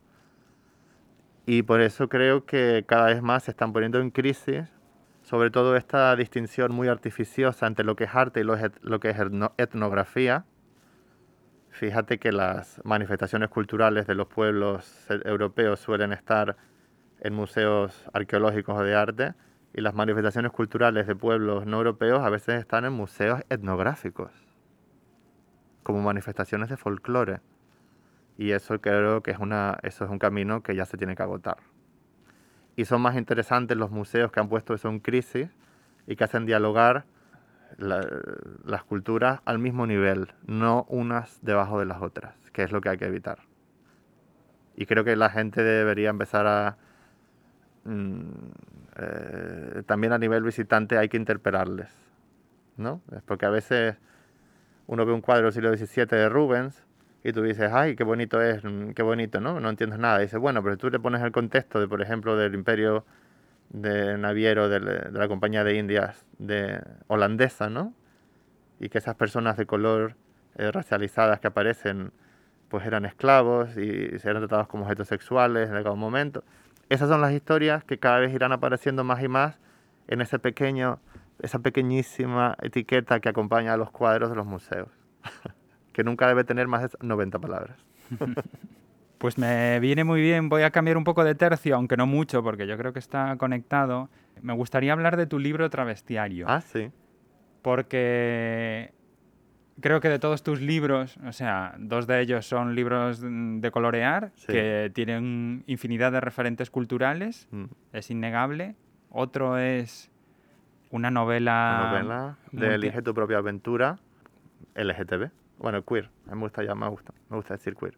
Y 1.46 1.62
por 1.62 1.80
eso 1.80 2.08
creo 2.08 2.44
que 2.46 2.84
cada 2.86 3.06
vez 3.06 3.22
más 3.22 3.44
se 3.44 3.50
están 3.50 3.72
poniendo 3.72 4.00
en 4.00 4.10
crisis, 4.10 4.64
sobre 5.22 5.50
todo 5.50 5.76
esta 5.76 6.14
distinción 6.16 6.72
muy 6.72 6.88
artificiosa 6.88 7.66
entre 7.66 7.84
lo 7.84 7.96
que 7.96 8.04
es 8.04 8.14
arte 8.14 8.40
y 8.40 8.44
lo, 8.44 8.56
lo 8.82 9.00
que 9.00 9.10
es 9.10 9.16
etnografía, 9.58 10.44
Fíjate 11.72 12.18
que 12.18 12.32
las 12.32 12.82
manifestaciones 12.84 13.48
culturales 13.48 14.06
de 14.06 14.14
los 14.14 14.28
pueblos 14.28 15.06
europeos 15.24 15.80
suelen 15.80 16.12
estar 16.12 16.56
en 17.20 17.32
museos 17.32 18.04
arqueológicos 18.12 18.78
o 18.78 18.82
de 18.82 18.94
arte 18.94 19.34
y 19.72 19.80
las 19.80 19.94
manifestaciones 19.94 20.52
culturales 20.52 21.06
de 21.06 21.16
pueblos 21.16 21.64
no 21.64 21.78
europeos 21.78 22.20
a 22.20 22.28
veces 22.28 22.60
están 22.60 22.84
en 22.84 22.92
museos 22.92 23.40
etnográficos, 23.48 24.30
como 25.82 26.02
manifestaciones 26.02 26.68
de 26.68 26.76
folclore. 26.76 27.40
Y 28.42 28.50
eso 28.50 28.80
creo 28.80 29.22
que 29.22 29.30
es, 29.30 29.38
una, 29.38 29.78
eso 29.84 30.04
es 30.04 30.10
un 30.10 30.18
camino 30.18 30.64
que 30.64 30.74
ya 30.74 30.84
se 30.84 30.96
tiene 30.96 31.14
que 31.14 31.22
agotar. 31.22 31.58
Y 32.74 32.86
son 32.86 33.00
más 33.00 33.16
interesantes 33.16 33.76
los 33.76 33.92
museos 33.92 34.32
que 34.32 34.40
han 34.40 34.48
puesto 34.48 34.74
eso 34.74 34.88
en 34.88 34.98
crisis 34.98 35.48
y 36.08 36.16
que 36.16 36.24
hacen 36.24 36.44
dialogar 36.44 37.04
las 37.78 38.82
culturas 38.82 39.42
al 39.44 39.60
mismo 39.60 39.86
nivel, 39.86 40.32
no 40.44 40.86
unas 40.88 41.38
debajo 41.42 41.78
de 41.78 41.86
las 41.86 42.02
otras, 42.02 42.34
que 42.52 42.64
es 42.64 42.72
lo 42.72 42.80
que 42.80 42.88
hay 42.88 42.98
que 42.98 43.04
evitar. 43.04 43.38
Y 44.74 44.86
creo 44.86 45.04
que 45.04 45.14
la 45.14 45.30
gente 45.30 45.62
debería 45.62 46.10
empezar 46.10 46.48
a... 46.48 46.78
Mm, 47.84 48.22
eh, 48.96 49.82
también 49.86 50.12
a 50.14 50.18
nivel 50.18 50.42
visitante 50.42 50.98
hay 50.98 51.08
que 51.08 51.16
interpelarles, 51.16 51.94
¿no? 52.76 53.02
Porque 53.24 53.46
a 53.46 53.50
veces 53.50 53.98
uno 54.88 55.06
ve 55.06 55.12
un 55.12 55.20
cuadro 55.20 55.44
del 55.44 55.52
siglo 55.52 55.76
XVII 55.76 56.06
de 56.06 56.28
Rubens 56.28 56.84
y 57.24 57.32
tú 57.32 57.42
dices, 57.42 57.70
ay, 57.72 57.96
qué 57.96 58.04
bonito 58.04 58.40
es, 58.40 58.64
mm, 58.64 58.90
qué 58.90 59.02
bonito, 59.02 59.40
¿no? 59.40 59.60
No 59.60 59.70
entiendes 59.70 59.98
nada. 59.98 60.20
Y 60.20 60.22
dices, 60.24 60.40
bueno, 60.40 60.62
pero 60.62 60.76
tú 60.76 60.90
le 60.90 60.98
pones 60.98 61.22
el 61.22 61.32
contexto 61.32 61.80
de, 61.80 61.88
por 61.88 62.02
ejemplo, 62.02 62.36
del 62.36 62.54
imperio 62.54 63.04
de 63.70 64.18
naviero 64.18 64.68
de, 64.68 64.80
la 64.80 65.28
compañía 65.28 65.64
de 65.64 65.76
Indias 65.76 66.26
de 66.38 66.80
holandesa, 67.08 67.70
¿no? 67.70 67.94
Y 68.80 68.88
que 68.88 68.98
esas 68.98 69.14
personas 69.14 69.56
de 69.56 69.66
color 69.66 70.16
eh, 70.56 70.70
racializadas 70.70 71.40
que 71.40 71.46
aparecen 71.48 72.12
pues 72.68 72.86
eran 72.86 73.04
esclavos 73.04 73.76
y 73.76 74.18
se 74.18 74.30
eran 74.30 74.40
tratados 74.42 74.66
como 74.66 74.84
objetos 74.84 75.08
sexuales 75.08 75.68
en 75.68 75.76
algún 75.76 75.98
momento. 75.98 76.42
Esas 76.88 77.08
son 77.08 77.20
las 77.20 77.32
historias 77.32 77.84
que 77.84 77.98
cada 77.98 78.18
vez 78.18 78.32
irán 78.34 78.52
apareciendo 78.52 79.04
más 79.04 79.22
y 79.22 79.28
más 79.28 79.58
en 80.08 80.22
ese 80.22 80.38
pequeño, 80.38 80.98
esa 81.40 81.58
pequeñísima 81.58 82.56
etiqueta 82.62 83.20
que 83.20 83.28
acompaña 83.28 83.74
a 83.74 83.76
los 83.76 83.90
cuadros 83.90 84.30
de 84.30 84.36
los 84.36 84.46
museos, 84.46 84.88
que 85.92 86.04
nunca 86.04 86.26
debe 86.28 86.44
tener 86.44 86.68
más 86.68 86.82
de 86.82 86.88
90 87.00 87.38
palabras. 87.38 87.78
Pues 89.22 89.38
me 89.38 89.78
viene 89.78 90.02
muy 90.02 90.20
bien, 90.20 90.48
voy 90.48 90.62
a 90.62 90.72
cambiar 90.72 90.96
un 90.96 91.04
poco 91.04 91.22
de 91.22 91.36
tercio, 91.36 91.76
aunque 91.76 91.96
no 91.96 92.08
mucho, 92.08 92.42
porque 92.42 92.66
yo 92.66 92.76
creo 92.76 92.92
que 92.92 92.98
está 92.98 93.36
conectado. 93.36 94.10
Me 94.40 94.52
gustaría 94.52 94.92
hablar 94.92 95.16
de 95.16 95.28
tu 95.28 95.38
libro 95.38 95.70
Travestiario. 95.70 96.46
Ah, 96.48 96.60
sí. 96.60 96.90
Porque 97.62 98.90
creo 99.80 100.00
que 100.00 100.08
de 100.08 100.18
todos 100.18 100.42
tus 100.42 100.60
libros, 100.60 101.18
o 101.24 101.30
sea, 101.30 101.76
dos 101.78 102.08
de 102.08 102.20
ellos 102.20 102.46
son 102.46 102.74
libros 102.74 103.20
de 103.22 103.70
colorear, 103.70 104.32
que 104.48 104.90
tienen 104.92 105.62
infinidad 105.68 106.10
de 106.10 106.20
referentes 106.20 106.70
culturales, 106.70 107.46
mm. 107.52 107.66
es 107.92 108.10
innegable. 108.10 108.74
Otro 109.08 109.56
es 109.56 110.10
una 110.90 111.12
novela... 111.12 111.78
Una 111.78 111.90
novela 111.90 112.38
de 112.50 112.74
Elige 112.74 113.02
tu 113.02 113.14
propia 113.14 113.38
aventura, 113.38 114.00
LGTB. 114.74 115.30
Bueno, 115.62 115.84
queer, 115.84 116.10
me 116.26 116.36
gusta 116.36 116.64
ya, 116.64 116.74
me 116.74 116.88
gusta, 116.88 117.14
me 117.30 117.36
gusta 117.36 117.54
decir 117.54 117.76
queer. 117.76 117.96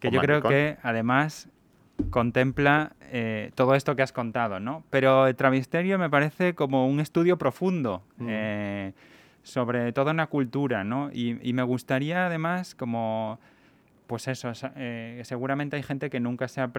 Que 0.00 0.10
yo 0.10 0.20
creo 0.20 0.42
que 0.42 0.76
además 0.82 1.48
contempla 2.10 2.96
eh, 3.02 3.52
todo 3.54 3.76
esto 3.76 3.94
que 3.94 4.02
has 4.02 4.12
contado, 4.12 4.58
¿no? 4.58 4.82
Pero 4.90 5.28
el 5.28 5.36
Travisterio 5.36 5.96
me 5.96 6.10
parece 6.10 6.56
como 6.56 6.88
un 6.88 6.98
estudio 6.98 7.38
profundo 7.38 8.02
mm. 8.16 8.26
eh, 8.28 8.92
sobre 9.44 9.92
toda 9.92 10.10
una 10.10 10.26
cultura, 10.26 10.82
¿no? 10.82 11.10
Y, 11.12 11.52
me 11.52 11.62
gustaría 11.62 12.26
además 12.26 12.74
como, 12.74 13.38
pues 14.08 14.26
eso, 14.26 14.50
eh, 14.74 15.22
seguramente 15.24 15.76
hay 15.76 15.84
gente 15.84 16.10
que 16.10 16.18
nunca 16.18 16.48
se 16.48 16.60
ha, 16.60 16.72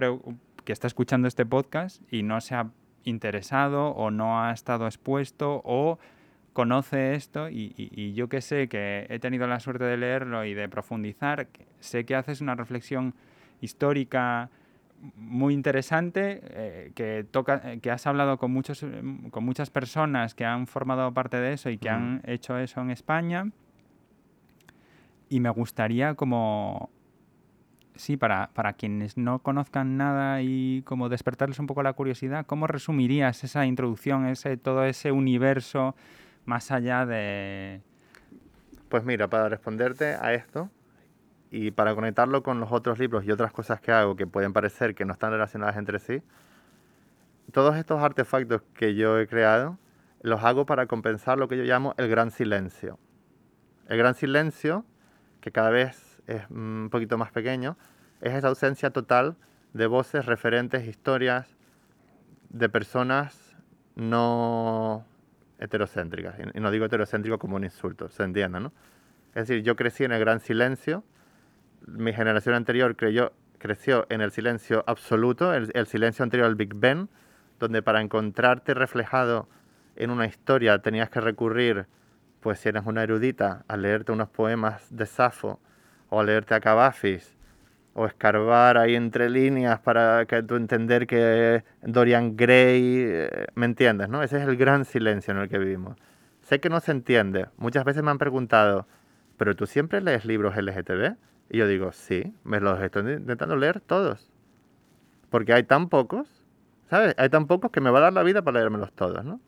que 0.64 0.72
está 0.72 0.86
escuchando 0.86 1.28
este 1.28 1.46
podcast 1.46 2.02
y 2.12 2.22
no 2.22 2.42
se 2.42 2.54
ha 2.54 2.68
interesado 3.04 3.88
o 3.88 4.10
no 4.10 4.42
ha 4.42 4.52
estado 4.52 4.86
expuesto 4.86 5.62
o 5.64 5.98
conoce 6.56 7.14
esto 7.14 7.50
y, 7.50 8.14
yo 8.14 8.30
que 8.30 8.40
sé 8.40 8.66
que 8.66 9.06
he 9.10 9.18
tenido 9.18 9.46
la 9.46 9.60
suerte 9.60 9.84
de 9.84 9.98
leerlo 9.98 10.42
y 10.46 10.54
de 10.54 10.70
profundizar, 10.70 11.48
sé 11.80 12.06
que 12.06 12.14
haces 12.14 12.40
una 12.40 12.54
reflexión 12.54 13.12
histórica 13.60 14.48
muy 15.16 15.52
interesante, 15.52 16.40
eh, 16.42 16.92
que, 16.94 17.26
toca, 17.30 17.60
eh, 17.62 17.80
que 17.80 17.90
has 17.90 18.06
hablado 18.06 18.38
con, 18.38 18.52
muchos, 18.52 18.86
con 19.30 19.44
muchas 19.44 19.68
personas 19.68 20.34
que 20.34 20.46
han 20.46 20.66
formado 20.66 21.12
parte 21.12 21.36
de 21.36 21.52
eso 21.52 21.68
y 21.68 21.76
que 21.76 21.90
han 21.90 22.22
hecho 22.24 22.56
eso 22.56 22.80
en 22.80 22.90
España. 22.90 23.50
Y 25.28 25.40
me 25.40 25.50
gustaría 25.50 26.14
como, 26.14 26.88
sí, 27.96 28.16
para, 28.16 28.48
para 28.54 28.72
quienes 28.72 29.18
no 29.18 29.40
conozcan 29.40 29.98
nada 29.98 30.40
y 30.40 30.80
como 30.86 31.10
despertarles 31.10 31.58
un 31.58 31.66
poco 31.66 31.82
la 31.82 31.92
curiosidad, 31.92 32.46
¿cómo 32.46 32.66
resumirías 32.66 33.44
esa 33.44 33.66
introducción, 33.66 34.26
ese, 34.26 34.56
todo 34.56 34.86
ese 34.86 35.12
universo 35.12 35.94
más 36.46 36.70
allá 36.70 37.04
de... 37.04 37.82
Pues 38.88 39.04
mira, 39.04 39.28
para 39.28 39.48
responderte 39.48 40.14
a 40.14 40.32
esto 40.32 40.70
y 41.50 41.72
para 41.72 41.94
conectarlo 41.94 42.42
con 42.42 42.60
los 42.60 42.72
otros 42.72 42.98
libros 42.98 43.24
y 43.24 43.32
otras 43.32 43.52
cosas 43.52 43.80
que 43.80 43.92
hago 43.92 44.16
que 44.16 44.26
pueden 44.26 44.52
parecer 44.52 44.94
que 44.94 45.04
no 45.04 45.12
están 45.12 45.32
relacionadas 45.32 45.76
entre 45.76 45.98
sí, 45.98 46.22
todos 47.52 47.76
estos 47.76 48.02
artefactos 48.02 48.62
que 48.74 48.94
yo 48.94 49.18
he 49.18 49.26
creado, 49.26 49.78
los 50.22 50.42
hago 50.42 50.66
para 50.66 50.86
compensar 50.86 51.38
lo 51.38 51.48
que 51.48 51.56
yo 51.56 51.64
llamo 51.64 51.94
el 51.98 52.08
gran 52.08 52.30
silencio. 52.30 52.98
El 53.88 53.98
gran 53.98 54.14
silencio, 54.14 54.84
que 55.40 55.52
cada 55.52 55.70
vez 55.70 56.20
es 56.26 56.42
un 56.50 56.88
poquito 56.90 57.18
más 57.18 57.30
pequeño, 57.30 57.76
es 58.20 58.34
esa 58.34 58.48
ausencia 58.48 58.90
total 58.90 59.36
de 59.72 59.86
voces, 59.86 60.26
referentes, 60.26 60.86
historias 60.86 61.56
de 62.48 62.68
personas 62.68 63.56
no 63.94 65.04
heterocéntricas. 65.58 66.36
Y 66.54 66.60
no 66.60 66.70
digo 66.70 66.84
heterocéntrico 66.84 67.38
como 67.38 67.56
un 67.56 67.64
insulto, 67.64 68.08
se 68.08 68.22
entienda, 68.22 68.60
¿no? 68.60 68.72
Es 69.34 69.48
decir, 69.48 69.62
yo 69.62 69.76
crecí 69.76 70.04
en 70.04 70.12
el 70.12 70.20
gran 70.20 70.40
silencio, 70.40 71.04
mi 71.86 72.12
generación 72.12 72.54
anterior 72.54 72.96
creyó, 72.96 73.32
creció 73.58 74.06
en 74.08 74.20
el 74.20 74.30
silencio 74.30 74.84
absoluto, 74.86 75.54
el, 75.54 75.70
el 75.74 75.86
silencio 75.86 76.22
anterior 76.22 76.46
al 76.46 76.54
Big 76.54 76.74
Ben, 76.74 77.08
donde 77.58 77.82
para 77.82 78.00
encontrarte 78.00 78.74
reflejado 78.74 79.48
en 79.94 80.10
una 80.10 80.26
historia 80.26 80.78
tenías 80.78 81.10
que 81.10 81.20
recurrir, 81.20 81.86
pues 82.40 82.60
si 82.60 82.68
eres 82.68 82.84
una 82.86 83.02
erudita, 83.02 83.64
a 83.68 83.76
leerte 83.76 84.12
unos 84.12 84.28
poemas 84.28 84.94
de 84.94 85.06
Safo 85.06 85.60
o 86.08 86.20
a 86.20 86.24
leerte 86.24 86.54
a 86.54 86.60
Cavafis 86.60 87.35
o 87.98 88.04
escarbar 88.04 88.76
ahí 88.76 88.94
entre 88.94 89.30
líneas 89.30 89.80
para 89.80 90.26
que 90.26 90.42
tú 90.42 90.56
entender 90.56 91.06
que 91.06 91.64
Dorian 91.82 92.36
Gray, 92.36 93.04
eh, 93.08 93.46
¿me 93.54 93.64
entiendes? 93.64 94.10
¿no? 94.10 94.22
Ese 94.22 94.36
es 94.36 94.46
el 94.46 94.58
gran 94.58 94.84
silencio 94.84 95.32
en 95.32 95.38
el 95.40 95.48
que 95.48 95.56
vivimos. 95.56 95.96
Sé 96.42 96.60
que 96.60 96.68
no 96.68 96.80
se 96.80 96.92
entiende. 96.92 97.46
Muchas 97.56 97.84
veces 97.84 98.02
me 98.02 98.10
han 98.10 98.18
preguntado, 98.18 98.86
¿pero 99.38 99.56
tú 99.56 99.66
siempre 99.66 100.02
lees 100.02 100.26
libros 100.26 100.54
LGTB? 100.56 101.16
Y 101.48 101.56
yo 101.56 101.66
digo, 101.66 101.90
sí, 101.92 102.34
me 102.44 102.60
los 102.60 102.78
estoy 102.82 103.14
intentando 103.14 103.56
leer 103.56 103.80
todos. 103.80 104.30
Porque 105.30 105.54
hay 105.54 105.62
tan 105.62 105.88
pocos, 105.88 106.44
¿sabes? 106.90 107.14
Hay 107.16 107.30
tan 107.30 107.46
pocos 107.46 107.70
que 107.70 107.80
me 107.80 107.88
va 107.88 108.00
a 108.00 108.02
dar 108.02 108.12
la 108.12 108.22
vida 108.22 108.42
para 108.42 108.58
leérmelos 108.58 108.92
todos, 108.92 109.24
¿no? 109.24 109.40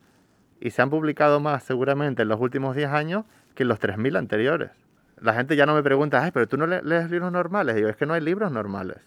Y 0.59 0.71
se 0.71 0.81
han 0.81 0.89
publicado 0.89 1.39
más 1.39 1.65
seguramente 1.65 2.23
en 2.23 2.29
los 2.29 2.41
últimos 2.41 2.75
10 2.75 2.89
años 2.89 3.27
que 3.55 3.65
en 3.65 3.69
los 3.69 3.79
3.000 3.79 4.17
anteriores 4.17 4.88
la 5.21 5.35
gente 5.35 5.57
ya 5.57 5.67
no 5.67 5.75
me 5.75 5.83
pregunta, 5.83 6.23
ay, 6.23 6.31
pero 6.31 6.49
tú 6.49 6.57
no 6.57 6.67
lees 6.67 7.11
libros 7.11 7.33
normales. 7.33 7.75
Y 7.75 7.79
digo, 7.79 7.89
es 7.89 7.97
que 7.97 8.07
no 8.07 8.15
hay 8.15 8.21
libros 8.21 8.51
normales. 8.53 8.99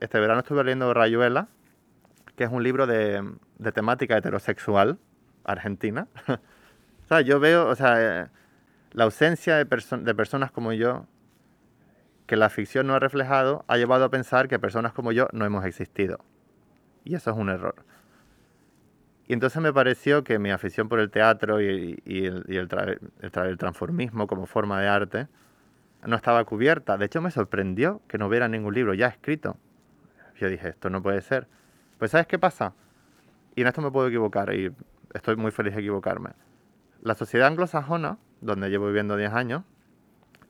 Este, 0.00 0.18
verano 0.18 0.40
estuve 0.40 0.64
leyendo 0.64 0.92
Rayuela, 0.92 1.48
que 2.36 2.44
es 2.44 2.50
un 2.50 2.62
libro 2.62 2.86
de, 2.86 3.22
temática 3.74 4.16
heterosexual 4.16 4.98
argentina. 5.44 6.08
o 6.28 7.08
sea, 7.08 7.20
yo 7.20 7.40
veo, 7.40 7.68
o 7.68 7.74
sea, 7.74 8.22
eh, 8.22 8.28
la 8.92 9.04
ausencia 9.04 9.56
de, 9.56 9.64
de 9.64 10.14
personas 10.14 10.50
como 10.50 10.72
yo, 10.72 11.06
que 12.26 12.36
la 12.36 12.50
ficción 12.50 12.86
no 12.86 12.94
ha 12.94 12.98
reflejado, 12.98 13.64
ha 13.68 13.76
llevado 13.76 14.04
a 14.04 14.10
pensar 14.10 14.48
que 14.48 14.58
personas 14.58 14.92
como 14.92 15.12
yo 15.12 15.28
no 15.32 15.46
hemos 15.46 15.64
existido. 15.64 16.18
Y 17.04 17.14
eso 17.14 17.30
es 17.30 17.36
un 17.36 17.48
error. 17.48 17.76
Y 19.28 19.34
entonces 19.34 19.60
me 19.60 19.74
pareció 19.74 20.24
que 20.24 20.38
mi 20.38 20.50
afición 20.50 20.88
por 20.88 21.00
el 21.00 21.10
teatro 21.10 21.60
y, 21.60 22.00
el, 22.06 22.44
el, 22.48 23.58
transformismo 23.58 24.26
como 24.26 24.46
forma 24.46 24.80
de 24.80 24.88
arte 24.88 25.28
no 26.06 26.16
estaba 26.16 26.42
cubierta. 26.44 26.96
De 26.96 27.04
hecho, 27.04 27.20
me 27.20 27.30
sorprendió 27.30 28.00
que 28.08 28.16
no 28.16 28.26
hubiera 28.26 28.48
ningún 28.48 28.72
libro 28.72 28.94
ya 28.94 29.06
escrito. 29.08 29.58
Yo 30.40 30.48
dije, 30.48 30.70
esto 30.70 30.88
no 30.88 31.02
puede 31.02 31.20
ser. 31.20 31.46
Pues 31.98 32.12
¿sabes 32.12 32.26
qué 32.26 32.38
pasa? 32.38 32.72
Y 33.54 33.60
en 33.60 33.66
esto 33.66 33.82
me 33.82 33.90
puedo 33.90 34.08
equivocar 34.08 34.54
y 34.54 34.72
estoy 35.12 35.36
muy 35.36 35.50
feliz 35.50 35.74
de 35.74 35.80
equivocarme. 35.80 36.30
La 37.02 37.14
sociedad 37.14 37.48
anglosajona, 37.48 38.16
donde 38.40 38.70
llevo 38.70 38.86
viviendo 38.86 39.14
10 39.14 39.32
años, 39.34 39.62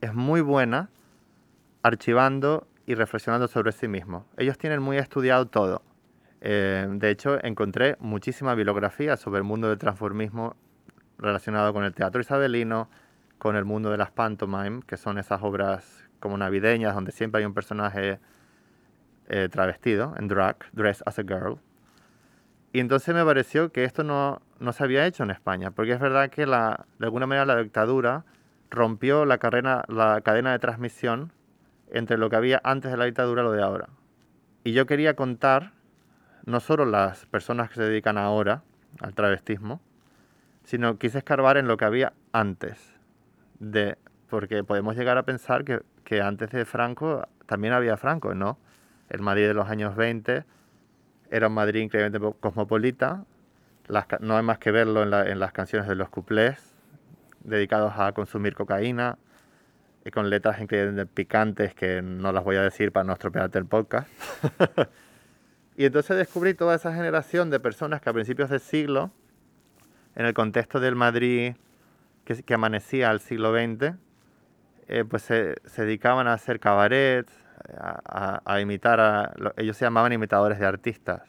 es 0.00 0.14
muy 0.14 0.40
buena 0.40 0.88
archivando 1.82 2.68
y 2.86 2.94
reflexionando 2.94 3.48
sobre 3.48 3.72
sí 3.72 3.88
mismo. 3.88 4.24
Ellos 4.36 4.56
tienen 4.56 4.80
muy 4.82 4.98
estudiado 4.98 5.48
todo. 5.48 5.82
Eh, 6.40 6.86
de 6.88 7.10
hecho, 7.10 7.42
encontré 7.44 7.96
muchísima 8.00 8.54
bibliografía 8.54 9.16
sobre 9.16 9.38
el 9.38 9.44
mundo 9.44 9.68
del 9.68 9.78
transformismo 9.78 10.56
relacionado 11.18 11.72
con 11.72 11.84
el 11.84 11.94
teatro 11.94 12.20
isabelino, 12.20 12.88
con 13.38 13.56
el 13.56 13.64
mundo 13.64 13.90
de 13.90 13.96
las 13.96 14.10
pantomime, 14.10 14.82
que 14.86 14.96
son 14.96 15.18
esas 15.18 15.42
obras 15.42 16.08
como 16.20 16.36
navideñas 16.36 16.94
donde 16.94 17.12
siempre 17.12 17.40
hay 17.40 17.46
un 17.46 17.54
personaje 17.54 18.18
eh, 19.28 19.48
travestido, 19.50 20.14
en 20.16 20.28
drag, 20.28 20.56
dress 20.72 21.02
as 21.06 21.18
a 21.18 21.22
girl. 21.22 21.58
Y 22.72 22.80
entonces 22.80 23.14
me 23.14 23.24
pareció 23.24 23.72
que 23.72 23.84
esto 23.84 24.04
no, 24.04 24.40
no 24.60 24.72
se 24.72 24.84
había 24.84 25.06
hecho 25.06 25.22
en 25.22 25.30
España, 25.30 25.70
porque 25.70 25.92
es 25.92 26.00
verdad 26.00 26.30
que 26.30 26.44
de 26.46 27.06
alguna 27.06 27.26
manera 27.26 27.46
la 27.46 27.56
dictadura 27.56 28.24
rompió 28.70 29.24
la, 29.24 29.38
la 29.88 30.20
cadena 30.20 30.52
de 30.52 30.58
transmisión 30.58 31.32
entre 31.90 32.18
lo 32.18 32.28
que 32.28 32.36
había 32.36 32.60
antes 32.64 32.90
de 32.90 32.96
la 32.96 33.06
dictadura 33.06 33.42
y 33.42 33.44
lo 33.46 33.52
de 33.52 33.62
ahora. 33.62 33.88
Y 34.64 34.72
yo 34.72 34.86
quería 34.86 35.14
contar 35.14 35.72
no 36.48 36.60
solo 36.60 36.86
las 36.86 37.26
personas 37.26 37.68
que 37.68 37.76
se 37.76 37.82
dedican 37.82 38.16
ahora 38.16 38.62
al 39.00 39.14
travestismo, 39.14 39.82
sino 40.64 40.98
quise 40.98 41.18
escarbar 41.18 41.58
en 41.58 41.68
lo 41.68 41.76
que 41.76 41.84
había 41.84 42.14
antes 42.32 42.94
de, 43.58 43.98
porque 44.30 44.64
podemos 44.64 44.96
llegar 44.96 45.18
a 45.18 45.24
pensar 45.24 45.64
que, 45.64 45.82
que 46.04 46.22
antes 46.22 46.50
de 46.50 46.64
Franco 46.64 47.28
también 47.44 47.74
había 47.74 47.98
Franco, 47.98 48.34
¿no? 48.34 48.58
El 49.10 49.20
Madrid 49.20 49.46
de 49.46 49.54
los 49.54 49.68
años 49.68 49.94
20 49.94 50.44
era 51.30 51.48
un 51.48 51.52
Madrid 51.52 51.82
increíblemente 51.82 52.40
cosmopolita, 52.40 53.24
no 54.20 54.36
hay 54.36 54.42
más 54.42 54.58
que 54.58 54.70
verlo 54.70 55.02
en, 55.02 55.38
las 55.38 55.52
canciones 55.52 55.86
de 55.86 55.96
los 55.96 56.08
cuplés, 56.08 56.74
dedicados 57.44 57.92
a 57.96 58.12
consumir 58.12 58.54
cocaína, 58.54 59.18
y 60.04 60.10
con 60.10 60.30
letras 60.30 60.60
increíblemente 60.60 61.06
picantes 61.06 61.74
que 61.74 62.00
no 62.00 62.32
las 62.32 62.42
voy 62.42 62.56
a 62.56 62.62
decir 62.62 62.92
para 62.92 63.04
no 63.04 63.12
estropearte 63.12 63.58
el 63.58 63.66
podcast. 63.66 64.08
Y 65.78 65.84
entonces 65.84 66.16
descubrí 66.16 66.54
toda 66.54 66.74
esa 66.74 66.92
generación 66.92 67.50
de 67.50 67.60
personas 67.60 68.00
que 68.00 68.10
a 68.10 68.12
principios 68.12 68.50
del 68.50 68.58
siglo, 68.58 69.12
en 70.16 70.26
el 70.26 70.34
contexto 70.34 70.80
del 70.80 70.96
Madrid 70.96 71.54
que, 72.24 72.52
amanecía 72.52 73.10
al 73.10 73.20
siglo 73.20 73.52
XX, 73.52 73.94
eh, 74.88 75.04
pues 75.08 75.22
se, 75.22 75.54
dedicaban 75.76 76.26
a 76.26 76.32
hacer 76.32 76.58
cabaret, 76.58 77.30
a, 77.78 78.42
a, 78.44 78.60
imitar 78.60 78.98
a... 78.98 79.32
Ellos 79.56 79.76
se 79.76 79.84
llamaban 79.84 80.12
imitadores 80.12 80.58
de 80.58 80.66
artistas, 80.66 81.22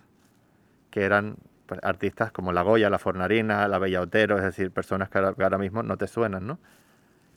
que 0.89 1.03
eran 1.03 1.35
pues, 1.67 1.79
artistas 1.83 2.31
como 2.31 2.51
La 2.51 2.63
Goya, 2.63 2.89
La 2.89 2.97
Fornarina, 2.97 3.67
La 3.67 3.77
Bella 3.77 4.01
Otero, 4.01 4.37
es 4.37 4.43
decir, 4.43 4.71
personas 4.71 5.09
que 5.09 5.19
ahora, 5.19 5.35
que 5.35 5.43
ahora 5.43 5.59
mismo 5.59 5.83
no 5.83 5.95
te 5.95 6.07
suenan, 6.07 6.47
¿no? 6.47 6.57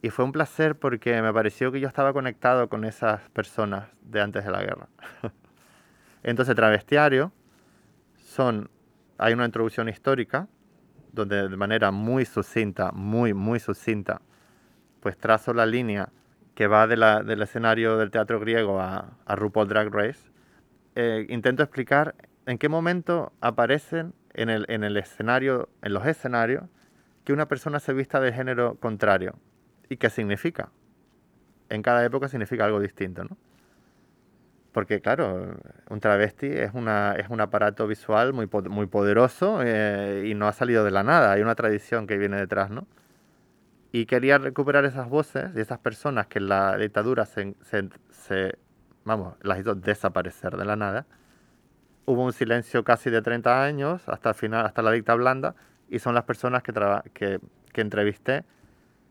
Y 0.00 0.08
fue 0.08 0.24
un 0.24 0.32
placer 0.32 0.76
porque 0.76 1.20
me 1.20 1.34
pareció 1.34 1.72
que 1.72 1.78
yo 1.78 1.88
estaba 1.88 2.14
conectado 2.14 2.70
con 2.70 2.86
esas 2.86 3.20
personas 3.32 3.90
de 4.00 4.22
antes 4.22 4.46
de 4.46 4.50
la 4.50 4.62
guerra. 4.62 4.88
Entonces, 6.22 6.54
travestiario 6.54 7.32
son, 8.16 8.70
hay 9.18 9.32
una 9.32 9.44
introducción 9.44 9.88
histórica 9.88 10.48
donde 11.12 11.48
de 11.48 11.56
manera 11.56 11.90
muy 11.90 12.24
sucinta, 12.24 12.90
muy, 12.92 13.34
muy 13.34 13.60
sucinta, 13.60 14.22
pues 15.00 15.16
trazo 15.18 15.52
la 15.52 15.66
línea 15.66 16.10
que 16.54 16.66
va 16.66 16.86
del 16.86 17.42
escenario 17.42 17.96
del 17.96 18.10
teatro 18.10 18.40
griego 18.40 18.80
a, 18.80 19.16
a 19.24 19.36
RuPaul 19.36 19.68
Drag 19.68 19.92
Race. 19.92 20.30
Eh, 20.94 21.26
intento 21.28 21.62
explicar 21.62 22.14
en 22.46 22.58
qué 22.58 22.68
momento 22.68 23.32
aparecen 23.40 24.14
en 24.34 24.50
el, 24.50 24.66
en 24.68 24.84
el 24.84 24.96
escenario, 24.96 25.68
en 25.82 25.92
los 25.94 26.06
escenarios, 26.06 26.64
que 27.24 27.32
una 27.32 27.46
persona 27.46 27.80
se 27.80 27.92
vista 27.92 28.20
de 28.20 28.32
género 28.32 28.76
contrario 28.76 29.34
y 29.88 29.96
qué 29.96 30.10
significa. 30.10 30.70
En 31.68 31.82
cada 31.82 32.04
época 32.04 32.28
significa 32.28 32.64
algo 32.64 32.80
distinto, 32.80 33.24
¿no? 33.24 33.36
Porque 34.72 35.02
claro, 35.02 35.54
un 35.90 36.00
travesti 36.00 36.46
es, 36.46 36.72
una, 36.72 37.14
es 37.14 37.28
un 37.28 37.40
aparato 37.40 37.86
visual 37.86 38.32
muy, 38.32 38.48
muy 38.70 38.86
poderoso 38.86 39.60
eh, 39.62 40.24
y 40.26 40.34
no 40.34 40.48
ha 40.48 40.52
salido 40.52 40.82
de 40.82 40.90
la 40.90 41.02
nada, 41.02 41.32
hay 41.32 41.42
una 41.42 41.54
tradición 41.54 42.06
que 42.06 42.16
viene 42.16 42.38
detrás, 42.38 42.70
¿no? 42.70 42.86
Y 43.92 44.06
quería 44.06 44.38
recuperar 44.38 44.86
esas 44.86 45.10
voces 45.10 45.50
y 45.54 45.60
esas 45.60 45.78
personas 45.78 46.26
que 46.26 46.38
en 46.38 46.48
la 46.48 46.78
dictadura 46.78 47.26
se, 47.26 47.54
se, 48.10 48.58
vamos, 49.04 49.34
las 49.42 49.60
hizo 49.60 49.74
desaparecer 49.74 50.56
de 50.56 50.64
la 50.64 50.76
nada. 50.76 51.04
Hubo 52.06 52.24
un 52.24 52.32
silencio 52.32 52.84
casi 52.84 53.10
de 53.10 53.20
30 53.20 53.62
años 53.62 54.08
hasta 54.08 54.30
el 54.30 54.34
final, 54.34 54.64
hasta 54.64 54.80
la 54.80 54.92
dicta 54.92 55.14
blanda, 55.14 55.54
y 55.90 55.98
son 55.98 56.14
las 56.14 56.24
personas 56.24 56.62
que, 56.62 56.72
que, 57.12 57.38
que 57.74 57.80
entrevisté, 57.82 58.44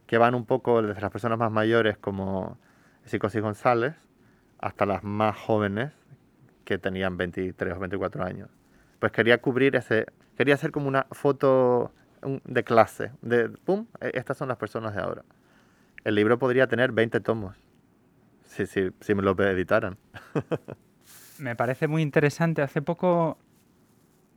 que 0.08 0.18
van 0.18 0.34
un 0.34 0.48
poco 0.48 0.82
desde 0.82 1.00
las 1.00 1.12
personas 1.12 1.38
más 1.38 1.52
mayores 1.52 2.00
como 2.00 2.58
Psicosis 3.06 3.42
González, 3.42 3.94
hasta 4.62 4.86
las 4.86 5.04
más 5.04 5.36
jóvenes 5.36 5.92
que 6.64 6.78
tenían 6.78 7.18
23 7.18 7.74
o 7.74 7.80
24 7.80 8.24
años. 8.24 8.50
Pues 9.00 9.12
quería 9.12 9.42
cubrir 9.42 9.76
ese, 9.76 10.06
quería 10.38 10.54
hacer 10.54 10.72
como 10.72 10.88
una 10.88 11.08
foto 11.12 11.92
de 12.46 12.64
clase, 12.64 13.12
de, 13.22 13.50
¡pum!, 13.50 13.88
e, 14.00 14.12
estas 14.14 14.38
son 14.38 14.48
las 14.48 14.58
personas 14.58 14.96
de 14.96 15.02
ahora. 15.02 15.24
El 16.04 16.16
libro 16.16 16.38
podría 16.40 16.68
tener 16.68 16.92
20 16.92 17.20
tomos, 17.20 17.56
si, 18.44 18.66
si, 18.66 18.92
si 19.02 19.16
me 19.16 19.24
lo 19.24 19.32
editaran. 19.32 19.98
me 21.40 21.56
parece 21.56 21.88
muy 21.88 22.02
interesante. 22.02 22.62
Hace 22.62 22.82
poco, 22.82 23.38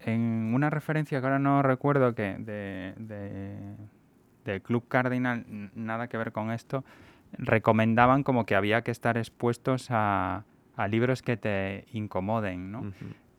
en 0.00 0.52
una 0.54 0.70
referencia 0.70 1.20
que 1.20 1.26
ahora 1.26 1.38
no 1.38 1.62
recuerdo 1.62 2.14
que 2.14 2.36
de, 2.38 2.94
de, 2.96 4.60
Club 4.62 4.86
Cardinal, 4.88 5.44
nada 5.74 6.08
que 6.08 6.16
ver 6.16 6.32
con 6.32 6.50
esto, 6.50 6.84
recomendaban 7.38 8.22
como 8.22 8.46
que 8.46 8.54
había 8.54 8.82
que 8.82 8.90
estar 8.90 9.16
expuestos 9.16 9.88
a, 9.90 10.44
libros 10.88 11.22
que 11.22 11.36
te 11.36 11.84
incomoden, 11.92 12.72
¿no? 12.72 12.92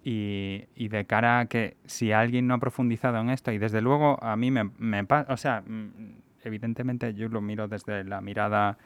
Y, 0.04 0.66
y, 0.76 0.88
de 0.88 1.06
cara 1.06 1.40
a 1.40 1.46
que 1.48 1.78
si 1.86 2.12
alguien 2.12 2.48
no 2.48 2.54
ha 2.54 2.60
profundizado 2.60 3.20
en 3.20 3.30
esto, 3.30 3.52
y 3.52 3.58
desde 3.58 3.82
luego 3.82 4.24
a 4.24 4.36
mí 4.36 4.52
me, 4.52 4.70
me 4.78 5.04
pasa, 5.04 5.34
o 5.34 5.38
sea, 5.38 5.62
mm, 5.66 6.16
evidentemente 6.44 7.14
yo 7.14 7.28
lo 7.28 7.42
miro 7.42 7.68
desde 7.68 8.04
la 8.04 8.22
mirada 8.22 8.78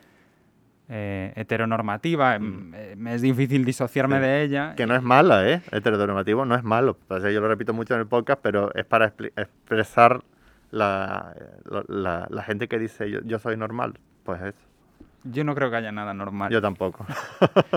eh, 0.91 1.33
heteronormativa, 1.35 2.39
mm. 2.39 2.73
eh, 2.73 2.95
me 2.97 3.13
es 3.13 3.21
difícil 3.21 3.63
disociarme 3.63 4.19
de 4.19 4.41
ella. 4.41 4.73
Que 4.75 4.87
no 4.87 4.95
es 4.95 5.03
mala, 5.03 5.47
¿eh? 5.47 5.61
Heteronormativo 5.71 6.45
no 6.45 6.55
es 6.55 6.63
malo. 6.63 6.97
yo 7.07 7.41
lo 7.41 7.47
repito 7.47 7.73
mucho 7.73 7.93
en 7.93 7.99
el 7.99 8.07
podcast, 8.07 8.41
pero 8.41 8.73
es 8.73 8.85
para 8.85 9.13
expresar 9.35 10.23
la, 10.71 11.35
la, 11.87 12.25
la, 12.27 12.43
gente 12.43 12.67
que 12.67 12.79
dice 12.79 13.11
yo, 13.11 13.19
yo 13.23 13.37
soy 13.37 13.55
normal. 13.55 13.99
Pues 14.23 14.41
eso. 14.41 14.68
Yo 15.23 15.43
no 15.43 15.55
creo 15.55 15.69
que 15.69 15.77
haya 15.77 15.91
nada 15.91 16.13
normal. 16.13 16.51
Yo 16.51 16.61
tampoco. 16.61 17.05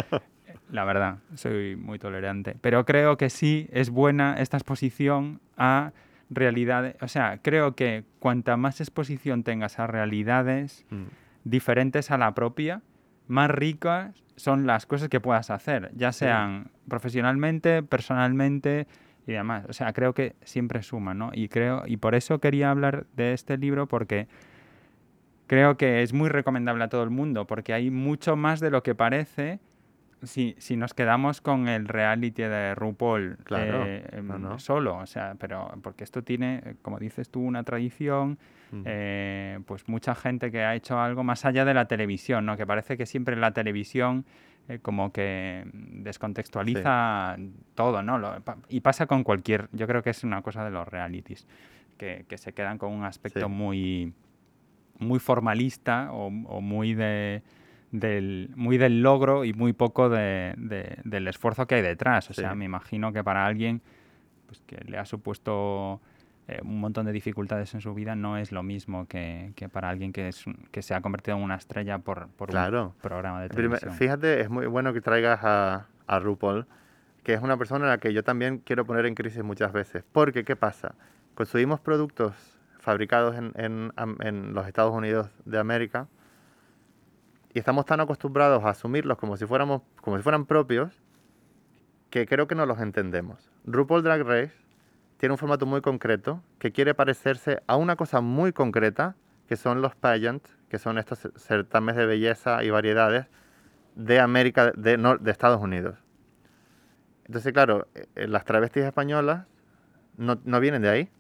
la 0.70 0.84
verdad, 0.84 1.18
soy 1.34 1.76
muy 1.76 1.98
tolerante. 1.98 2.56
Pero 2.60 2.84
creo 2.84 3.16
que 3.16 3.30
sí 3.30 3.68
es 3.72 3.90
buena 3.90 4.36
esta 4.38 4.56
exposición 4.56 5.40
a 5.56 5.92
realidades. 6.30 6.96
O 7.00 7.08
sea, 7.08 7.38
creo 7.42 7.74
que 7.74 8.04
cuanta 8.18 8.56
más 8.56 8.80
exposición 8.80 9.42
tengas 9.42 9.78
a 9.78 9.86
realidades 9.86 10.86
mm. 10.90 11.04
diferentes 11.44 12.10
a 12.10 12.18
la 12.18 12.34
propia, 12.34 12.82
más 13.28 13.50
ricas 13.50 14.22
son 14.36 14.66
las 14.66 14.86
cosas 14.86 15.08
que 15.08 15.20
puedas 15.20 15.50
hacer, 15.50 15.90
ya 15.94 16.10
sean 16.12 16.70
profesionalmente, 16.88 17.82
personalmente 17.82 18.86
y 19.26 19.32
demás. 19.32 19.66
O 19.68 19.72
sea, 19.72 19.92
creo 19.92 20.14
que 20.14 20.34
siempre 20.42 20.82
suma, 20.82 21.14
¿no? 21.14 21.30
Y 21.34 21.48
creo 21.48 21.84
y 21.86 21.98
por 21.98 22.14
eso 22.14 22.40
quería 22.40 22.70
hablar 22.70 23.06
de 23.14 23.34
este 23.34 23.58
libro 23.58 23.86
porque 23.86 24.26
creo 25.46 25.76
que 25.76 26.02
es 26.02 26.12
muy 26.12 26.28
recomendable 26.28 26.84
a 26.84 26.88
todo 26.88 27.02
el 27.02 27.10
mundo 27.10 27.46
porque 27.46 27.72
hay 27.72 27.90
mucho 27.90 28.36
más 28.36 28.60
de 28.60 28.70
lo 28.70 28.82
que 28.82 28.94
parece 28.94 29.60
si, 30.22 30.54
si 30.58 30.76
nos 30.76 30.94
quedamos 30.94 31.40
con 31.40 31.68
el 31.68 31.88
reality 31.88 32.42
de 32.42 32.74
RuPaul 32.74 33.38
claro, 33.44 33.84
eh, 33.86 34.04
em, 34.12 34.58
solo, 34.58 34.98
o 34.98 35.06
sea, 35.06 35.34
pero 35.38 35.72
porque 35.82 36.04
esto 36.04 36.22
tiene, 36.22 36.76
como 36.82 36.98
dices 36.98 37.30
tú, 37.30 37.40
una 37.40 37.64
tradición, 37.64 38.38
eh, 38.84 39.58
pues 39.66 39.88
mucha 39.88 40.14
gente 40.14 40.50
que 40.50 40.62
ha 40.62 40.74
hecho 40.74 40.98
algo 40.98 41.24
más 41.24 41.44
allá 41.44 41.64
de 41.64 41.74
la 41.74 41.86
televisión, 41.86 42.46
¿no? 42.46 42.56
Que 42.56 42.66
parece 42.66 42.96
que 42.96 43.04
siempre 43.04 43.36
la 43.36 43.52
televisión 43.52 44.24
eh, 44.68 44.78
como 44.80 45.12
que 45.12 45.64
descontextualiza 45.74 47.36
todo, 47.74 48.02
¿no? 48.02 48.20
y 48.68 48.80
pasa 48.80 49.06
con 49.06 49.24
cualquier, 49.24 49.68
yo 49.72 49.86
creo 49.86 50.02
que 50.02 50.10
es 50.10 50.22
una 50.24 50.40
cosa 50.40 50.64
de 50.64 50.70
los 50.70 50.86
realities, 50.86 51.46
que, 51.98 52.24
que 52.28 52.38
se 52.38 52.52
quedan 52.52 52.78
con 52.78 52.92
un 52.92 53.04
aspecto 53.04 53.48
muy, 53.48 54.14
muy 54.98 55.18
formalista 55.18 56.12
o 56.12 56.30
muy 56.30 56.94
de 56.94 57.42
del, 57.92 58.50
muy 58.56 58.78
del 58.78 59.02
logro 59.02 59.44
y 59.44 59.52
muy 59.52 59.74
poco 59.74 60.08
de, 60.08 60.54
del 61.04 61.28
esfuerzo 61.28 61.66
que 61.66 61.76
hay 61.76 61.82
detrás. 61.82 62.30
O 62.30 62.34
sea, 62.34 62.54
me 62.54 62.64
imagino 62.64 63.12
que 63.12 63.22
para 63.22 63.46
alguien 63.46 63.82
pues, 64.46 64.60
que 64.66 64.82
le 64.84 64.98
ha 64.98 65.04
supuesto 65.04 66.00
eh, 66.48 66.58
un 66.62 66.80
montón 66.80 67.06
de 67.06 67.12
dificultades 67.12 67.72
en 67.74 67.80
su 67.80 67.94
vida 67.94 68.16
no 68.16 68.38
es 68.38 68.50
lo 68.50 68.62
mismo 68.62 69.06
que, 69.06 69.52
que 69.54 69.68
para 69.68 69.90
alguien 69.90 70.12
que, 70.12 70.28
es, 70.28 70.44
que 70.70 70.82
se 70.82 70.94
ha 70.94 71.00
convertido 71.02 71.36
en 71.36 71.42
una 71.44 71.56
estrella 71.56 71.98
por, 71.98 72.28
por 72.28 72.50
un 72.50 72.92
programa 73.00 73.42
de 73.42 73.50
televisión. 73.50 73.92
Fíjate, 73.92 74.40
es 74.40 74.50
muy 74.50 74.66
bueno 74.66 74.92
que 74.92 75.02
traigas 75.02 75.40
a, 75.42 75.86
a 76.06 76.18
RuPaul, 76.18 76.66
que 77.22 77.34
es 77.34 77.42
una 77.42 77.58
persona 77.58 77.84
a 77.84 77.88
la 77.88 77.98
que 77.98 78.12
yo 78.14 78.24
también 78.24 78.58
quiero 78.58 78.86
poner 78.86 79.04
en 79.04 79.14
crisis 79.14 79.44
muchas 79.44 79.72
veces. 79.72 80.02
Porque, 80.12 80.44
¿qué 80.44 80.56
pasa? 80.56 80.94
Consumimos 81.34 81.80
productos 81.80 82.34
fabricados 82.82 83.36
en, 83.36 83.52
en, 83.56 84.54
los 84.54 84.66
Estados 84.66 84.92
Unidos 84.92 85.30
de 85.44 85.58
América, 85.58 86.08
y 87.54 87.58
estamos 87.58 87.86
tan 87.86 88.00
acostumbrados 88.00 88.64
a 88.64 88.70
asumirlos 88.70 89.18
como 89.18 89.36
si, 89.36 89.46
fuéramos, 89.46 89.82
como 90.00 90.16
si 90.16 90.22
fueran 90.22 90.46
propios 90.46 91.00
que 92.10 92.26
creo 92.26 92.46
que 92.46 92.54
no 92.54 92.66
los 92.66 92.80
entendemos. 92.80 93.50
RuPaul 93.64 94.02
Drag 94.02 94.22
Race 94.22 94.54
tiene 95.16 95.34
un 95.34 95.38
formato 95.38 95.64
muy 95.64 95.80
concreto 95.80 96.42
que 96.58 96.72
quiere 96.72 96.94
parecerse 96.94 97.62
a 97.66 97.76
una 97.76 97.94
cosa 97.96 98.20
muy 98.20 98.52
concreta, 98.52 99.14
que 99.46 99.56
son 99.56 99.80
los 99.80 99.94
pageants, 99.94 100.58
que 100.68 100.78
son 100.78 100.98
estos 100.98 101.28
certámenes 101.36 101.96
de 101.96 102.06
belleza 102.06 102.64
y 102.64 102.70
variedades 102.70 103.26
de 103.94 104.18
América, 104.18 104.72
de, 104.72 104.96
de 105.20 105.30
Estados 105.30 105.60
Unidos. 105.60 105.96
Entonces, 107.26 107.52
claro, 107.52 107.86
eh, 107.94 108.26
las 108.26 108.44
travestis 108.44 108.82
españolas 108.82 109.46
no, 110.16 110.40
no 110.44 110.58
vienen 110.58 110.82
de 110.82 110.88
ahí. 110.88 111.10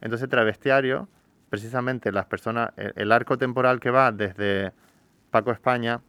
Entonces, 0.00 0.28
travestiario, 0.28 1.08
precisamente 1.48 2.12
las 2.12 2.26
personas, 2.26 2.70
el 2.76 3.12
arco 3.12 3.38
temporal 3.38 3.80
que 3.80 3.90
va 3.90 4.12
desde 4.12 4.72
Paco 5.30 5.52
España, 5.52 6.00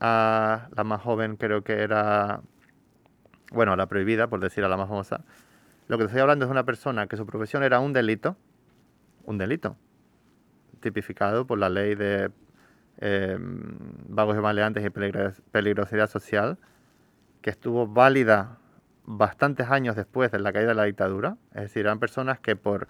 a 0.00 0.68
la 0.76 0.84
más 0.84 1.00
joven 1.02 1.36
creo 1.36 1.62
que 1.62 1.82
era, 1.82 2.42
bueno, 3.52 3.72
a 3.72 3.76
la 3.76 3.86
prohibida, 3.86 4.26
por 4.28 4.40
decir 4.40 4.64
a 4.64 4.68
la 4.68 4.76
más 4.76 4.88
famosa. 4.88 5.24
Lo 5.88 5.98
que 5.98 6.04
estoy 6.04 6.20
hablando 6.20 6.44
es 6.44 6.50
una 6.50 6.64
persona 6.64 7.06
que 7.06 7.16
su 7.16 7.26
profesión 7.26 7.62
era 7.62 7.80
un 7.80 7.92
delito, 7.92 8.36
un 9.24 9.38
delito, 9.38 9.76
tipificado 10.80 11.46
por 11.46 11.58
la 11.58 11.68
ley 11.68 11.94
de 11.94 12.30
eh, 12.98 13.36
vagos 13.38 14.36
y 14.36 14.40
maleantes 14.40 14.84
y 14.84 14.90
peligrosidad 14.90 16.08
social, 16.08 16.58
que 17.42 17.50
estuvo 17.50 17.86
válida 17.86 18.58
bastantes 19.04 19.70
años 19.70 19.96
después 19.96 20.30
de 20.30 20.38
la 20.38 20.52
caída 20.52 20.68
de 20.68 20.74
la 20.74 20.84
dictadura. 20.84 21.36
Es 21.54 21.62
decir, 21.62 21.80
eran 21.80 21.98
personas 21.98 22.38
que 22.40 22.56
por 22.56 22.88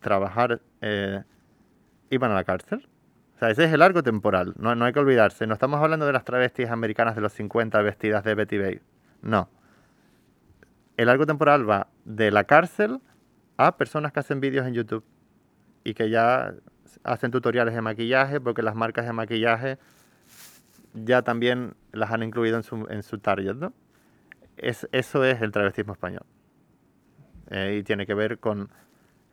trabajar 0.00 0.60
eh, 0.80 1.22
iban 2.10 2.30
a 2.30 2.34
la 2.34 2.44
cárcel 2.44 2.88
sea, 3.42 3.50
ese 3.50 3.64
es 3.64 3.72
el 3.72 3.82
arco 3.82 4.04
temporal, 4.04 4.54
no, 4.56 4.74
no 4.76 4.84
hay 4.84 4.92
que 4.92 5.00
olvidarse. 5.00 5.46
No 5.48 5.54
estamos 5.54 5.82
hablando 5.82 6.06
de 6.06 6.12
las 6.12 6.24
travestis 6.24 6.70
americanas 6.70 7.16
de 7.16 7.22
los 7.22 7.32
50 7.32 7.82
vestidas 7.82 8.22
de 8.22 8.34
Betty 8.36 8.58
Babe. 8.58 8.82
No. 9.20 9.48
El 10.96 11.08
arco 11.08 11.26
temporal 11.26 11.68
va 11.68 11.88
de 12.04 12.30
la 12.30 12.44
cárcel 12.44 13.00
a 13.56 13.76
personas 13.76 14.12
que 14.12 14.20
hacen 14.20 14.40
vídeos 14.40 14.66
en 14.66 14.74
YouTube 14.74 15.04
y 15.82 15.94
que 15.94 16.08
ya 16.08 16.54
hacen 17.02 17.32
tutoriales 17.32 17.74
de 17.74 17.82
maquillaje 17.82 18.40
porque 18.40 18.62
las 18.62 18.76
marcas 18.76 19.06
de 19.06 19.12
maquillaje 19.12 19.78
ya 20.94 21.22
también 21.22 21.74
las 21.90 22.12
han 22.12 22.22
incluido 22.22 22.56
en 22.56 22.62
su, 22.62 22.86
en 22.90 23.02
su 23.02 23.18
target, 23.18 23.56
¿no? 23.56 23.72
Es, 24.56 24.88
eso 24.92 25.24
es 25.24 25.42
el 25.42 25.50
travestismo 25.50 25.94
español. 25.94 26.24
Eh, 27.50 27.78
y 27.80 27.82
tiene 27.82 28.06
que 28.06 28.14
ver 28.14 28.38
con 28.38 28.70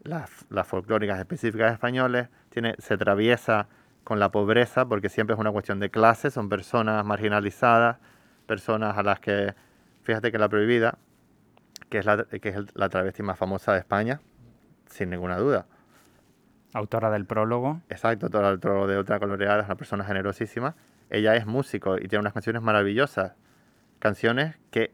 las, 0.04 0.45
las 0.50 0.68
folclóricas 0.68 1.20
específicas 1.20 1.74
españoles, 1.74 2.30
tiene, 2.50 2.76
se 2.80 2.95
atraviesa 2.95 3.68
con 4.04 4.20
la 4.20 4.30
pobreza, 4.32 4.86
porque 4.88 5.10
siempre 5.10 5.34
es 5.34 5.39
una 5.39 5.52
cuestión 5.52 5.80
de 5.80 5.89
clase, 5.89 6.32
son 6.32 6.50
personas 6.50 7.06
marginalizadas, 7.06 7.97
personas 8.47 8.97
a 8.97 9.04
las 9.04 9.20
que, 9.20 9.54
fíjate 10.02 10.32
que 10.32 10.39
la 10.39 10.50
prohibida, 10.50 10.97
que 11.89 12.00
es 12.00 12.06
la, 12.06 12.24
que 12.24 12.50
es 12.50 12.56
la 12.74 12.89
travesti 12.89 13.24
más 13.24 13.38
famosa 13.38 13.74
de 13.74 13.80
España, 13.80 14.22
sin 14.88 15.10
ninguna 15.10 15.38
duda. 15.38 15.68
Autora 16.74 17.10
del 17.10 17.26
prólogo. 17.26 17.82
Exacto, 17.89 18.28
autora 18.28 18.50
del 18.50 18.60
prólogo 18.60 18.88
de 18.88 18.97
Otra 18.97 19.20
Coloreada, 19.20 19.62
es 19.62 19.66
una 19.66 19.76
persona 19.76 20.04
generosísima. 20.04 20.76
Ella 21.10 21.36
es 21.36 21.45
músico 21.45 21.97
y 21.97 22.08
tiene 22.08 22.20
unas 22.20 22.34
canciones 22.34 22.62
maravillosas. 22.62 23.34
Canciones 24.00 24.58
que 24.72 24.93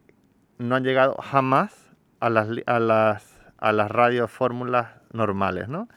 no 0.58 0.76
han 0.76 0.84
llegado 0.84 1.16
jamás 1.16 1.92
a 2.20 2.30
las, 2.30 2.48
a 2.66 2.80
las, 2.80 3.35
a 3.66 3.72
las 3.72 3.90
radiofórmulas 3.90 4.92
normales, 5.12 5.68
¿no? 5.68 5.90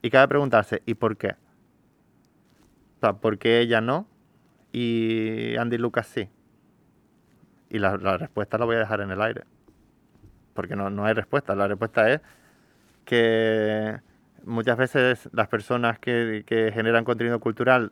Y 0.00 0.10
cabe 0.10 0.28
preguntarse, 0.28 0.84
¿y 0.86 0.94
por 0.94 1.16
qué? 1.16 1.30
O 1.30 3.00
sea, 3.00 3.14
¿por 3.14 3.36
qué 3.36 3.58
ella 3.58 3.80
no 3.80 4.06
y 4.70 5.56
Andy 5.56 5.76
Lucas 5.76 6.06
sí? 6.06 6.28
Y 7.68 7.80
la, 7.80 7.96
respuesta 7.96 8.58
la 8.58 8.64
voy 8.64 8.76
a 8.76 8.78
dejar 8.78 9.00
en 9.00 9.10
el 9.10 9.20
aire. 9.20 9.42
Porque 10.54 10.76
no, 10.76 10.88
no 10.88 11.04
hay 11.04 11.14
respuesta. 11.14 11.56
La 11.56 11.66
respuesta 11.66 12.08
es 12.12 12.20
que 13.04 13.98
muchas 14.44 14.76
veces 14.76 15.28
las 15.32 15.48
personas 15.48 15.98
que, 15.98 16.44
que 16.46 16.70
generan 16.72 17.02
contenido 17.02 17.40
cultural 17.40 17.90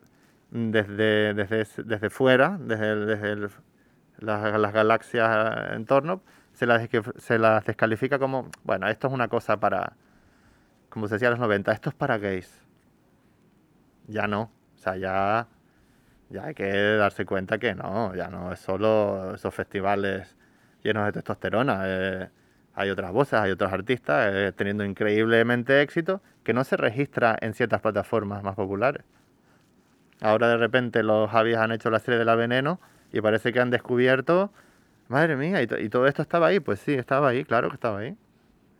desde, 0.49 1.33
desde, 1.33 1.83
desde 1.83 2.09
fuera, 2.09 2.57
desde, 2.57 3.05
desde 3.05 3.35
las, 4.19 4.61
las, 4.61 4.71
galaxias 4.71 5.73
en 5.73 5.85
torno, 5.85 6.21
se 6.55 6.65
las, 6.65 6.87
se 7.17 7.37
las 7.37 7.65
descalifica 7.65 8.19
como, 8.19 8.49
bueno, 8.63 8.87
esto 8.87 9.07
es 9.07 9.13
una 9.13 9.27
cosa 9.27 9.59
para, 9.59 9.93
como 10.89 11.07
se 11.07 11.15
decía 11.15 11.27
en 11.27 11.33
los 11.33 11.39
90, 11.39 11.71
esto 11.71 11.89
es 11.89 11.95
para 11.95 12.17
gays. 12.17 12.61
Ya 14.07 14.27
no 14.27 14.51
sea, 14.85 14.97
ya, 14.97 15.47
ya 16.29 16.45
hay 16.45 16.53
que 16.53 16.71
darse 16.97 17.25
cuenta 17.25 17.57
que 17.57 17.75
no, 17.75 18.15
ya 18.15 18.29
no 18.29 18.51
es 18.51 18.59
solo 18.59 19.35
esos 19.35 19.53
festivales 19.53 20.35
llenos 20.83 21.05
de 21.05 21.11
testosterona. 21.11 21.81
Eh, 21.85 22.29
hay 22.75 22.89
otras 22.89 23.11
voces, 23.11 23.39
hay 23.39 23.51
otros 23.51 23.71
artistas 23.71 24.29
eh, 24.33 24.51
teniendo 24.55 24.83
increíblemente 24.83 25.81
éxito 25.81 26.21
que 26.43 26.53
no 26.53 26.63
se 26.63 26.77
registra 26.77 27.37
en 27.41 27.53
ciertas 27.53 27.81
plataformas 27.81 28.43
más 28.43 28.55
populares. 28.55 29.03
Ahora 30.21 30.47
de 30.49 30.57
repente 30.57 31.03
los 31.03 31.29
Javis 31.29 31.57
han 31.57 31.71
hecho 31.71 31.89
la 31.89 31.99
serie 31.99 32.19
de 32.19 32.25
la 32.25 32.35
Veneno 32.35 32.79
y 33.11 33.21
parece 33.21 33.51
que 33.51 33.59
han 33.59 33.69
descubierto, 33.69 34.51
madre 35.07 35.35
mía, 35.35 35.61
y, 35.61 35.67
y 35.85 35.89
todo 35.89 36.07
esto 36.07 36.21
estaba 36.21 36.47
ahí. 36.47 36.59
Pues 36.59 36.79
sí, 36.79 36.93
estaba 36.93 37.29
ahí, 37.29 37.43
claro 37.43 37.69
que 37.69 37.75
estaba 37.75 37.99
ahí. 37.99 38.17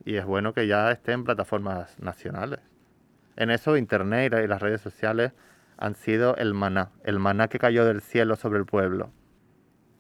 Y 0.05 0.15
es 0.15 0.25
bueno 0.25 0.53
que 0.53 0.67
ya 0.67 0.91
esté 0.91 1.13
en 1.13 1.23
plataformas 1.23 1.99
nacionales. 1.99 2.59
En 3.35 3.49
eso 3.49 3.75
Internet 3.75 4.33
y 4.43 4.47
las 4.47 4.61
redes 4.61 4.81
sociales 4.81 5.33
han 5.77 5.95
sido 5.95 6.35
el 6.37 6.53
maná, 6.53 6.91
el 7.03 7.19
maná 7.19 7.47
que 7.47 7.59
cayó 7.59 7.85
del 7.85 8.01
cielo 8.01 8.35
sobre 8.35 8.59
el 8.59 8.65
pueblo. 8.65 9.11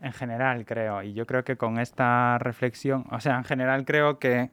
En 0.01 0.13
general, 0.13 0.65
creo. 0.65 1.01
Y 1.03 1.13
yo 1.13 1.25
creo 1.25 1.43
que 1.43 1.57
con 1.57 1.79
esta 1.79 2.37
reflexión, 2.37 3.05
o 3.11 3.19
sea, 3.19 3.37
en 3.37 3.43
general 3.43 3.85
creo 3.85 4.19
que 4.19 4.51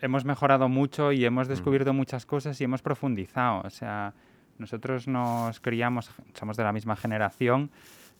hemos 0.00 0.24
mejorado 0.24 0.68
mucho 0.68 1.12
y 1.12 1.24
hemos 1.24 1.48
descubierto 1.48 1.92
muchas 1.92 2.26
cosas 2.26 2.60
y 2.60 2.64
hemos 2.64 2.82
profundizado. 2.82 3.62
O 3.62 3.70
sea, 3.70 4.14
nosotros 4.58 5.08
nos 5.08 5.60
criamos, 5.60 6.10
somos 6.34 6.56
de 6.56 6.64
la 6.64 6.72
misma 6.72 6.96
generación, 6.96 7.70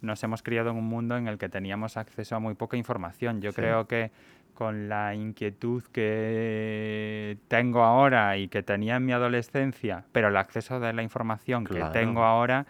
nos 0.01 0.23
hemos 0.23 0.43
criado 0.43 0.71
en 0.71 0.77
un 0.77 0.85
mundo 0.85 1.17
en 1.17 1.29
el 1.29 1.39
que 1.39 1.49
teníamos 1.49 1.97
acceso 1.97 2.37
a 2.37 2.39
muy 2.39 2.55
poca 2.55 2.77
información. 2.77 3.41
Yo 3.41 3.53
creo 3.53 3.87
que 3.87 4.11
con 4.55 4.89
la 4.89 5.15
inquietud 5.15 5.83
que 5.93 7.39
tengo 7.49 7.83
ahora 7.83 8.37
y 8.37 8.49
que 8.49 8.63
tenía 8.63 8.97
en 8.97 9.07
mi 9.07 9.13
adolescencia, 9.13 10.05
pero 10.13 10.29
el 10.29 10.37
acceso 10.37 10.79
de 10.81 10.93
la 10.93 11.03
información 11.03 11.65
que 11.65 11.83
tengo 11.93 12.25
ahora, 12.25 12.67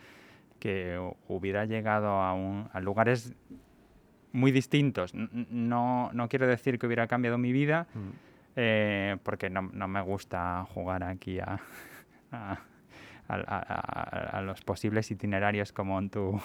que 0.59 0.99
hubiera 1.29 1.67
llegado 1.67 2.09
a, 2.09 2.33
a 2.73 2.81
lugares 2.81 3.35
muy 4.35 4.51
distintos. 4.51 5.15
No, 5.15 6.11
no 6.13 6.29
quiero 6.29 6.47
decir 6.47 6.79
que 6.79 6.87
hubiera 6.87 7.07
cambiado 7.07 7.39
mi 7.39 7.53
vida, 7.53 7.87
mm. 7.95 8.11
eh, 8.57 9.17
porque 9.23 9.49
no, 9.49 9.63
no, 9.63 9.87
me 9.87 10.03
gusta 10.03 10.67
jugar 10.75 11.05
aquí 11.05 11.39
a, 11.39 11.61
a, 12.33 12.59
los 14.43 14.61
posibles 14.63 15.11
itinerarios 15.11 15.73
como 15.73 15.99
en 15.99 16.11
tu, 16.11 16.41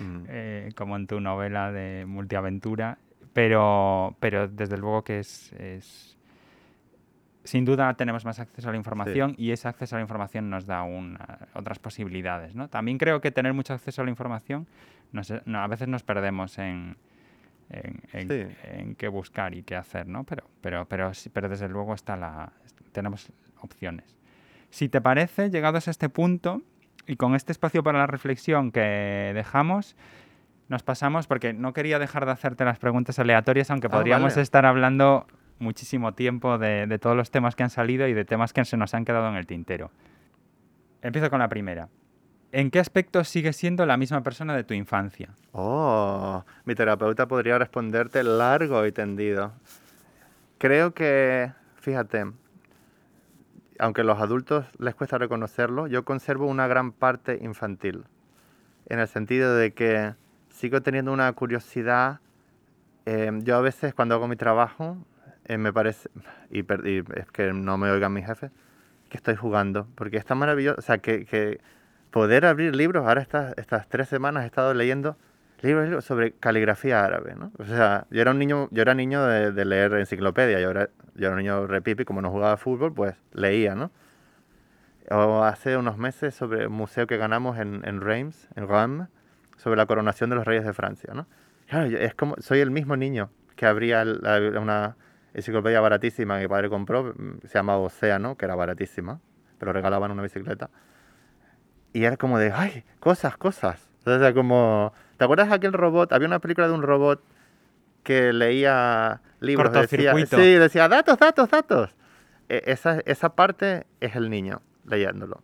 mm. 0.00 0.24
eh, 0.28 0.72
como 0.76 0.96
en 0.96 1.06
tu 1.06 1.20
novela 1.20 1.72
de 1.72 2.04
multiaventura, 2.06 2.98
pero, 3.32 4.16
pero 4.20 4.48
desde 4.48 4.78
luego 4.78 5.04
que 5.04 5.20
es, 5.20 5.52
es 5.52 6.16
sin 7.44 7.64
duda 7.64 7.94
tenemos 7.94 8.24
más 8.24 8.40
acceso 8.40 8.68
a 8.68 8.72
la 8.72 8.78
información 8.78 9.34
y 9.38 9.52
ese 9.52 9.68
acceso 9.68 9.96
a 9.96 9.98
la 9.98 10.02
información 10.02 10.50
nos 10.50 10.66
da 10.66 10.84
otras 11.54 11.78
posibilidades. 11.78 12.54
¿no? 12.54 12.68
También 12.68 12.98
creo 12.98 13.20
que 13.20 13.30
tener 13.30 13.52
mucho 13.52 13.74
acceso 13.74 14.02
a 14.02 14.04
la 14.04 14.10
información, 14.10 14.66
a 15.54 15.66
veces 15.68 15.88
nos 15.88 16.02
perdemos 16.02 16.58
en, 16.58 16.96
en, 17.70 18.94
qué 18.96 19.08
buscar 19.08 19.54
y 19.54 19.62
qué 19.62 19.76
hacer, 19.76 20.06
¿no? 20.08 20.24
Pero, 20.24 20.44
pero, 20.60 20.86
pero, 20.86 21.12
pero 21.32 21.48
desde 21.48 21.68
luego 21.68 21.94
está 21.94 22.16
la, 22.16 22.52
tenemos 22.92 23.30
opciones. 23.60 24.16
Si 24.70 24.88
te 24.88 25.00
parece, 25.00 25.50
llegados 25.50 25.88
a 25.88 25.90
este 25.90 26.08
punto 26.08 26.62
y 27.06 27.16
con 27.16 27.34
este 27.34 27.52
espacio 27.52 27.82
para 27.82 27.98
la 27.98 28.06
reflexión 28.06 28.72
que 28.72 29.32
dejamos, 29.34 29.96
nos 30.68 30.82
pasamos, 30.82 31.26
porque 31.26 31.52
no 31.52 31.72
quería 31.72 31.98
dejar 31.98 32.26
de 32.26 32.32
hacerte 32.32 32.64
las 32.64 32.78
preguntas 32.78 33.18
aleatorias, 33.18 33.70
aunque 33.70 33.86
ah, 33.86 33.90
podríamos 33.90 34.36
estar 34.36 34.66
hablando 34.66 35.26
muchísimo 35.58 36.12
tiempo 36.12 36.58
de, 36.58 36.86
de, 36.86 36.98
todos 36.98 37.16
los 37.16 37.30
temas 37.30 37.54
que 37.54 37.62
han 37.62 37.70
salido 37.70 38.06
y 38.08 38.14
de 38.14 38.24
temas 38.24 38.52
que 38.52 38.64
se 38.64 38.76
nos 38.76 38.92
han 38.94 39.04
quedado 39.04 39.28
en 39.28 39.36
el 39.36 39.46
tintero. 39.46 39.90
Empiezo 41.02 41.30
con 41.30 41.38
la 41.38 41.48
primera. 41.48 41.88
¿En 42.52 42.70
qué 42.70 42.78
aspecto 42.78 43.22
sigues 43.24 43.56
siendo 43.56 43.86
la 43.86 43.96
misma 43.96 44.22
persona 44.22 44.56
de 44.56 44.64
tu 44.64 44.74
infancia? 44.74 45.30
Oh, 45.52 46.44
mi 46.64 46.74
terapeuta 46.74 47.26
podría 47.28 47.58
responderte 47.58 48.22
largo 48.22 48.86
y 48.86 48.92
tendido. 48.92 49.52
Creo 50.58 50.94
que, 50.94 51.52
fíjate, 51.76 52.26
aunque 53.78 54.02
a 54.02 54.04
los 54.04 54.20
adultos 54.20 54.66
les 54.78 54.94
cuesta 54.94 55.18
reconocerlo, 55.18 55.86
yo 55.86 56.04
conservo 56.04 56.46
una 56.46 56.66
gran 56.66 56.92
parte 56.92 57.38
infantil. 57.42 58.04
En 58.88 58.98
el 58.98 59.08
sentido 59.08 59.54
de 59.54 59.72
que 59.72 60.14
sigo 60.56 60.80
teniendo 60.80 61.12
una 61.12 61.30
curiosidad. 61.32 62.20
Em, 63.04 63.42
yo 63.42 63.56
a 63.56 63.60
veces 63.60 63.94
cuando 63.94 64.14
hago 64.14 64.26
mi 64.26 64.36
trabajo, 64.36 64.96
eh, 65.44 65.58
me 65.58 65.72
parece, 65.72 66.08
y, 66.50 66.60
es 66.60 67.30
que 67.32 67.52
no 67.52 67.78
me 67.78 67.90
oigan 67.90 68.12
mis 68.12 68.26
jefes, 68.26 68.50
que 69.08 69.16
estoy 69.18 69.36
jugando. 69.36 69.86
Porque 69.94 70.16
es 70.16 70.24
tan 70.24 70.38
maravilloso. 70.38 70.78
O 70.78 70.82
sea, 70.82 70.98
que, 70.98 71.60
poder 72.10 72.46
abrir 72.46 72.74
libros, 72.74 73.06
ahora 73.06 73.20
estas, 73.20 73.54
estas 73.58 73.88
tres 73.88 74.08
semanas 74.08 74.44
he 74.44 74.46
estado 74.46 74.72
leyendo 74.72 75.16
sobre 76.00 76.32
caligrafía 76.32 77.04
árabe, 77.04 77.34
¿no? 77.36 77.52
O 77.58 77.64
sea, 77.64 78.06
yo 78.10 78.20
era 78.20 78.30
un 78.30 78.38
niño, 78.38 78.68
yo 78.70 78.82
era 78.82 78.94
niño 78.94 79.24
de, 79.24 79.64
leer 79.64 79.94
enciclopedia, 79.94 80.60
yo 80.60 80.70
era, 80.70 80.90
yo 81.14 81.26
era 81.26 81.30
un 81.32 81.38
niño 81.38 81.66
repipi, 81.66 82.04
como 82.04 82.22
no 82.22 82.30
jugaba 82.30 82.56
fútbol, 82.56 82.92
pues 82.92 83.14
leía, 83.32 83.74
¿no? 83.74 83.90
O 85.10 85.44
hace 85.44 85.76
unos 85.76 85.98
meses 85.98 86.34
sobre 86.34 86.66
un 86.66 86.72
museo 86.72 87.06
que 87.06 87.16
ganamos 87.16 87.58
en, 87.58 87.82
en 87.86 88.00
Reims, 88.00 88.48
en 88.56 88.68
Reims, 88.68 89.08
sobre 89.56 89.76
la 89.76 89.86
coronación 89.86 90.30
de 90.30 90.36
los 90.36 90.44
reyes 90.44 90.64
de 90.64 90.72
Francia, 90.72 91.14
¿no? 91.14 91.26
Claro, 91.68 91.86
es 91.86 92.14
como, 92.14 92.36
soy 92.38 92.60
el 92.60 92.70
mismo 92.70 92.96
niño 92.96 93.30
que 93.56 93.66
abría 93.66 94.02
una 94.02 94.96
enciclopedia 95.34 95.80
baratísima 95.80 96.36
que 96.36 96.42
mi 96.42 96.48
padre 96.48 96.68
compró, 96.68 97.14
mm, 97.16 97.40
se 97.46 97.58
llamaba 97.58 97.78
Océano, 97.78 98.36
que 98.36 98.44
era 98.44 98.54
baratísima, 98.54 99.20
pero 99.58 99.72
regalaban 99.72 100.10
una 100.10 100.22
bicicleta. 100.22 100.70
Y 101.92 102.04
era 102.04 102.16
como 102.16 102.38
de, 102.38 102.52
ay, 102.52 102.84
cosas, 103.00 103.36
cosas. 103.36 103.90
Entonces, 103.98 104.34
como 104.34 104.92
¿Te 105.16 105.24
acuerdas 105.24 105.48
de 105.48 105.54
aquel 105.54 105.72
robot? 105.72 106.12
Había 106.12 106.28
una 106.28 106.38
película 106.38 106.68
de 106.68 106.74
un 106.74 106.82
robot 106.82 107.22
que 108.02 108.32
leía 108.32 109.20
libros. 109.40 109.72
Decía, 109.72 110.14
sí, 110.26 110.54
decía 110.54 110.88
datos, 110.88 111.18
datos, 111.18 111.50
datos. 111.50 111.90
E, 112.48 112.62
esa, 112.66 113.00
esa 113.06 113.30
parte 113.34 113.86
es 114.00 114.14
el 114.16 114.30
niño 114.30 114.62
leyéndolo. 114.84 115.42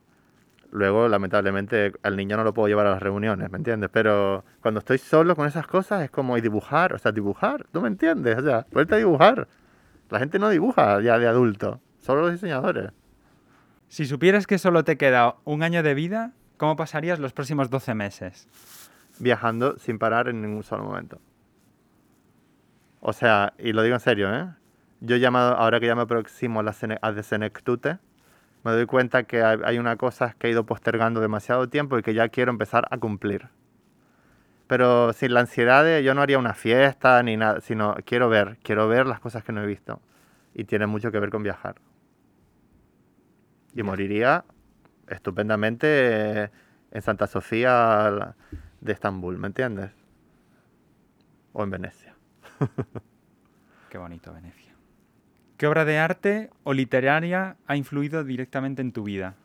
Luego, 0.70 1.08
lamentablemente, 1.08 1.92
al 2.02 2.16
niño 2.16 2.36
no 2.36 2.44
lo 2.44 2.54
puedo 2.54 2.68
llevar 2.68 2.86
a 2.86 2.92
las 2.92 3.02
reuniones, 3.02 3.50
¿me 3.50 3.58
entiendes? 3.58 3.90
Pero 3.92 4.44
cuando 4.62 4.78
estoy 4.78 4.96
solo 4.96 5.36
con 5.36 5.46
esas 5.46 5.66
cosas 5.66 6.02
es 6.02 6.10
como 6.10 6.38
y 6.38 6.40
dibujar, 6.40 6.94
o 6.94 6.98
sea, 6.98 7.12
dibujar, 7.12 7.66
¿tú 7.72 7.82
me 7.82 7.88
entiendes? 7.88 8.38
O 8.38 8.42
sea, 8.42 8.66
vuelta 8.72 8.94
a 8.94 8.98
dibujar. 8.98 9.48
La 10.08 10.18
gente 10.18 10.38
no 10.38 10.48
dibuja 10.48 11.00
ya 11.02 11.18
de 11.18 11.26
adulto, 11.26 11.80
solo 11.98 12.22
los 12.22 12.32
diseñadores. 12.32 12.90
Si 13.88 14.06
supieras 14.06 14.46
que 14.46 14.56
solo 14.56 14.84
te 14.84 14.96
queda 14.96 15.36
un 15.44 15.62
año 15.62 15.82
de 15.82 15.92
vida, 15.92 16.32
¿cómo 16.56 16.76
pasarías 16.76 17.18
los 17.18 17.34
próximos 17.34 17.68
12 17.68 17.94
meses? 17.94 18.48
Viajando 19.22 19.78
sin 19.78 20.00
parar 20.00 20.28
en 20.28 20.42
ningún 20.42 20.64
solo 20.64 20.82
momento. 20.82 21.20
O 23.00 23.12
sea, 23.12 23.52
y 23.56 23.72
lo 23.72 23.82
digo 23.82 23.94
en 23.94 24.00
serio, 24.00 24.34
¿eh? 24.34 24.48
Yo 25.00 25.16
llamado, 25.16 25.54
ahora 25.54 25.78
que 25.78 25.86
ya 25.86 25.94
me 25.94 26.02
aproximo 26.02 26.58
a, 26.60 26.62
la 26.64 26.74
a 27.00 27.22
Senectute, 27.22 27.98
me 28.64 28.72
doy 28.72 28.86
cuenta 28.86 29.22
que 29.22 29.42
hay 29.42 29.78
una 29.78 29.96
cosa 29.96 30.34
que 30.38 30.48
he 30.48 30.50
ido 30.50 30.66
postergando 30.66 31.20
demasiado 31.20 31.68
tiempo 31.68 31.98
y 31.98 32.02
que 32.02 32.14
ya 32.14 32.28
quiero 32.30 32.50
empezar 32.50 32.86
a 32.90 32.98
cumplir. 32.98 33.48
Pero 34.66 35.12
sin 35.12 35.34
la 35.34 35.40
ansiedad 35.40 35.84
de 35.84 36.02
yo 36.02 36.14
no 36.14 36.22
haría 36.22 36.38
una 36.38 36.54
fiesta 36.54 37.22
ni 37.22 37.36
nada, 37.36 37.60
sino 37.60 37.94
quiero 38.04 38.28
ver, 38.28 38.58
quiero 38.62 38.88
ver 38.88 39.06
las 39.06 39.20
cosas 39.20 39.44
que 39.44 39.52
no 39.52 39.62
he 39.62 39.66
visto. 39.66 40.00
Y 40.54 40.64
tiene 40.64 40.86
mucho 40.86 41.12
que 41.12 41.20
ver 41.20 41.30
con 41.30 41.44
viajar. 41.44 41.76
Y 43.74 43.82
moriría 43.84 44.44
estupendamente 45.08 46.50
en 46.90 47.02
Santa 47.02 47.26
Sofía 47.26 48.34
de 48.82 48.92
Estambul, 48.92 49.38
¿me 49.38 49.46
entiendes? 49.46 49.92
O 51.52 51.62
en 51.62 51.70
Venecia. 51.70 52.14
Qué 53.90 53.98
bonito 53.98 54.32
Venecia. 54.32 54.72
¿Qué 55.56 55.66
obra 55.66 55.84
de 55.84 55.98
arte 55.98 56.50
o 56.64 56.72
literaria 56.74 57.56
ha 57.66 57.76
influido 57.76 58.24
directamente 58.24 58.82
en 58.82 58.92
tu 58.92 59.04
vida? 59.04 59.36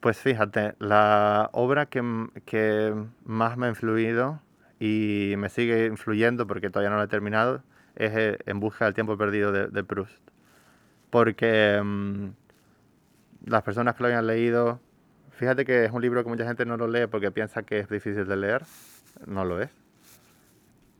Pues 0.00 0.18
fíjate, 0.18 0.74
la 0.78 1.48
obra 1.52 1.86
que, 1.86 2.02
más 3.24 3.56
me 3.56 3.66
ha 3.66 3.68
influido 3.70 4.42
y 4.78 5.34
me 5.38 5.48
sigue 5.48 5.86
influyendo 5.86 6.46
porque 6.46 6.68
todavía 6.68 6.90
no 6.90 6.98
la 6.98 7.04
he 7.04 7.08
terminado 7.08 7.62
es 7.94 8.12
eh, 8.16 8.38
En 8.46 8.58
busca 8.58 8.84
del 8.86 8.94
tiempo 8.94 9.16
perdido 9.16 9.52
de, 9.52 9.84
Proust. 9.84 10.20
Porque 11.08 11.80
mm, 11.82 12.28
las 13.46 13.62
personas 13.62 13.94
que 13.94 14.02
lo 14.02 14.08
hayan 14.08 14.26
leído 14.26 14.80
Fíjate 15.32 15.64
que 15.64 15.84
es 15.84 15.92
un 15.92 16.02
libro 16.02 16.22
que 16.22 16.28
mucha 16.28 16.44
gente 16.44 16.64
no 16.64 16.76
lo 16.76 16.86
lee 16.86 17.06
porque 17.10 17.30
piensa 17.30 17.62
que 17.62 17.78
es 17.78 17.88
difícil 17.88 18.26
de 18.26 18.36
leer. 18.36 18.62
No 19.26 19.44
lo 19.44 19.60
es. 19.60 19.70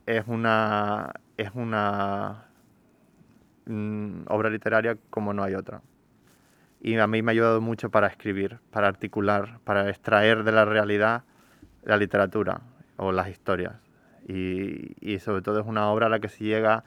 Es 0.07 0.25
una, 0.27 1.13
es 1.37 1.51
una 1.55 2.47
mm, 3.67 4.23
obra 4.29 4.51
literaria 4.51 4.97
como 5.11 5.33
no 5.33 5.43
hay 5.43 5.55
otra. 5.55 5.83
Y 6.81 6.97
a 6.97 7.07
mí 7.07 7.23
me 7.23 7.31
ha 7.31 7.35
ayudado 7.35 7.61
mucho 7.61 7.91
para 7.91 8.09
escribir, 8.09 8.59
para 8.71 8.89
articular, 8.89 9.61
para 9.65 9.89
extraer 9.89 10.43
de 10.43 10.53
la 10.53 10.65
realidad 10.65 11.23
la 11.85 11.97
literatura 11.97 12.63
o 12.97 13.13
las 13.13 13.29
historias. 13.29 13.75
Y, 14.27 14.97
y 15.01 15.19
sobre 15.21 15.43
todo 15.43 15.61
es 15.61 15.67
una 15.67 15.89
obra 15.89 16.07
a 16.07 16.09
la 16.09 16.19
que 16.19 16.29
se 16.29 16.45
llega 16.45 16.85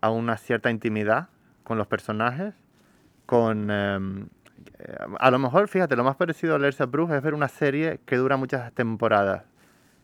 a 0.00 0.10
una 0.10 0.36
cierta 0.36 0.70
intimidad 0.70 1.28
con 1.64 1.76
los 1.78 1.86
personajes, 1.86 2.54
con, 3.26 3.70
em, 3.70 4.28
a 5.18 5.30
lo 5.30 5.38
mejor, 5.38 5.68
fíjate, 5.68 5.96
lo 5.96 6.04
más 6.04 6.16
parecido 6.16 6.54
a 6.54 6.58
leerse 6.58 6.82
a 6.82 6.86
Bruce 6.86 7.16
es 7.16 7.22
ver 7.22 7.34
una 7.34 7.48
serie 7.48 8.00
que 8.06 8.16
dura 8.16 8.36
muchas 8.36 8.72
temporadas. 8.72 9.44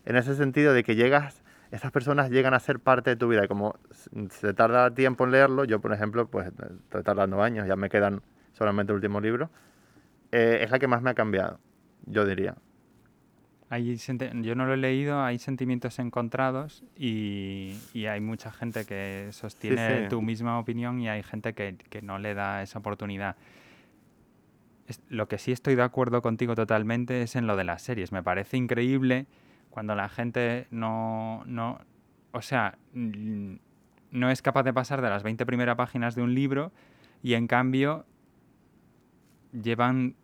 En 0.05 0.15
ese 0.15 0.35
sentido 0.35 0.73
de 0.73 0.83
que 0.83 0.95
llegas, 0.95 1.43
esas 1.71 1.91
personas 1.91 2.29
llegan 2.29 2.53
a 2.53 2.59
ser 2.59 2.79
parte 2.79 3.11
de 3.11 3.15
tu 3.15 3.27
vida. 3.27 3.45
Y 3.45 3.47
como 3.47 3.75
se 4.29 4.53
tarda 4.53 4.93
tiempo 4.93 5.25
en 5.25 5.31
leerlo, 5.31 5.65
yo, 5.65 5.79
por 5.79 5.93
ejemplo, 5.93 6.27
pues 6.27 6.47
estoy 6.47 7.03
tardando 7.03 7.41
años, 7.41 7.67
ya 7.67 7.75
me 7.75 7.89
quedan 7.89 8.21
solamente 8.53 8.91
el 8.91 8.95
último 8.95 9.19
libro, 9.19 9.49
eh, 10.31 10.59
es 10.61 10.71
la 10.71 10.79
que 10.79 10.87
más 10.87 11.01
me 11.01 11.09
ha 11.09 11.13
cambiado, 11.13 11.59
yo 12.05 12.25
diría. 12.25 12.55
Hay, 13.69 13.97
yo 13.97 14.55
no 14.55 14.67
lo 14.67 14.75
he 14.75 14.77
leído, 14.77 15.23
hay 15.23 15.39
sentimientos 15.39 15.97
encontrados 15.97 16.83
y, 16.95 17.75
y 17.93 18.05
hay 18.05 18.21
mucha 18.21 18.51
gente 18.51 18.85
que 18.85 19.29
sostiene 19.31 20.07
tu 20.07 20.21
misma 20.21 20.59
opinión 20.59 20.99
y 20.99 21.09
hay 21.09 21.23
gente 21.23 21.53
que, 21.53 21.75
que 21.89 22.03
no 22.03 22.19
le 22.19 22.35
da 22.35 22.61
esa 22.61 22.77
oportunidad 22.77 23.35
lo 25.09 25.27
que 25.27 25.37
sí 25.37 25.51
estoy 25.51 25.75
de 25.75 25.81
acuerdo 25.83 26.21
contigo 26.21 26.55
totalmente 26.55 27.21
es 27.23 27.35
en 27.35 27.47
lo 27.47 27.55
de 27.55 27.63
las 27.63 27.81
series. 27.81 28.11
Me 28.11 28.21
parece 28.23 28.57
increíble 28.57 29.25
cuando 29.69 29.95
la 29.95 30.09
gente 30.09 30.67
no, 30.71 31.43
no 31.45 31.79
o 32.31 32.41
sea, 32.41 32.77
mm, 32.93 33.55
no 34.11 34.29
es 34.29 34.41
capaz 34.41 34.63
de 34.63 34.73
pasar 34.73 35.01
de 35.01 35.09
las 35.09 35.23
20 35.23 35.45
primeras 35.45 35.75
páginas 35.75 36.15
de 36.15 36.21
un 36.21 36.33
libro 36.35 36.71
y 37.23 37.33
en 37.33 37.47
cambio 37.47 38.05
llevan 39.51 40.15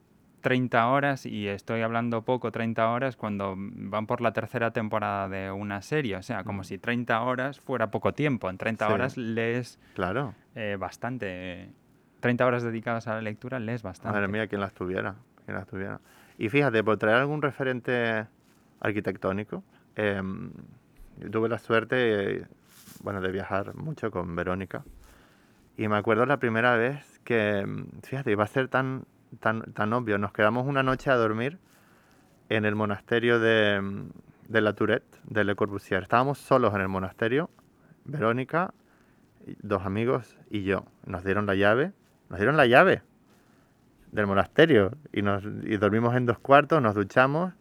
30 0.42 0.88
horas 0.88 1.26
y 1.26 1.48
estoy 1.48 1.82
hablando 1.82 2.24
poco 2.24 2.52
30 2.52 2.90
horas 2.90 3.16
cuando 3.16 3.56
van 3.58 4.08
por 4.08 4.22
la 4.22 4.34
tercera 4.34 4.72
temporada 4.72 5.30
de 5.30 5.52
una 5.52 5.82
serie, 5.82 6.16
o 6.16 6.24
sea, 6.24 6.44
como 6.44 6.64
si 6.64 6.78
30 6.80 7.22
horas 7.22 7.60
fuera 7.60 7.92
poco 7.92 8.14
tiempo, 8.14 8.50
en 8.50 8.58
30 8.58 8.88
Sí. 8.88 8.94
horas 8.94 9.18
lees 9.18 9.80
Claro. 9.94 10.34
eh, 10.56 10.78
bastante, 10.80 11.70
30 12.22 12.46
horas 12.46 12.64
dedicadas 12.64 13.08
a 13.08 13.16
la 13.16 13.22
lectura 13.22 13.60
lees 13.60 13.84
bastante. 13.84 14.18
Madre 14.18 14.32
mía, 14.32 14.48
quien 14.48 14.62
las 14.62 14.74
tuviera. 14.74 15.16
Quien 15.44 15.58
las 15.58 15.68
tuviera. 15.68 16.00
Y 16.38 16.50
fíjate, 16.50 16.84
por 16.84 16.98
traer 16.98 17.18
algún 17.18 17.42
referente 17.42 18.26
arquitectónico, 18.80 19.64
yo 19.98 21.30
tuve 21.30 21.50
la 21.50 21.60
suerte, 21.60 22.38
eh, 22.38 22.48
bueno, 23.04 23.22
de 23.22 23.32
viajar 23.32 23.76
mucho 23.76 24.10
con 24.10 24.36
Verónica. 24.36 24.84
Y 25.78 25.88
me 25.88 25.98
acuerdo 25.98 26.26
la 26.26 26.38
primera 26.38 26.76
vez 26.76 27.20
que, 27.24 27.60
em, 27.60 27.88
fíjate, 28.04 28.32
iba 28.32 28.44
a 28.44 28.48
ser 28.48 28.68
tan, 28.70 29.06
tan, 29.40 29.74
tan 29.74 29.94
obvio. 29.94 30.18
Nos 30.18 30.32
quedamos 30.32 30.66
una 30.68 30.84
noche 30.84 31.10
a 31.12 31.16
dormir 31.16 31.60
en 32.50 32.66
el 32.66 32.76
monasterio 32.76 33.40
de, 33.40 33.76
em, 33.76 34.10
de 34.48 34.62
la 34.62 34.74
Tourette, 34.74 35.20
de 35.24 35.44
Le 35.44 35.56
Corbusier. 35.56 36.04
Estábamos 36.04 36.38
solos 36.38 36.74
en 36.76 36.82
el 36.82 36.88
monasterio, 36.88 37.50
Verónica, 38.06 38.74
dos 39.62 39.86
amigos 39.86 40.38
y 40.50 40.64
yo. 40.64 40.86
Nos 41.06 41.24
dieron 41.24 41.46
la 41.46 41.56
llave. 41.56 41.94
Nos 42.32 42.40
dieron 42.40 42.56
la 42.56 42.66
llave 42.66 43.02
del 44.14 44.26
monasterio 44.26 44.94
y, 45.12 45.22
nos, 45.22 45.44
y 45.44 45.76
dormimos 45.76 46.16
en 46.16 46.26
dos 46.26 46.40
cuartos, 46.40 46.82
nos 46.82 46.96
duchamos 46.96 47.54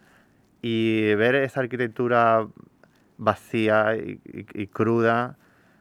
y 0.62 1.12
ver 1.16 1.34
esa 1.34 1.58
arquitectura 1.58 2.46
vacía 3.16 3.96
y, 3.96 4.66
cruda, 4.68 5.36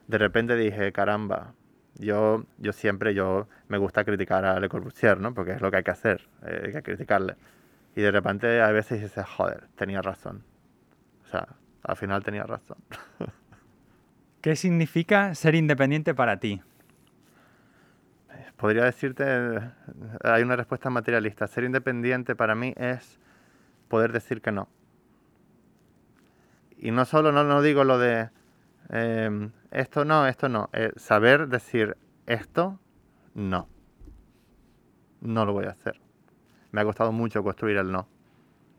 de 0.07 0.17
repente 0.17 0.55
dije, 0.55 0.91
caramba, 0.91 1.53
yo, 1.99 2.45
yo 2.57 2.73
siempre 2.73 3.13
yo 3.13 3.47
me 3.67 3.77
gusta 3.77 4.03
criticar 4.03 4.43
a 4.43 4.59
Le 4.59 4.69
Corbusier, 4.69 5.19
¿no? 5.19 5.35
Porque 5.35 5.51
es 5.51 5.61
lo 5.61 5.69
que 5.69 5.77
hay 5.77 5.83
que 5.83 5.91
hacer, 5.91 6.27
eh, 6.47 6.63
hay 6.65 6.71
que 6.71 6.81
criticarle. 6.81 7.35
Y 7.95 8.01
de 8.01 8.09
repente 8.09 8.59
a 8.59 8.71
veces 8.71 9.03
dices, 9.03 9.23
joder, 9.27 9.67
tenía 9.75 10.01
razón. 10.01 10.43
O 11.25 11.27
sea, 11.27 11.47
al 11.83 11.95
final 11.95 12.23
tenía 12.23 12.43
razón. 12.43 12.79
¿Qué 14.41 14.55
significa 14.55 15.35
ser 15.35 15.53
independiente 15.53 16.15
para 16.15 16.39
ti? 16.39 16.63
Podría 18.59 18.83
decirte, 18.83 19.23
hay 20.21 20.43
una 20.43 20.57
respuesta 20.57 20.89
materialista. 20.89 21.47
Ser 21.47 21.63
independiente 21.63 22.35
para 22.35 22.55
mí 22.55 22.73
es 22.75 23.17
poder 23.87 24.11
decir 24.11 24.41
que 24.41 24.51
no. 24.51 24.67
Y 26.77 26.91
no 26.91 27.05
solo, 27.05 27.31
no, 27.31 27.45
no 27.45 27.61
digo 27.61 27.85
lo 27.85 27.97
de 27.97 28.29
em, 28.89 29.51
esto 29.71 30.03
no, 30.03 30.27
esto 30.27 30.49
no. 30.49 30.69
eh, 30.73 30.91
saber 30.97 31.47
decir 31.47 31.95
esto 32.25 32.77
no. 33.33 33.69
No 35.21 35.45
lo 35.45 35.53
voy 35.53 35.65
a 35.65 35.71
hacer. 35.71 36.01
Me 36.71 36.81
ha 36.81 36.83
costado 36.83 37.13
mucho 37.13 37.41
construir 37.43 37.77
el 37.77 37.89
no 37.89 38.09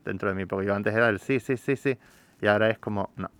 dentro 0.05 0.29
de 0.29 0.35
mí, 0.35 0.45
porque 0.45 0.67
yo 0.67 0.75
antes 0.75 0.93
era 0.93 1.09
el 1.09 1.19
sí, 1.19 1.39
sí, 1.39 1.57
sí, 1.57 1.75
sí, 1.75 1.97
y 2.39 2.47
ahora 2.47 2.69
es 2.69 2.77
como 2.77 3.11
no. 3.15 3.31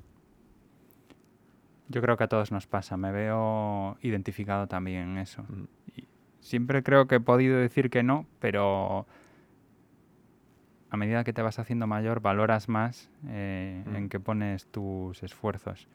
Yo 1.87 2.01
creo 2.01 2.17
que 2.17 2.23
a 2.23 2.27
todos 2.27 2.51
nos 2.51 2.65
pasa, 2.65 2.97
me 2.97 3.11
veo 3.11 3.97
identificado 4.01 4.67
también 4.67 5.09
en 5.09 5.17
eso. 5.19 5.43
Mm. 5.43 5.65
Y 5.95 6.07
siempre 6.41 6.83
creo 6.83 7.07
que 7.07 7.15
he 7.15 7.19
podido 7.21 7.57
decir 7.57 7.89
que 7.89 8.03
no, 8.03 8.25
pero 8.39 9.07
a 10.89 10.97
medida 10.97 11.23
que 11.23 11.31
te 11.33 11.41
vas 11.41 11.57
haciendo 11.59 11.87
mayor 11.87 12.19
valoras 12.21 12.67
más 12.67 13.09
eh, 13.27 13.81
Mm. 13.87 13.95
en 13.95 14.09
qué 14.09 14.19
pones 14.19 14.65
tus 14.67 15.23
esfuerzos. 15.23 15.87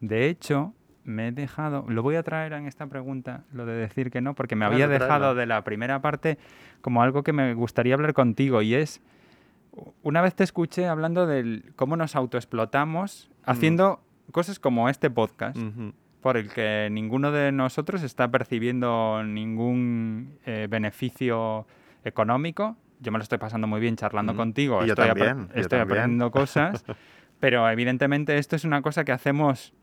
De 0.00 0.28
hecho, 0.28 0.72
me 1.04 1.28
he 1.28 1.32
dejado, 1.32 1.84
lo 1.88 2.02
voy 2.02 2.14
a 2.16 2.22
traer 2.22 2.52
en 2.52 2.66
esta 2.66 2.86
pregunta, 2.86 3.42
lo 3.52 3.66
de 3.66 3.74
decir 3.74 4.10
que 4.10 4.20
no, 4.20 4.34
porque 4.34 4.54
me 4.54 4.60
Claro, 4.60 4.74
había 4.74 4.88
dejado 4.88 5.34
de 5.34 5.46
la 5.46 5.64
primera 5.64 6.00
parte 6.00 6.38
como 6.80 7.02
algo 7.02 7.22
que 7.24 7.32
me 7.32 7.52
gustaría 7.54 7.94
hablar 7.94 8.14
contigo 8.14 8.62
y 8.62 8.74
es, 8.74 9.02
una 10.02 10.20
vez 10.22 10.34
te 10.34 10.44
escuché 10.44 10.86
hablando 10.86 11.26
de 11.26 11.62
cómo 11.76 11.96
nos 11.96 12.14
autoexplotamos 12.14 13.30
haciendo 13.44 14.00
cosas 14.30 14.58
como 14.60 14.88
este 14.88 15.10
podcast. 15.10 15.58
Por 16.24 16.38
el 16.38 16.48
que 16.48 16.88
ninguno 16.90 17.32
de 17.32 17.52
nosotros 17.52 18.02
está 18.02 18.30
percibiendo 18.30 19.22
ningún 19.22 20.38
eh, 20.46 20.68
beneficio 20.70 21.66
económico. 22.02 22.78
Yo 23.00 23.12
me 23.12 23.18
lo 23.18 23.22
estoy 23.24 23.36
pasando 23.36 23.66
muy 23.66 23.78
bien 23.78 23.94
charlando 23.96 24.32
Mm. 24.32 24.36
contigo, 24.38 24.86
Y 24.86 24.88
estoy, 24.88 25.08
apre- 25.08 25.26
también, 25.26 25.48
yo 25.54 25.60
estoy 25.60 25.78
también. 25.80 25.98
aprendiendo 25.98 26.30
cosas, 26.30 26.82
pero 27.40 27.68
evidentemente 27.68 28.38
esto 28.38 28.56
es 28.56 28.64
una 28.64 28.80
cosa 28.80 29.04
que 29.04 29.12
hacemos 29.12 29.74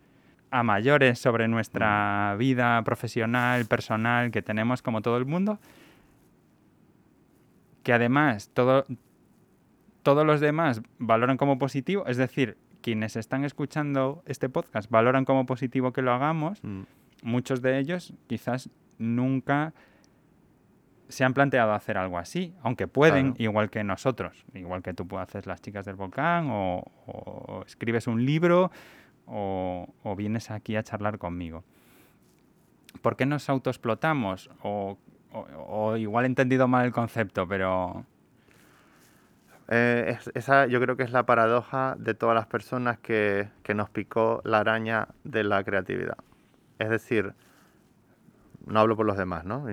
a 0.50 0.64
mayores 0.64 1.20
sobre 1.20 1.48
Mm. 1.48 1.52
nuestra 1.52 2.36
vida 2.40 2.82
profesional, 2.82 3.68
personal, 3.68 4.32
que 4.32 4.42
tenemos 4.42 4.82
como 4.82 5.04
todo 5.04 5.18
el 5.18 5.26
mundo, 5.28 5.60
que 7.84 7.94
además 7.94 8.50
todo, 8.56 8.88
todos 10.02 10.26
los 10.26 10.40
demás 10.40 10.82
valoran 10.98 11.38
como 11.38 11.60
positivo, 11.60 12.08
es 12.08 12.18
decir, 12.18 12.58
quienes 12.82 13.16
están 13.16 13.44
escuchando 13.46 14.24
este 14.26 14.50
podcast 14.50 14.90
valoran 14.90 15.26
como 15.26 15.46
positivo 15.46 15.92
que 15.94 16.02
lo 16.02 16.12
hagamos, 16.14 16.64
Mm. 16.64 16.82
muchos 17.24 17.62
de 17.62 17.78
ellos 17.80 18.14
quizás 18.28 18.70
nunca 18.98 19.74
se 21.10 21.24
han 21.26 21.34
planteado 21.34 21.74
hacer 21.74 21.98
algo 21.98 22.18
así, 22.18 22.54
aunque 22.64 22.88
pueden, 22.88 23.34
Claro. 23.34 23.44
igual 23.44 23.70
que 23.70 23.84
nosotros, 23.84 24.46
igual 24.54 24.82
que 24.82 24.94
tú 24.94 25.06
haces 25.20 25.46
las 25.46 25.62
chicas 25.62 25.86
del 25.86 25.96
volcán 25.96 26.48
o, 26.50 26.84
o 27.06 27.64
escribes 27.68 28.08
un 28.08 28.26
libro 28.26 28.72
o, 29.26 29.88
o 30.04 30.16
vienes 30.16 30.50
aquí 30.52 30.76
a 30.78 30.84
charlar 30.84 31.18
conmigo. 31.18 31.64
¿Por 33.02 33.16
qué 33.18 33.26
nos 33.26 33.50
autoexplotamos? 33.50 34.50
O, 34.64 34.98
o- 35.34 35.48
o 35.92 35.98
igual 35.98 36.26
he 36.26 36.28
entendido 36.28 36.68
mal 36.68 36.86
el 36.86 36.92
concepto, 36.92 37.48
pero 37.48 38.06
Eh, 39.72 40.18
es- 40.20 40.30
esa 40.36 40.68
yo 40.68 40.80
creo 40.82 40.98
que 40.98 41.04
es 41.04 41.12
la 41.12 41.26
paradoja 41.26 41.96
de 41.98 42.14
todas 42.14 42.36
las 42.36 42.46
personas 42.48 43.00
que, 43.00 43.50
que 43.64 43.74
nos 43.74 43.90
picó 43.90 44.42
la 44.44 44.60
araña 44.60 45.08
de 45.24 45.44
la 45.44 45.64
creatividad. 45.64 46.18
Es 46.80 46.90
decir, 46.90 47.34
no 48.66 48.80
hablo 48.80 48.96
por 48.96 49.06
los 49.06 49.18
demás, 49.18 49.44
¿no? 49.46 49.66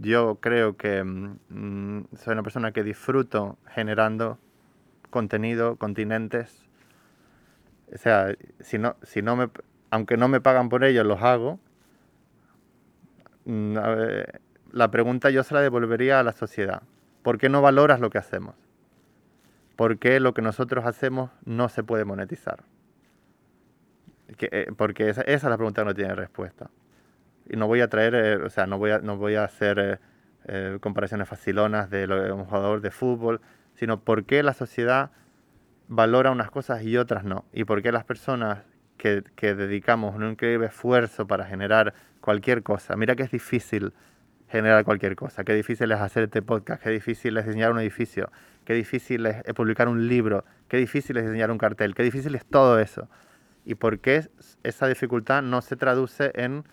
Yo 0.00 0.38
creo 0.40 0.76
que 0.76 1.04
mm, 1.04 2.04
soy 2.16 2.32
una 2.32 2.42
persona 2.42 2.72
que 2.72 2.82
disfruto 2.82 3.58
generando 3.74 4.38
contenido, 5.10 5.76
continentes. 5.76 6.64
O 7.94 7.98
sea, 7.98 8.34
si 8.60 8.78
no, 8.78 8.96
si 9.02 9.22
no 9.22 9.36
me, 9.36 9.50
aunque 9.90 10.16
no 10.16 10.28
me 10.28 10.40
pagan 10.40 10.68
por 10.68 10.84
ello, 10.84 11.04
los 11.04 11.22
hago. 11.22 11.60
Mm, 13.44 13.76
La 14.72 14.90
pregunta 14.90 15.30
yo 15.30 15.42
se 15.44 15.54
la 15.54 15.60
devolvería 15.60 16.20
a 16.20 16.22
la 16.22 16.32
sociedad. 16.32 16.82
¿Por 17.22 17.38
qué 17.38 17.48
no 17.48 17.60
valoras 17.62 18.00
lo 18.00 18.10
que 18.10 18.18
hacemos? 18.18 18.54
¿Por 19.82 19.98
qué 19.98 20.20
lo 20.20 20.32
que 20.32 20.42
nosotros 20.42 20.86
hacemos 20.86 21.32
no 21.44 21.68
se 21.68 21.82
puede 21.82 22.04
monetizar? 22.04 22.62
Eh, 24.38 24.70
porque 24.76 25.08
esa, 25.08 25.22
es 25.22 25.42
la 25.42 25.56
pregunta 25.56 25.82
que 25.82 25.86
no 25.86 25.92
tiene 25.92 26.14
respuesta. 26.14 26.70
Y 27.50 27.56
no 27.56 27.66
voy 27.66 27.80
a 27.80 27.88
traer, 27.88 28.14
eh, 28.14 28.36
o 28.36 28.48
sea, 28.48 28.68
no 28.68 28.78
voy 28.78 28.92
a, 28.92 29.00
no 29.00 29.16
voy 29.16 29.34
a 29.34 29.42
hacer 29.42 29.98
eh, 30.44 30.78
comparaciones 30.80 31.28
facilonas 31.28 31.90
de 31.90 32.06
lo 32.06 32.22
de 32.22 32.30
un 32.30 32.44
jugador 32.44 32.80
de 32.80 32.92
fútbol, 32.92 33.40
sino 33.74 33.98
por 34.04 34.24
qué 34.24 34.44
la 34.44 34.54
sociedad 34.54 35.10
valora 35.88 36.30
unas 36.30 36.52
cosas 36.52 36.84
y 36.84 36.96
otras 36.96 37.24
no. 37.24 37.44
Y 37.52 37.64
por 37.64 37.82
qué 37.82 37.90
las 37.90 38.04
personas 38.04 38.60
que, 38.98 39.24
que 39.34 39.56
dedicamos 39.56 40.14
un 40.14 40.30
increíble 40.30 40.68
esfuerzo 40.68 41.26
para 41.26 41.44
generar 41.44 41.92
cualquier 42.20 42.62
cosa, 42.62 42.94
mira 42.94 43.16
que 43.16 43.24
es 43.24 43.32
difícil 43.32 43.92
generar 44.52 44.84
cualquier 44.84 45.16
cosa, 45.16 45.42
qué 45.44 45.54
difícil 45.54 45.90
es 45.90 45.98
hacer 46.00 46.24
este 46.24 46.42
podcast, 46.42 46.82
qué 46.82 46.90
difícil 46.90 47.36
es 47.38 47.46
diseñar 47.46 47.72
un 47.72 47.80
edificio, 47.80 48.30
qué 48.64 48.74
difícil 48.74 49.24
es 49.26 49.36
eh, 49.46 49.54
publicar 49.54 49.88
un 49.88 50.06
libro, 50.06 50.44
qué 50.68 50.76
difícil 50.76 51.16
es 51.16 51.24
diseñar 51.24 51.50
un 51.50 51.58
cartel, 51.58 51.94
qué 51.94 52.02
difícil 52.02 52.34
es 52.34 52.44
todo 52.44 52.78
eso. 52.78 53.08
Y 53.64 53.74
por 53.76 53.98
qué 54.00 54.16
es- 54.16 54.30
esa 54.62 54.86
dificultad 54.86 55.42
no 55.42 55.62
se 55.62 55.76
traduce 55.76 56.30
en, 56.34 56.64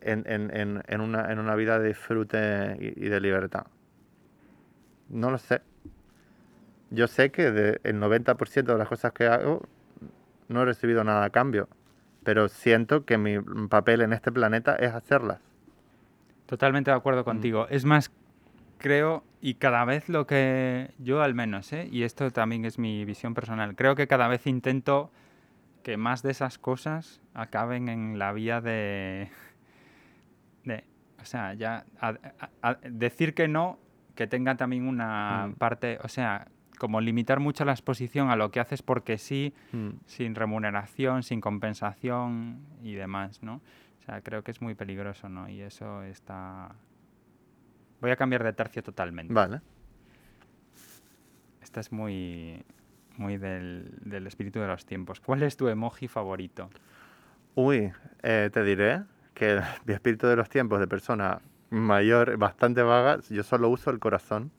en, 0.00 0.24
en- 0.26 0.82
en- 0.86 1.00
una, 1.00 1.30
en 1.30 1.38
una 1.38 1.54
vida 1.54 1.78
de 1.78 1.88
disfrute 1.88 2.76
y, 2.80 3.04
y 3.06 3.08
de 3.08 3.20
libertad. 3.20 3.66
No 5.10 5.30
lo 5.30 5.38
sé. 5.38 5.60
Yo 6.90 7.06
sé 7.06 7.30
que 7.30 7.50
de- 7.50 7.80
el 7.84 8.00
90% 8.00 8.72
de 8.72 8.78
las 8.78 8.88
cosas 8.88 9.12
que 9.12 9.26
hago 9.26 9.66
no 10.48 10.62
he 10.62 10.64
recibido 10.64 11.04
nada 11.04 11.24
a 11.24 11.30
cambio, 11.30 11.68
pero 12.24 12.48
siento 12.48 13.04
que 13.04 13.18
mi 13.18 13.38
papel 13.68 14.00
en 14.00 14.12
este 14.14 14.32
planeta 14.32 14.74
es 14.76 14.92
hacerlas. 14.94 15.40
Totalmente 16.48 16.90
de 16.90 16.96
acuerdo 16.96 17.24
contigo. 17.24 17.68
Es 17.68 17.84
más, 17.84 18.10
creo, 18.78 19.22
y 19.42 19.54
cada 19.54 19.84
vez 19.84 20.08
lo 20.08 20.26
que 20.26 20.90
yo 20.98 21.20
al 21.22 21.34
menos, 21.34 21.72
¿eh? 21.74 21.88
y 21.92 22.04
esto 22.04 22.30
también 22.30 22.64
es 22.64 22.78
mi 22.78 23.04
visión 23.04 23.34
personal, 23.34 23.76
creo 23.76 23.94
que 23.94 24.06
cada 24.08 24.28
vez 24.28 24.46
intento 24.46 25.10
que 25.82 25.96
más 25.98 26.22
de 26.22 26.30
esas 26.30 26.58
cosas 26.58 27.20
acaben 27.34 27.88
en 27.88 28.18
la 28.18 28.32
vía 28.32 28.60
de... 28.62 29.28
de 30.64 30.84
o 31.20 31.24
sea, 31.24 31.52
ya 31.54 31.84
a- 32.00 32.14
a- 32.40 32.50
a- 32.70 32.78
decir 32.82 33.34
que 33.34 33.46
no, 33.48 33.78
que 34.14 34.26
tenga 34.26 34.56
también 34.56 34.86
una 34.88 35.48
Mm. 35.48 35.54
parte, 35.54 35.98
o 36.02 36.08
sea, 36.08 36.48
como 36.78 37.00
limitar 37.00 37.40
mucho 37.40 37.64
la 37.64 37.72
exposición 37.72 38.30
a 38.30 38.36
lo 38.36 38.50
que 38.50 38.60
haces 38.60 38.82
porque 38.82 39.18
sí, 39.18 39.52
Mm. 39.72 39.90
sin 40.06 40.34
remuneración, 40.34 41.22
sin 41.24 41.40
compensación 41.40 42.60
y 42.82 42.94
demás, 42.94 43.42
¿no? 43.42 43.60
Sea, 44.08 44.22
creo 44.22 44.42
que 44.42 44.50
es 44.52 44.62
muy 44.62 44.74
peligroso, 44.74 45.28
¿no? 45.28 45.50
Y 45.50 45.60
eso 45.60 46.02
está... 46.02 46.74
Voy 48.00 48.10
a 48.10 48.16
cambiar 48.16 48.42
de 48.42 48.54
tercio 48.54 48.82
totalmente. 48.82 49.34
Vale. 49.34 49.60
Esta 51.60 51.80
es 51.80 51.92
muy, 51.92 52.64
muy 53.18 53.36
del, 53.36 53.92
del 54.00 54.26
espíritu 54.26 54.60
de 54.60 54.66
los 54.66 54.86
tiempos. 54.86 55.20
¿Cuál 55.20 55.42
es 55.42 55.58
tu 55.58 55.68
emoji 55.68 56.08
favorito? 56.08 56.70
Uy, 57.54 57.92
eh, 58.22 58.48
te 58.50 58.62
diré 58.64 59.02
que 59.34 59.60
mi 59.84 59.92
espíritu 59.92 60.26
de 60.26 60.36
los 60.36 60.48
tiempos 60.48 60.80
de 60.80 60.86
persona 60.88 61.42
mayor, 61.68 62.38
bastante 62.38 62.80
vaga, 62.80 63.18
yo 63.28 63.42
solo 63.42 63.68
uso 63.68 63.90
el 63.90 63.98
corazón. 63.98 64.50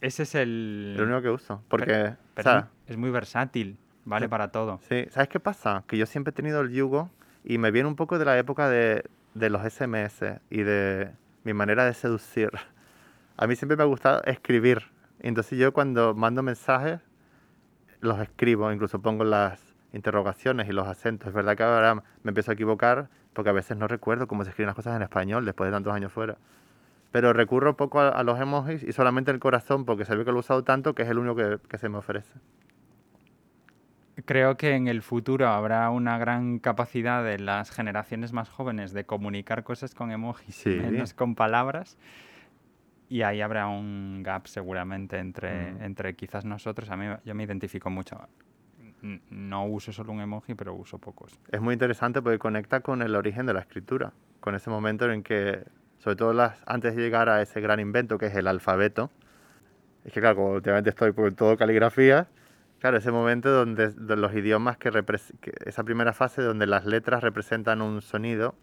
Ese 0.00 0.22
es 0.22 0.34
el... 0.34 0.96
Lo 0.96 1.02
único 1.04 1.20
que 1.20 1.28
uso. 1.30 1.62
Porque, 1.68 1.84
Pero, 1.86 2.12
o 2.12 2.16
pero 2.34 2.50
sea, 2.50 2.58
es, 2.86 2.92
es 2.92 2.96
muy 2.96 3.10
versátil, 3.10 3.76
vale 4.06 4.24
Sí. 4.24 4.30
para 4.30 4.48
todo. 4.50 4.80
sí, 4.88 5.04
¿sabes 5.10 5.28
qué 5.28 5.38
pasa? 5.38 5.84
Que 5.86 5.98
yo 5.98 6.06
siempre 6.06 6.30
he 6.30 6.34
tenido 6.34 6.62
el 6.62 6.70
yugo 6.70 7.10
y 7.44 7.58
me 7.58 7.70
viene 7.70 7.88
un 7.88 7.96
poco 7.96 8.18
de 8.18 8.24
la 8.24 8.38
época 8.38 8.68
de, 8.68 9.04
de 9.34 9.50
los 9.50 9.62
SMS 9.62 10.40
y 10.50 10.62
de 10.62 11.12
mi 11.44 11.54
manera 11.54 11.84
de 11.84 11.94
seducir. 11.94 12.50
A 13.36 13.46
mí 13.46 13.56
siempre 13.56 13.76
me 13.76 13.82
ha 13.82 13.86
gustado 13.86 14.22
escribir. 14.24 14.82
Entonces 15.20 15.58
yo 15.58 15.72
cuando 15.72 16.14
mando 16.14 16.42
mensajes 16.42 17.00
los 18.00 18.20
escribo, 18.20 18.70
incluso 18.72 19.00
pongo 19.00 19.24
las 19.24 19.74
interrogaciones 19.92 20.68
y 20.68 20.72
los 20.72 20.86
acentos. 20.86 21.28
Es 21.28 21.34
verdad 21.34 21.56
que 21.56 21.62
ahora 21.62 21.94
me 21.94 22.30
empiezo 22.30 22.50
a 22.50 22.54
equivocar 22.54 23.08
porque 23.32 23.50
a 23.50 23.52
veces 23.52 23.76
no 23.76 23.88
recuerdo 23.88 24.26
cómo 24.26 24.44
se 24.44 24.50
escriben 24.50 24.66
las 24.68 24.76
cosas 24.76 24.96
en 24.96 25.02
español 25.02 25.44
después 25.44 25.68
de 25.68 25.72
tantos 25.72 25.92
años 25.92 26.12
fuera. 26.12 26.36
Pero 27.10 27.32
recurro 27.32 27.76
poco 27.76 28.00
a, 28.00 28.08
a 28.08 28.22
los 28.22 28.38
emojis 28.38 28.82
y 28.82 28.92
solamente 28.92 29.30
el 29.30 29.38
corazón 29.38 29.84
porque 29.84 30.04
se 30.04 30.14
ve 30.14 30.24
que 30.24 30.30
lo 30.30 30.38
he 30.38 30.40
usado 30.40 30.64
tanto 30.64 30.94
que 30.94 31.02
es 31.02 31.08
el 31.08 31.18
único 31.18 31.36
que, 31.36 31.58
que 31.68 31.78
se 31.78 31.88
me 31.88 31.98
ofrece. 31.98 32.32
Creo 34.24 34.56
que 34.56 34.74
en 34.74 34.88
el 34.88 35.02
futuro 35.02 35.48
habrá 35.48 35.90
una 35.90 36.18
gran 36.18 36.58
capacidad 36.58 37.22
de 37.22 37.38
las 37.38 37.70
generaciones 37.70 38.32
más 38.32 38.48
jóvenes 38.48 38.92
de 38.92 39.04
comunicar 39.04 39.62
cosas 39.64 39.94
con 39.94 40.10
emojis 40.10 40.56
Sí. 40.56 40.70
menos 40.70 41.14
con 41.14 41.34
palabras. 41.34 41.96
Y 43.08 43.22
ahí 43.22 43.40
habrá 43.40 43.68
un 43.68 44.22
gap 44.22 44.46
seguramente 44.48 45.18
entre, 45.18 45.72
Mm. 45.72 45.82
entre 45.82 46.14
quizás 46.14 46.44
nosotros. 46.44 46.90
A 46.90 46.96
mí 46.96 47.06
yo 47.24 47.34
me 47.34 47.44
identifico 47.44 47.90
mucho. 47.90 48.18
No 49.30 49.64
uso 49.66 49.92
solo 49.92 50.12
un 50.12 50.20
emoji, 50.20 50.54
pero 50.54 50.74
uso 50.74 50.98
pocos. 50.98 51.38
Es 51.52 51.60
muy 51.60 51.72
interesante 51.74 52.20
porque 52.20 52.38
conecta 52.38 52.80
con 52.80 53.00
el 53.02 53.14
origen 53.14 53.46
de 53.46 53.54
la 53.54 53.60
escritura, 53.60 54.12
con 54.40 54.56
ese 54.56 54.68
momento 54.70 55.10
en 55.10 55.22
que, 55.22 55.62
sobre 55.98 56.16
todo 56.16 56.32
las, 56.32 56.60
antes 56.66 56.96
de 56.96 57.02
llegar 57.02 57.28
a 57.28 57.40
ese 57.40 57.60
gran 57.60 57.78
invento 57.78 58.18
que 58.18 58.26
es 58.26 58.34
el 58.34 58.48
alfabeto, 58.48 59.10
es 60.04 60.12
que 60.12 60.20
claro, 60.20 60.54
últimamente 60.54 60.90
estoy 60.90 61.12
por 61.12 61.32
todo 61.32 61.56
caligrafía, 61.56 62.26
claro, 62.80 62.98
ese 62.98 63.10
momento 63.10 63.50
donde, 63.50 63.90
de 63.90 64.16
los 64.16 64.34
idiomas 64.34 64.76
que, 64.76 64.90
que 65.40 65.52
esa 65.64 65.84
primera 65.84 66.12
fase 66.12 66.42
donde 66.42 66.66
las 66.66 66.86
letras 66.86 67.22
representan 67.22 67.82
un 67.82 68.02
sonido, 68.02 68.54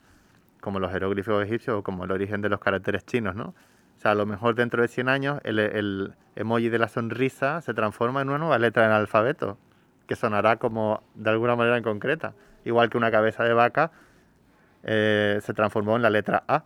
como 0.61 0.79
los 0.79 0.91
jeroglíficos 0.91 1.43
egipcios 1.43 1.77
o 1.77 1.83
como 1.83 2.05
el 2.05 2.11
origen 2.11 2.41
de 2.41 2.49
los 2.49 2.59
caracteres 2.59 3.05
chinos, 3.05 3.35
¿no? 3.35 3.53
O 3.97 4.01
sea, 4.01 4.11
a 4.11 4.15
lo 4.15 4.25
mejor 4.25 4.55
dentro 4.55 4.81
de 4.81 4.87
100 4.87 5.09
años 5.09 5.39
el, 5.43 5.59
el 5.59 6.13
emoji 6.35 6.69
de 6.69 6.79
la 6.79 6.87
sonrisa 6.87 7.61
se 7.61 7.73
transforma 7.73 8.21
en 8.21 8.29
una 8.29 8.39
nueva 8.39 8.59
letra 8.59 8.85
en 8.85 8.91
el 8.91 8.97
alfabeto, 8.97 9.57
que 10.07 10.15
sonará 10.15 10.57
como 10.57 11.03
de 11.15 11.29
alguna 11.29 11.55
manera 11.55 11.77
en 11.77 11.83
concreta. 11.83 12.33
Igual 12.65 12.89
que 12.89 12.97
una 12.97 13.11
cabeza 13.11 13.43
de 13.43 13.53
vaca 13.53 13.91
eh, 14.83 15.39
se 15.41 15.53
transformó 15.53 15.95
en 15.95 16.01
la 16.01 16.09
letra 16.09 16.43
A. 16.47 16.63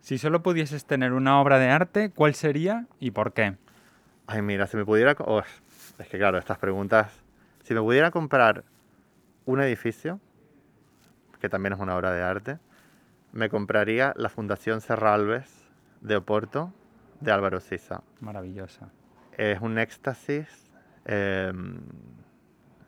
Si 0.00 0.18
solo 0.18 0.42
pudieses 0.42 0.86
tener 0.86 1.12
una 1.12 1.40
obra 1.40 1.58
de 1.58 1.68
arte, 1.68 2.10
¿cuál 2.10 2.34
sería 2.34 2.86
y 3.00 3.10
por 3.10 3.32
qué? 3.32 3.56
Ay, 4.26 4.42
mira, 4.42 4.66
si 4.66 4.76
me 4.76 4.84
pudiera... 4.84 5.16
oh, 5.18 5.42
es 5.98 6.08
que 6.08 6.18
claro, 6.18 6.38
estas 6.38 6.58
preguntas... 6.58 7.22
Si 7.62 7.74
me 7.74 7.80
pudiera 7.80 8.12
comprar 8.12 8.62
un 9.44 9.60
edificio, 9.60 10.20
que 11.40 11.48
también 11.48 11.72
es 11.72 11.80
una 11.80 11.96
obra 11.96 12.12
de 12.12 12.22
arte, 12.22 12.58
me 13.32 13.48
compraría 13.48 14.12
la 14.16 14.28
Fundación 14.28 14.80
Serralves 14.80 15.68
de 16.00 16.14
Oporto 16.16 16.72
de 17.20 17.32
Álvaro 17.32 17.58
Sisa. 17.58 18.02
Maravillosa. 18.20 18.88
Es 19.36 19.60
un 19.60 19.78
éxtasis, 19.78 20.46
eh, 21.06 21.52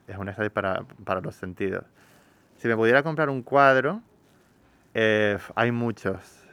es 0.07 0.17
un 0.17 0.29
éxtasis 0.29 0.51
para, 0.51 0.85
para 1.03 1.19
los 1.19 1.35
sentidos. 1.35 1.83
Si 2.55 2.67
me 2.69 2.75
pudiera 2.77 3.03
comprar 3.03 3.29
un 3.29 3.43
cuadro, 3.43 4.01
eh, 4.93 5.37
hay 5.55 5.71
muchos 5.71 6.47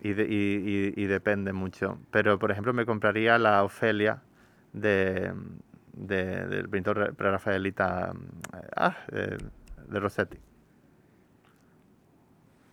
y, 0.00 0.12
de- 0.12 0.24
y- 0.24 0.92
y- 0.96 1.02
y 1.02 1.06
depende 1.06 1.52
mucho. 1.52 1.98
Pero, 2.12 2.38
por 2.38 2.52
ejemplo, 2.52 2.72
me 2.72 2.86
compraría 2.86 3.38
la 3.38 3.64
Ofelia 3.64 4.22
de, 4.72 5.32
de- 5.96 6.46
del 6.46 6.68
pintor 6.68 6.96
re- 6.98 7.12
prerafaelita 7.12 8.12
ah, 8.76 8.96
eh, 9.12 9.36
de 9.88 10.00
Rossetti. 10.00 10.38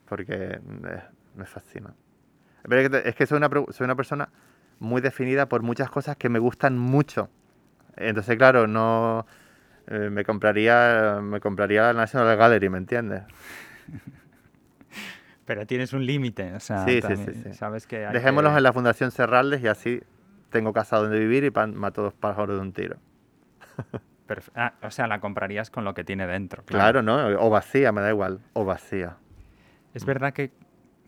Porque 0.07 0.33
eh, 0.59 1.01
me 1.35 1.45
fascina. 1.45 1.93
Pero 2.67 2.81
es 2.81 2.89
que, 2.89 3.09
es 3.09 3.15
que 3.15 3.25
soy, 3.25 3.37
una, 3.37 3.49
soy 3.71 3.85
una 3.85 3.95
persona 3.95 4.29
muy 4.79 5.01
definida 5.01 5.47
por 5.47 5.63
muchas 5.63 5.89
cosas 5.89 6.15
que 6.17 6.29
me 6.29 6.39
gustan 6.39 6.77
mucho. 6.77 7.29
Entonces, 7.95 8.37
claro, 8.37 8.67
no 8.67 9.25
eh, 9.87 10.09
me 10.11 10.23
compraría 10.23 11.19
me 11.21 11.39
compraría 11.39 11.83
la 11.83 11.93
National 11.93 12.35
Gallery, 12.37 12.69
¿me 12.69 12.77
entiendes? 12.77 13.23
Pero 15.45 15.65
tienes 15.67 15.91
un 15.93 16.05
límite, 16.05 16.53
o 16.53 16.59
sea, 16.59 16.85
Sí, 16.85 16.95
sí, 16.95 17.01
también 17.01 17.33
sí, 17.35 17.43
sí. 17.43 17.53
sabes 17.53 17.85
que 17.85 18.05
hay 18.05 18.13
que- 18.51 18.57
en 18.57 18.63
la 18.63 18.71
Fundación 18.73 19.11
Serraldes 19.11 19.61
y 19.61 19.67
así 19.67 20.01
tengo 20.49 20.71
casa 20.71 20.97
donde 20.97 21.19
vivir 21.19 21.43
y 21.43 21.51
pan- 21.51 21.75
mato 21.75 22.01
dos 22.01 22.13
pájaros 22.13 22.55
de 22.55 22.61
un 22.61 22.71
tiro. 22.71 22.97
Ah, 24.55 24.73
o 24.81 24.89
sea, 24.89 25.05
la 25.05 25.19
comprarías 25.19 25.69
con 25.69 25.83
lo 25.83 25.93
que 25.93 26.03
tiene 26.03 26.25
dentro. 26.25 26.63
Claro, 26.63 27.03
¿no? 27.03 27.27
O 27.39 27.49
vacía, 27.51 27.91
me 27.91 28.01
da 28.01 28.09
igual. 28.09 28.39
O 28.53 28.65
vacía. 28.65 29.17
Es 29.93 30.05
verdad 30.05 30.33
que 30.33 30.51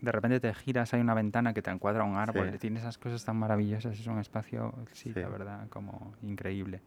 de 0.00 0.12
repente 0.12 0.38
te 0.38 0.54
giras, 0.54 0.94
hay 0.94 1.00
una 1.00 1.14
ventana 1.14 1.52
que 1.52 1.60
te 1.62 1.70
encuadra 1.70 2.04
un 2.04 2.16
árbol, 2.16 2.50
Sí. 2.52 2.58
tiene 2.58 2.78
esas 2.78 2.98
cosas 2.98 3.24
tan 3.24 3.36
maravillosas, 3.36 3.98
es 3.98 4.06
un 4.06 4.18
espacio, 4.20 4.74
sí, 4.92 5.12
Sí. 5.12 5.20
la 5.20 5.28
verdad, 5.28 5.66
como 5.70 6.14
increíble. 6.22 6.82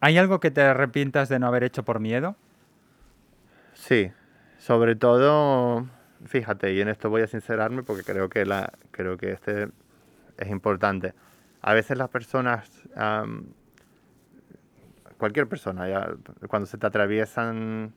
¿Hay 0.00 0.18
algo 0.18 0.40
que 0.40 0.50
te 0.50 0.62
arrepientas 0.62 1.28
de 1.28 1.38
no 1.38 1.46
haber 1.46 1.62
hecho 1.62 1.84
por 1.84 2.00
miedo? 2.00 2.34
Sí, 3.74 4.10
sobre 4.58 4.96
todo, 4.96 5.86
fíjate, 6.26 6.72
y 6.72 6.80
en 6.80 6.88
esto 6.88 7.10
voy 7.10 7.22
a 7.22 7.26
sincerarme 7.26 7.82
porque 7.82 8.02
creo 8.02 8.28
que, 8.28 8.44
la, 8.44 8.72
creo 8.90 9.16
que 9.18 9.30
este 9.32 9.68
es 10.38 10.48
importante. 10.50 11.14
A 11.62 11.74
veces 11.74 11.96
las 11.96 12.08
personas, 12.08 12.68
cualquier 15.24 15.48
persona, 15.48 15.88
ya, 15.88 16.14
cuando 16.48 16.66
se 16.66 16.76
te 16.78 16.86
atraviesan, 16.86 17.94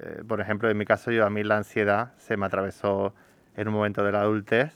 eh, 0.00 0.22
por 0.28 0.40
ejemplo, 0.42 0.68
en 0.70 0.76
mi 0.78 0.84
caso, 0.84 1.10
yo 1.10 1.26
a 1.26 1.30
mí 1.30 1.44
la 1.44 1.56
ansiedad 1.58 2.12
se 2.18 2.36
me 2.36 2.46
atravesó 2.46 3.14
en 3.56 3.68
un 3.68 3.74
momento 3.74 4.04
de 4.04 4.12
la 4.12 4.20
adultez 4.22 4.74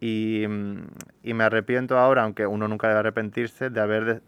y, 0.00 0.44
mm, 0.48 0.86
y 1.22 1.34
me 1.34 1.44
arrepiento 1.44 1.98
ahora, 1.98 2.22
aunque 2.24 2.46
uno 2.46 2.68
nunca 2.68 2.88
debe 2.88 3.00
arrepentirse, 3.00 3.70
de 3.70 3.80
haber, 3.80 4.04
de, 4.04 4.22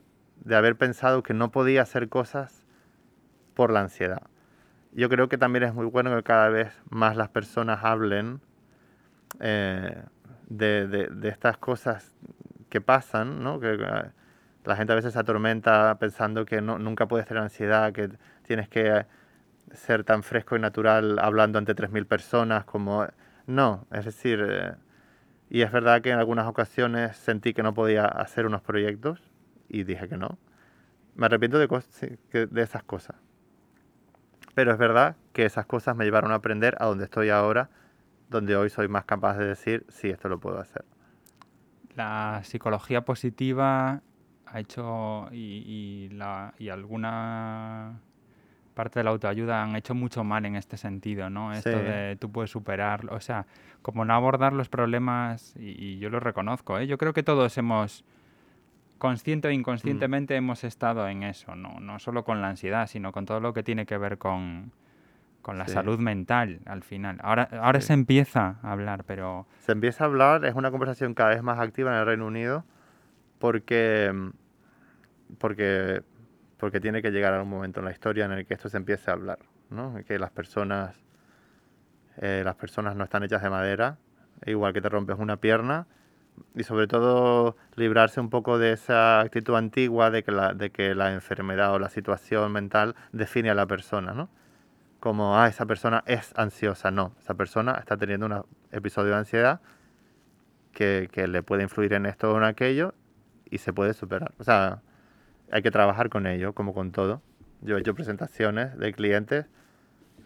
de 0.45 0.57
haber 0.57 0.77
pensado 0.77 1.23
que 1.23 1.35
no 1.35 1.51
podía 1.51 1.83
hacer 1.83 2.09
cosas 2.09 2.65
por 3.55 3.73
la 3.73 3.81
ansiedad. 3.83 4.23
Yo 4.93 5.09
creo 5.09 5.29
que 5.29 5.39
también 5.39 5.65
es 5.65 5.75
muy 5.75 5.87
bueno 5.87 6.15
que 6.17 6.23
cada 6.23 6.49
vez 6.51 6.73
más 6.91 7.17
las 7.17 7.29
personas 7.31 7.85
hablen 7.85 8.41
eh, 9.41 10.03
de, 10.49 10.87
de- 10.89 11.07
de 11.09 11.29
estas 11.29 11.57
cosas 11.59 12.15
que 12.69 12.81
pasan, 12.81 13.43
¿no? 13.43 13.61
Eh, 13.63 14.11
la 14.65 14.77
gente 14.77 14.93
a 14.93 14.97
veces 14.97 15.13
se 15.13 15.19
atormenta 15.19 15.97
pensando 15.99 16.45
que 16.45 16.61
no, 16.61 16.79
nunca 16.79 17.07
puedes 17.07 17.27
tener 17.27 17.43
ansiedad, 17.43 17.93
que 17.93 18.11
tienes 18.43 18.69
que 18.69 19.07
ser 19.73 20.05
tan 20.05 20.23
fresco 20.23 20.57
y 20.57 20.61
natural 20.61 21.19
hablando 21.19 21.59
ante 21.59 21.75
3.000 21.75 22.07
personas 22.07 22.65
como... 22.65 23.07
No, 23.47 23.87
es 23.91 24.05
decir, 24.05 24.45
eh, 24.47 24.75
y 25.49 25.63
es 25.63 25.73
verdad 25.73 26.03
que 26.03 26.11
en 26.11 26.19
algunas 26.19 26.47
ocasiones 26.47 27.17
sentí 27.17 27.55
que 27.55 27.63
no 27.63 27.75
podía 27.75 28.05
hacer 28.05 28.47
unos 28.47 28.63
proyectos 28.63 29.21
y 29.69 29.85
dije 29.85 30.09
que 30.09 30.17
no. 30.17 30.39
Me 31.17 31.27
arrepiento 31.27 31.59
de, 31.59 31.69
de 32.33 32.63
esas 32.63 32.85
cosas. 32.85 33.17
Pero 34.55 34.73
es 34.73 34.79
verdad 34.79 35.17
que 35.33 35.45
esas 35.45 35.67
cosas 35.67 35.97
me 35.97 36.05
llevaron 36.05 36.33
a 36.33 36.37
aprender 36.37 36.77
a 36.79 36.87
donde 36.87 37.05
estoy 37.05 37.31
ahora, 37.31 37.71
donde 38.29 38.57
hoy 38.57 38.71
soy 38.71 38.89
más 38.89 39.05
capaz 39.05 39.37
de 39.39 39.47
decir, 39.47 39.85
sí, 39.89 40.11
esto 40.11 40.29
lo 40.29 40.39
puedo 40.39 40.59
hacer. 40.59 40.85
La 41.97 42.41
psicología 42.45 43.05
positiva 43.05 44.03
ha 44.53 44.61
hecho 44.61 45.29
y, 45.33 45.37
y 45.37 46.09
la, 46.15 46.53
y 46.59 46.69
alguna 46.69 48.01
parte 48.75 49.01
de 49.01 49.05
la 49.05 49.11
autoayuda 49.11 49.63
han 49.63 49.77
hecho 49.77 49.95
mucho 49.95 50.25
mal 50.25 50.45
en 50.47 50.57
este 50.57 50.77
sentido, 50.77 51.29
¿no? 51.31 51.53
Esto 51.53 51.83
de 51.83 52.17
tú 52.17 52.31
puedes 52.31 52.51
superarlo, 52.51 53.15
o 53.15 53.21
sea, 53.21 53.47
como 53.83 54.05
no 54.05 54.15
abordar 54.15 54.53
los 54.53 54.69
problemas, 54.69 55.55
y, 55.57 55.71
y 55.85 55.99
yo 55.99 56.09
lo 56.11 56.19
reconozco, 56.21 56.79
¿eh? 56.79 56.87
Yo 56.87 56.97
creo 56.97 57.13
que 57.13 57.23
todos 57.23 57.57
hemos, 57.59 58.05
consciente 58.99 59.49
o 59.49 59.51
inconscientemente, 59.51 60.37
hemos 60.37 60.63
estado 60.65 61.07
en 61.09 61.23
eso, 61.25 61.55
¿no? 61.57 61.81
No 61.81 61.99
solo 61.99 62.25
con 62.25 62.41
la 62.41 62.49
ansiedad, 62.49 62.87
sino 62.87 63.13
con 63.13 63.27
todo 63.27 63.41
lo 63.41 63.53
que 63.53 63.63
tiene 63.63 63.87
que 63.87 63.99
ver 63.99 64.19
con, 64.19 64.73
con 65.43 65.59
la 65.59 65.67
Sí. 65.67 65.73
salud 65.73 65.99
mental, 65.99 66.61
al 66.67 66.83
final. 66.83 67.19
Ahora, 67.23 67.49
ahora 67.61 67.81
Sí. 67.81 67.89
se 67.89 67.93
empieza 67.95 68.57
a 68.63 68.73
hablar, 68.73 69.05
pero... 69.05 69.47
Se 69.61 69.73
empieza 69.73 70.05
a 70.05 70.07
hablar, 70.07 70.45
es 70.45 70.55
una 70.55 70.71
conversación 70.71 71.15
cada 71.15 71.31
vez 71.31 71.43
más 71.43 71.59
activa 71.59 71.93
en 71.93 71.99
el 71.99 72.07
Reino 72.07 72.27
Unido, 72.27 72.65
porque, 73.39 74.13
porque, 75.39 76.03
porque 76.59 76.81
tiene 76.81 77.03
que 77.03 77.11
llegar 77.11 77.35
a 77.35 77.43
un 77.43 77.49
momento 77.49 77.81
en 77.81 77.87
la 77.87 77.93
historia 77.93 78.25
en 78.25 78.33
el 78.33 78.47
que 78.47 78.55
esto 78.55 78.69
se 78.69 78.77
empiece 78.77 79.11
a 79.11 79.15
hablar, 79.15 79.39
¿no? 79.71 79.95
que 80.07 80.19
las 80.19 80.31
personas, 80.31 80.97
eh, 82.19 82.43
las 82.45 82.57
personas 82.57 82.97
no 82.97 83.05
están 83.05 83.23
hechas 83.23 83.43
de 83.43 83.51
madera, 83.51 83.99
igual 84.47 84.73
que 84.73 84.81
te 84.81 84.89
rompes 84.89 85.19
una 85.19 85.37
pierna, 85.37 85.87
y 86.55 86.65
sobre 86.65 86.87
todo 86.87 87.57
librarse 87.77 88.21
un 88.21 88.31
poco 88.31 88.59
de 88.59 88.73
esa 88.73 89.21
actitud 89.21 89.55
antigua 89.57 90.11
de 90.11 90.23
que 90.23 90.33
la, 90.33 90.55
de 90.55 90.71
que 90.71 90.95
la 90.95 91.13
enfermedad 91.13 91.75
o 91.75 91.79
la 91.79 91.91
situación 91.91 92.53
mental 92.53 92.95
define 93.13 93.51
a 93.51 93.55
la 93.55 93.67
persona, 93.67 94.13
¿no? 94.13 94.29
Como, 95.01 95.39
ah, 95.39 95.49
esa 95.49 95.67
persona 95.67 96.03
es 96.07 96.33
ansiosa. 96.37 96.91
No, 96.91 97.15
esa 97.19 97.35
persona 97.35 97.77
está 97.79 97.97
teniendo 97.97 98.27
un 98.27 98.45
episodio 98.71 99.13
de 99.13 99.19
ansiedad 99.19 99.61
que, 100.73 101.09
que 101.11 101.27
le 101.27 101.43
puede 101.43 101.63
influir 101.63 101.95
en 101.95 102.07
esto 102.07 102.33
o 102.33 102.37
en 102.37 102.45
aquello 102.45 102.95
y 103.51 103.59
se 103.59 103.73
puede 103.73 103.95
superar. 103.95 104.33
O 104.39 104.45
sea, 104.45 104.83
hay 105.51 105.63
que 105.63 105.71
trabajar 105.71 106.09
con 106.09 106.27
ello, 106.27 106.53
como 106.53 106.75
con 106.75 106.93
todo. 106.93 107.23
Yo 107.63 107.77
he 107.77 107.81
hecho 107.81 107.95
presentaciones 107.95 108.77
de 108.79 108.93
clientes 108.93 109.47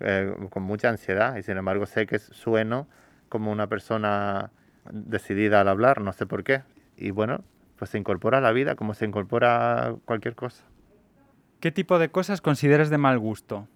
eh, 0.01 0.35
con 0.51 0.63
mucha 0.63 0.89
ansiedad 0.89 1.37
y 1.37 1.43
sin 1.43 1.57
embargo 1.57 1.87
sé 1.87 2.07
que 2.07 2.19
sueno 2.19 2.87
como 3.29 3.51
una 3.51 3.67
persona 3.67 4.51
decidida 4.91 5.61
al 5.61 5.69
hablar, 5.69 6.01
no 6.01 6.13
sé 6.13 6.27
por 6.27 6.45
qué. 6.45 6.63
Y 6.97 7.11
bueno, 7.11 7.43
pues 7.77 7.91
se 7.91 7.99
incorpora 7.99 8.39
a 8.39 8.41
la 8.41 8.53
vida 8.53 8.77
como 8.77 8.95
se 8.95 9.05
incorpora 9.05 9.97
cualquier 10.05 10.35
cosa. 10.35 10.65
¿Qué 11.61 11.73
tipo 11.73 11.99
de 11.99 12.11
cosas 12.11 12.41
consideras 12.41 12.91
de 12.91 12.99
mal 12.99 13.19
gusto? 13.19 13.67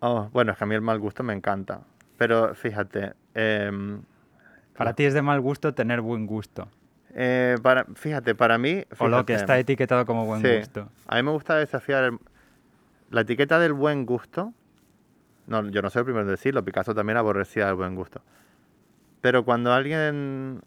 Oh, 0.00 0.28
bueno, 0.32 0.52
es 0.52 0.58
que 0.58 0.64
a 0.64 0.66
mí 0.66 0.74
el 0.74 0.80
mal 0.80 0.98
gusto 0.98 1.22
me 1.22 1.34
encanta. 1.34 1.82
Pero 2.16 2.54
fíjate. 2.54 3.12
Em, 3.34 4.02
para 4.76 4.94
ti 4.94 5.04
es 5.04 5.14
de 5.14 5.22
mal 5.22 5.40
gusto 5.40 5.74
tener 5.74 6.00
buen 6.00 6.26
gusto. 6.26 6.68
Eh, 7.20 7.56
para, 7.62 7.84
fíjate, 7.96 8.36
para 8.36 8.58
mí. 8.58 8.84
o 8.96 9.08
lo 9.08 9.26
que 9.26 9.34
está 9.34 9.58
etiquetado 9.58 10.06
como 10.06 10.24
buen 10.24 10.40
gusto. 10.40 10.88
A 11.08 11.16
mí 11.16 11.24
me 11.24 11.32
gusta 11.32 11.56
desafiar 11.56 12.12
la 13.10 13.22
etiqueta 13.22 13.58
del 13.58 13.72
buen 13.72 14.06
gusto. 14.06 14.54
No, 15.48 15.68
yo 15.68 15.82
no 15.82 15.90
soy 15.90 16.00
el 16.00 16.04
primero 16.04 16.22
en 16.26 16.30
decirlo, 16.30 16.64
Picasso 16.64 16.94
también 16.94 17.16
aborrecía 17.16 17.68
el 17.68 17.74
buen 17.74 17.96
gusto. 17.96 18.22
Pero 19.20 19.44
cuando 19.44 19.72
alguien 19.72 20.60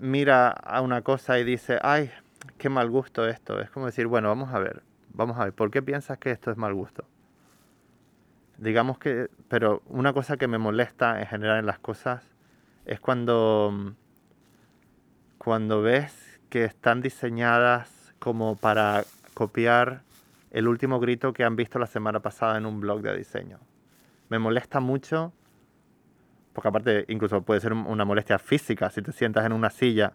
mira 0.00 0.48
a 0.48 0.80
una 0.80 1.02
cosa 1.02 1.38
y 1.38 1.44
dice, 1.44 1.78
ay, 1.80 2.10
qué 2.58 2.68
mal 2.68 2.90
gusto 2.90 3.28
esto, 3.28 3.60
es 3.60 3.70
como 3.70 3.86
decir, 3.86 4.08
bueno, 4.08 4.26
vamos 4.26 4.52
a 4.52 4.58
ver, 4.58 4.82
vamos 5.12 5.38
a 5.38 5.44
ver, 5.44 5.52
¿por 5.52 5.70
qué 5.70 5.80
piensas 5.80 6.18
que 6.18 6.32
esto 6.32 6.50
es 6.50 6.56
mal 6.56 6.74
gusto? 6.74 7.04
Digamos 8.58 8.98
que, 8.98 9.28
pero 9.46 9.80
una 9.86 10.12
cosa 10.12 10.36
que 10.38 10.48
me 10.48 10.58
molesta 10.58 11.20
en 11.20 11.26
general 11.28 11.60
en 11.60 11.66
las 11.66 11.78
cosas 11.78 12.24
es 12.84 12.98
cuando, 12.98 13.94
cuando 15.44 15.82
ves 15.82 16.40
que 16.48 16.64
están 16.64 17.02
diseñadas 17.02 18.14
como 18.18 18.56
para 18.56 19.04
copiar 19.34 20.02
el 20.50 20.68
último 20.68 21.00
grito 21.00 21.32
que 21.32 21.44
han 21.44 21.56
visto 21.56 21.78
la 21.78 21.86
semana 21.86 22.20
pasada 22.20 22.56
en 22.56 22.66
un 22.66 22.80
blog 22.80 23.02
de 23.02 23.16
diseño. 23.16 23.58
Me 24.28 24.38
molesta 24.38 24.80
mucho 24.80 25.32
porque 26.54 26.68
aparte 26.68 27.04
incluso 27.08 27.42
puede 27.42 27.60
ser 27.60 27.72
una 27.74 28.04
molestia 28.04 28.38
física 28.38 28.88
si 28.88 29.02
te 29.02 29.12
sientas 29.12 29.44
en 29.44 29.52
una 29.52 29.70
silla, 29.70 30.14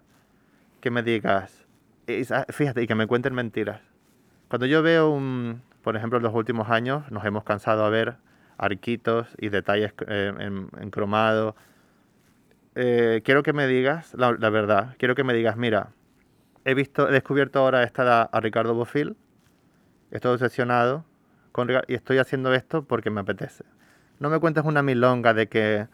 que 0.79 0.89
me 0.89 1.03
digas, 1.03 1.67
fíjate, 2.49 2.81
y 2.81 2.87
que 2.87 2.95
me 2.95 3.05
cuenten 3.05 3.35
mentiras. 3.35 3.81
Cuando 4.47 4.65
yo 4.65 4.81
veo, 4.81 5.11
un, 5.11 5.61
por 5.83 5.97
ejemplo, 5.97 6.17
en 6.17 6.23
los 6.23 6.33
últimos 6.33 6.69
años 6.69 7.11
nos 7.11 7.25
hemos 7.25 7.43
cansado 7.43 7.83
a 7.83 7.89
ver 7.89 8.15
arquitos 8.57 9.27
y 9.37 9.49
detalles 9.49 9.93
eh, 10.07 10.33
en, 10.39 10.89
cromado. 10.89 11.55
Eh, 12.75 13.21
quiero 13.23 13.43
que 13.43 13.53
me 13.53 13.67
digas 13.67 14.13
la, 14.13 14.31
verdad, 14.31 14.95
quiero 14.97 15.15
que 15.15 15.23
me 15.23 15.33
digas, 15.33 15.57
mira, 15.57 15.89
he 16.65 16.73
visto, 16.73 17.09
he 17.09 17.11
descubierto 17.11 17.59
ahora 17.59 17.83
esta 17.83 18.23
a 18.23 18.39
Ricardo 18.39 18.73
Bofil, 18.75 19.17
estoy 20.11 20.33
obsesionado 20.33 21.05
y 21.87 21.95
estoy 21.95 22.19
haciendo 22.19 22.53
esto 22.53 22.83
porque 22.83 23.09
me 23.09 23.21
apetece. 23.21 23.65
No 24.19 24.29
me 24.29 24.39
cuentes 24.39 24.63
una 24.63 24.81
milonga 24.81 25.33
de 25.33 25.47
que 25.47 25.87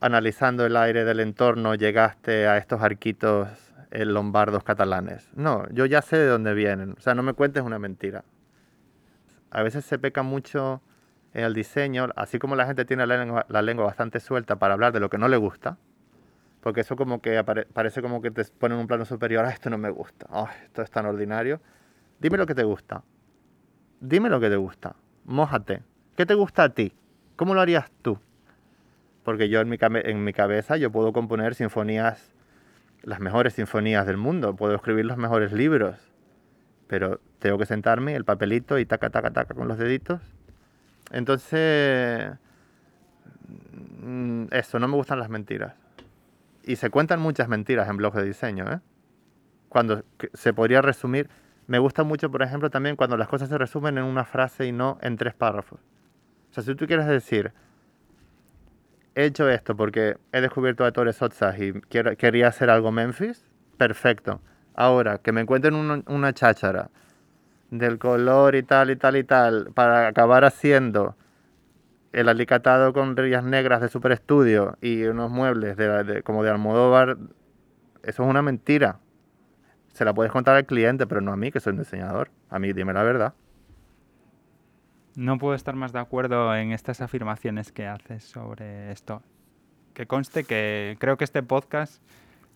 analizando 0.00 0.66
el 0.66 0.76
aire 0.76 1.04
del 1.04 1.20
entorno 1.20 1.74
llegaste 1.74 2.46
a 2.46 2.58
estos 2.58 2.82
arquitos 2.82 3.48
lombardos 3.90 4.64
catalanes. 4.64 5.30
No, 5.34 5.68
yo 5.70 5.86
ya 5.86 6.02
sé 6.02 6.16
de 6.16 6.26
dónde 6.26 6.52
vienen. 6.54 6.94
O 6.98 7.00
sea, 7.00 7.14
no 7.14 7.22
me 7.22 7.32
cuentes 7.32 7.62
una 7.62 7.78
mentira. 7.78 8.24
A 9.50 9.62
veces 9.62 9.84
se 9.84 9.98
peca 9.98 10.22
mucho 10.22 10.82
en 11.34 11.44
el 11.44 11.52
diseño, 11.52 12.08
así 12.16 12.38
como 12.38 12.56
la 12.56 12.66
gente 12.66 12.84
tiene 12.84 13.06
la 13.06 13.62
lengua, 13.62 13.84
bastante 13.84 14.20
suelta 14.20 14.56
para 14.56 14.74
hablar 14.74 14.92
de 14.92 15.00
lo 15.00 15.10
que 15.10 15.18
no 15.18 15.28
le 15.28 15.36
gusta, 15.36 15.76
porque 16.60 16.80
eso 16.80 16.96
como 16.96 17.20
que 17.20 17.44
parece 17.44 18.00
como 18.00 18.22
que 18.22 18.30
te 18.30 18.44
pone 18.44 18.74
en 18.74 18.80
un 18.80 18.86
plano 18.86 19.04
superior, 19.04 19.44
ah, 19.44 19.50
esto 19.50 19.68
no 19.68 19.76
me 19.76 19.90
gusta, 19.90 20.26
oh, 20.30 20.48
esto 20.64 20.80
es 20.80 20.90
tan 20.90 21.04
ordinario. 21.06 21.60
Dime 22.20 22.38
lo 22.38 22.46
que 22.46 22.54
te 22.54 22.64
gusta. 22.64 23.02
Dime 24.00 24.30
lo 24.30 24.40
que 24.40 24.48
te 24.48 24.56
gusta. 24.56 24.96
Mójate. 25.24 25.82
¿Qué 26.16 26.24
te 26.24 26.34
gusta 26.34 26.62
a 26.62 26.68
ti? 26.70 26.94
¿Cómo 27.36 27.54
lo 27.54 27.60
harías 27.60 27.90
tú? 28.00 28.18
porque 29.24 29.48
yo 29.48 29.60
en 29.60 29.68
mi, 29.68 29.78
en 29.80 30.22
mi 30.22 30.32
cabeza 30.32 30.76
yo 30.76 30.92
puedo 30.92 31.12
componer 31.12 31.54
sinfonías, 31.54 32.32
las 33.02 33.20
mejores 33.20 33.54
sinfonías 33.54 34.06
del 34.06 34.18
mundo, 34.18 34.54
puedo 34.54 34.74
escribir 34.74 35.06
los 35.06 35.16
mejores 35.16 35.52
libros, 35.52 35.96
pero 36.86 37.20
tengo 37.38 37.58
que 37.58 37.66
sentarme, 37.66 38.14
el 38.14 38.24
papelito 38.24 38.78
y 38.78 38.84
taca, 38.84 39.10
taca, 39.10 39.30
taca 39.30 39.54
con 39.54 39.66
los 39.66 39.78
deditos. 39.78 40.20
Entonces, 41.10 42.32
mm, 44.02 44.46
eso, 44.50 44.78
no 44.78 44.88
me 44.88 44.94
gustan 44.94 45.18
las 45.18 45.28
mentiras. 45.28 45.74
Y 46.62 46.76
se 46.76 46.90
cuentan 46.90 47.20
muchas 47.20 47.48
mentiras 47.48 47.88
en 47.88 47.96
blogs 47.96 48.16
de 48.16 48.24
diseño, 48.24 48.70
¿eh? 48.72 48.80
Cuando 49.68 50.04
se 50.32 50.52
podría 50.52 50.80
resumir, 50.82 51.28
me 51.66 51.78
gusta 51.78 52.04
mucho, 52.04 52.30
por 52.30 52.42
ejemplo, 52.42 52.70
también 52.70 52.96
cuando 52.96 53.16
las 53.16 53.28
cosas 53.28 53.48
se 53.48 53.58
resumen 53.58 53.98
en 53.98 54.04
una 54.04 54.24
frase 54.24 54.66
y 54.66 54.72
no 54.72 54.98
en 55.02 55.16
tres 55.16 55.34
párrafos. 55.34 55.80
O 56.50 56.54
sea, 56.54 56.62
si 56.62 56.74
tú 56.74 56.86
quieres 56.86 57.06
decir, 57.06 57.52
he 59.14 59.24
hecho 59.24 59.48
esto 59.48 59.76
porque 59.76 60.16
he 60.32 60.40
descubierto 60.40 60.84
a 60.84 60.92
Torres 60.92 61.20
Otzas 61.20 61.58
y 61.58 61.72
quiero, 61.72 62.16
quería 62.16 62.48
hacer 62.48 62.70
algo 62.70 62.92
Memphis, 62.92 63.44
perfecto. 63.76 64.40
Ahora, 64.74 65.18
que 65.18 65.32
me 65.32 65.40
encuentren 65.40 65.74
una 65.74 66.32
cháchara 66.32 66.90
del 67.78 67.98
color 67.98 68.54
y 68.54 68.62
tal 68.62 68.90
y 68.90 68.96
tal 68.96 69.16
y 69.16 69.24
tal 69.24 69.70
para 69.74 70.06
acabar 70.08 70.44
haciendo 70.44 71.16
el 72.12 72.28
alicatado 72.28 72.92
con 72.92 73.16
rías 73.16 73.42
negras 73.42 73.80
de 73.80 73.88
Super 73.88 74.12
Estudio 74.12 74.78
y 74.80 75.02
unos 75.04 75.30
muebles 75.30 75.76
de, 75.76 76.22
como 76.22 76.44
de 76.44 76.50
Almodóvar, 76.50 77.18
eso 78.04 78.22
es 78.22 78.28
una 78.28 78.40
mentira. 78.40 79.00
Se 79.92 80.04
la 80.04 80.14
puedes 80.14 80.30
contar 80.30 80.56
al 80.56 80.64
cliente, 80.64 81.06
pero 81.06 81.20
no 81.20 81.32
a 81.32 81.36
mí, 81.36 81.50
que 81.50 81.58
soy 81.58 81.72
un 81.72 81.80
diseñador. 81.80 82.30
A 82.50 82.58
mí, 82.58 82.72
dime 82.72 82.92
la 82.92 83.02
verdad. 83.02 83.34
No 85.16 85.38
puedo 85.38 85.54
estar 85.54 85.74
más 85.74 85.92
de 85.92 86.00
acuerdo 86.00 86.54
en 86.54 86.72
estas 86.72 87.00
afirmaciones 87.00 87.72
que 87.72 87.86
haces 87.86 88.24
sobre 88.24 88.92
esto. 88.92 89.22
Que 89.92 90.06
conste 90.06 90.44
que 90.44 90.96
creo 91.00 91.16
que 91.16 91.24
este 91.24 91.42
podcast 91.42 92.02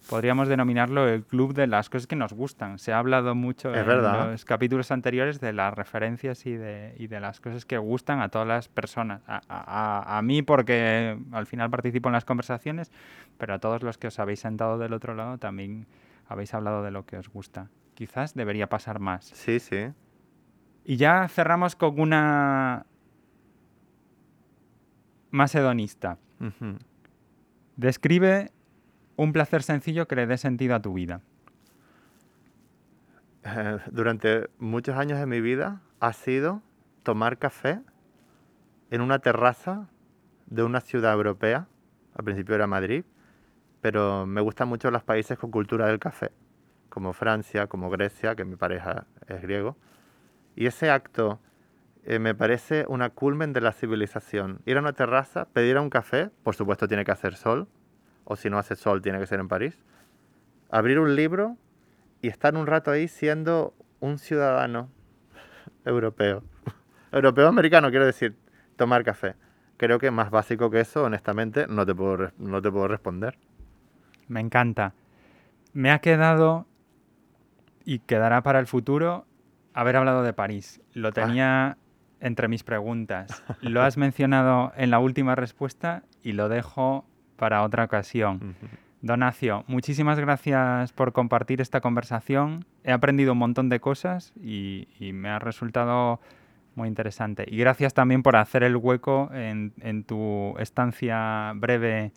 podríamos 0.08 0.48
denominarlo 0.48 1.08
el 1.08 1.24
club 1.24 1.54
de 1.54 1.66
las 1.66 1.90
cosas 1.90 2.06
que 2.06 2.16
nos 2.16 2.32
gustan. 2.32 2.78
Se 2.78 2.92
ha 2.92 2.98
hablado 2.98 3.34
mucho 3.34 3.74
en 3.74 3.86
los 3.86 4.44
capítulos 4.44 4.90
anteriores 4.90 5.40
de 5.40 5.52
las 5.52 5.74
referencias 5.74 6.46
y 6.46 6.52
de, 6.52 6.94
y 6.98 7.06
de, 7.06 7.20
las 7.20 7.40
cosas 7.40 7.64
que 7.64 7.78
gustan 7.78 8.20
a 8.20 8.28
todas 8.28 8.46
las 8.46 8.68
personas. 8.68 9.22
A, 9.26 9.40
a, 9.48 10.18
a, 10.18 10.22
mí 10.22 10.42
porque 10.42 11.18
al 11.32 11.46
final 11.46 11.70
participo 11.70 12.08
en 12.08 12.14
las 12.14 12.24
conversaciones, 12.24 12.92
pero 13.38 13.54
a 13.54 13.58
todos 13.58 13.82
los 13.82 13.98
que 13.98 14.06
os 14.06 14.18
habéis 14.18 14.40
sentado 14.40 14.78
del 14.78 14.92
otro 14.92 15.14
lado 15.14 15.38
también 15.38 15.86
habéis 16.28 16.54
hablado 16.54 16.82
de 16.82 16.90
lo 16.90 17.04
que 17.04 17.16
os 17.16 17.28
gusta. 17.28 17.68
Quizás 17.94 18.34
debería 18.34 18.68
pasar 18.68 19.00
más. 19.00 19.24
Sí, 19.24 19.58
sí. 19.58 19.88
Y 20.84 20.96
ya 20.96 21.26
cerramos 21.28 21.74
con 21.74 22.00
una 22.00 22.86
más 25.30 25.54
hedonista. 25.54 26.18
Describe 27.76 28.52
un 29.18 29.32
placer 29.32 29.64
sencillo 29.64 30.06
que 30.06 30.14
le 30.14 30.26
dé 30.28 30.38
sentido 30.38 30.76
a 30.76 30.80
tu 30.80 30.94
vida. 30.94 31.20
Eh, 33.42 33.78
durante 33.90 34.48
muchos 34.58 34.96
años 34.96 35.18
de 35.18 35.26
mi 35.26 35.40
vida 35.40 35.82
ha 35.98 36.12
sido 36.12 36.62
tomar 37.02 37.36
café 37.36 37.80
en 38.90 39.00
una 39.00 39.18
terraza 39.18 39.88
de 40.46 40.62
una 40.62 40.80
ciudad 40.80 41.14
europea. 41.14 41.66
Al 42.14 42.24
principio 42.24 42.54
era 42.54 42.68
Madrid, 42.68 43.04
pero 43.80 44.24
me 44.24 44.40
gustan 44.40 44.68
mucho 44.68 44.88
los 44.92 45.02
países 45.02 45.36
con 45.36 45.50
cultura 45.50 45.88
del 45.88 45.98
café, 45.98 46.30
como 46.88 47.12
Francia, 47.12 47.66
como 47.66 47.90
Grecia, 47.90 48.36
que 48.36 48.44
mi 48.44 48.54
pareja 48.54 49.06
es 49.26 49.42
griego. 49.42 49.76
Y 50.54 50.66
ese 50.66 50.90
acto 50.90 51.40
eh, 52.04 52.20
me 52.20 52.36
parece 52.36 52.84
una 52.88 53.10
culmen 53.10 53.52
de 53.52 53.62
la 53.62 53.72
civilización. 53.72 54.60
Ir 54.64 54.76
a 54.76 54.80
una 54.80 54.92
terraza, 54.92 55.46
pedir 55.46 55.76
un 55.76 55.90
café, 55.90 56.30
por 56.44 56.54
supuesto 56.54 56.86
tiene 56.86 57.04
que 57.04 57.10
hacer 57.10 57.34
sol, 57.34 57.66
o 58.30 58.36
si 58.36 58.50
no 58.50 58.58
hace 58.58 58.76
sol 58.76 59.00
tiene 59.00 59.18
que 59.18 59.26
ser 59.26 59.40
en 59.40 59.48
París. 59.48 59.82
Abrir 60.70 61.00
un 61.00 61.16
libro 61.16 61.56
y 62.20 62.28
estar 62.28 62.54
un 62.54 62.66
rato 62.66 62.90
ahí 62.90 63.08
siendo 63.08 63.74
un 64.00 64.18
ciudadano 64.18 64.90
europeo. 65.86 66.44
europeo 67.12 67.48
americano, 67.48 67.88
quiero 67.88 68.04
decir, 68.04 68.36
tomar 68.76 69.02
café. 69.02 69.34
Creo 69.78 69.98
que 69.98 70.10
más 70.10 70.30
básico 70.30 70.68
que 70.68 70.80
eso, 70.80 71.04
honestamente, 71.04 71.66
no 71.68 71.86
te 71.86 71.94
puedo, 71.94 72.30
no 72.36 72.60
te 72.60 72.70
puedo 72.70 72.86
responder. 72.86 73.38
Me 74.28 74.40
encanta. 74.40 74.92
Me 75.72 75.90
ha 75.90 76.00
quedado 76.00 76.66
Y 77.86 78.00
quedará 78.00 78.42
para 78.42 78.58
el 78.58 78.66
futuro 78.66 79.24
haber 79.72 79.96
hablado 79.96 80.22
de 80.22 80.34
París. 80.34 80.82
Lo 80.92 81.12
tenía 81.12 81.78
entre 82.20 82.48
mis 82.48 82.62
preguntas. 82.62 83.42
Lo 83.62 83.80
has 83.80 83.96
mencionado 83.96 84.72
en 84.76 84.90
la 84.90 84.98
última 84.98 85.34
respuesta 85.34 86.02
y 86.22 86.32
lo 86.32 86.50
dejo 86.50 87.07
para 87.38 87.62
otra 87.62 87.84
ocasión. 87.84 88.56
Donacio, 89.00 89.64
muchísimas 89.68 90.18
gracias 90.18 90.92
por 90.92 91.12
compartir 91.12 91.60
esta 91.60 91.80
conversación. 91.80 92.66
He 92.82 92.92
aprendido 92.92 93.32
un 93.32 93.38
montón 93.38 93.68
de 93.68 93.80
cosas 93.80 94.32
y, 94.36 94.88
me 95.00 95.28
ha 95.28 95.38
resultado 95.38 96.20
muy 96.74 96.88
interesante. 96.88 97.44
Y 97.46 97.56
gracias 97.58 97.94
también 97.94 98.22
por 98.22 98.36
hacer 98.36 98.64
el 98.64 98.76
hueco 98.76 99.30
en, 99.32 99.72
en, 99.80 100.04
tu 100.04 100.54
estancia 100.58 101.52
breve 101.54 102.12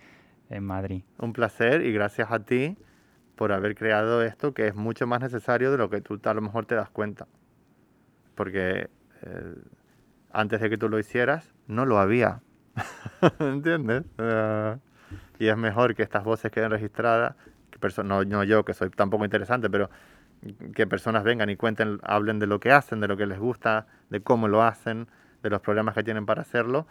en 0.50 0.64
Madrid. 0.66 1.04
Un 1.20 1.34
placer 1.34 1.86
y 1.86 1.94
gracias 1.94 2.32
a 2.32 2.40
ti 2.44 2.78
por 3.36 3.52
haber 3.52 3.76
creado 3.76 4.24
esto 4.24 4.54
que 4.54 4.68
es 4.68 4.76
mucho 4.76 5.08
más 5.08 5.22
necesario 5.22 5.72
de 5.72 5.78
lo 5.78 5.90
que 5.90 6.02
tú 6.02 6.20
a 6.24 6.34
lo 6.34 6.42
mejor 6.42 6.66
te 6.66 6.76
das 6.76 6.90
cuenta. 6.90 7.28
Porque 8.34 8.90
eh, 9.22 9.56
antes 10.32 10.62
de 10.62 10.70
que 10.70 10.78
tú 10.78 10.90
lo 10.90 10.98
hicieras, 10.98 11.54
no 11.68 11.86
lo 11.86 12.00
había. 12.00 12.42
¿Entiendes? 13.40 14.04
Y 15.42 15.48
es 15.48 15.58
mejor 15.58 15.96
que 15.96 16.04
estas 16.04 16.24
voces 16.24 16.52
queden 16.52 16.70
registradas, 16.70 17.34
que 17.72 18.04
no, 18.04 18.24
no 18.24 18.44
yo, 18.44 18.64
que 18.64 18.76
soy 18.76 18.92
tampoco 18.92 19.26
interesante, 19.26 19.72
pero 19.72 19.90
que 20.76 20.86
personas 20.86 21.24
vengan 21.24 21.50
y 21.50 21.56
cuenten, 21.56 22.00
hablen 22.04 22.38
de 22.38 22.46
lo 22.46 22.60
que 22.60 22.72
hacen, 22.72 23.00
de 23.00 23.08
lo 23.08 23.18
que 23.18 23.26
les 23.26 23.40
gusta, 23.40 23.88
de 24.12 24.22
cómo 24.22 24.48
lo 24.48 24.62
hacen, 24.62 25.08
de 25.42 25.50
los 25.50 25.60
problemas 25.62 25.96
que 25.96 26.04
tienen 26.04 26.28
para 26.28 26.44
hacerlo. 26.44 26.86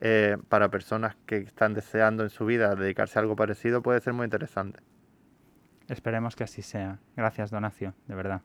Eh, 0.00 0.38
para 0.48 0.70
personas 0.70 1.16
que 1.26 1.36
están 1.36 1.74
deseando 1.74 2.22
en 2.22 2.30
su 2.30 2.46
vida 2.46 2.74
dedicarse 2.76 3.18
a 3.18 3.22
algo 3.22 3.36
parecido 3.36 3.82
puede 3.82 4.00
ser 4.00 4.14
muy 4.14 4.24
interesante. 4.24 4.80
Esperemos 5.86 6.34
que 6.34 6.44
así 6.44 6.62
sea. 6.62 6.98
Gracias, 7.14 7.50
Donacio, 7.50 7.92
de 8.06 8.14
verdad. 8.14 8.40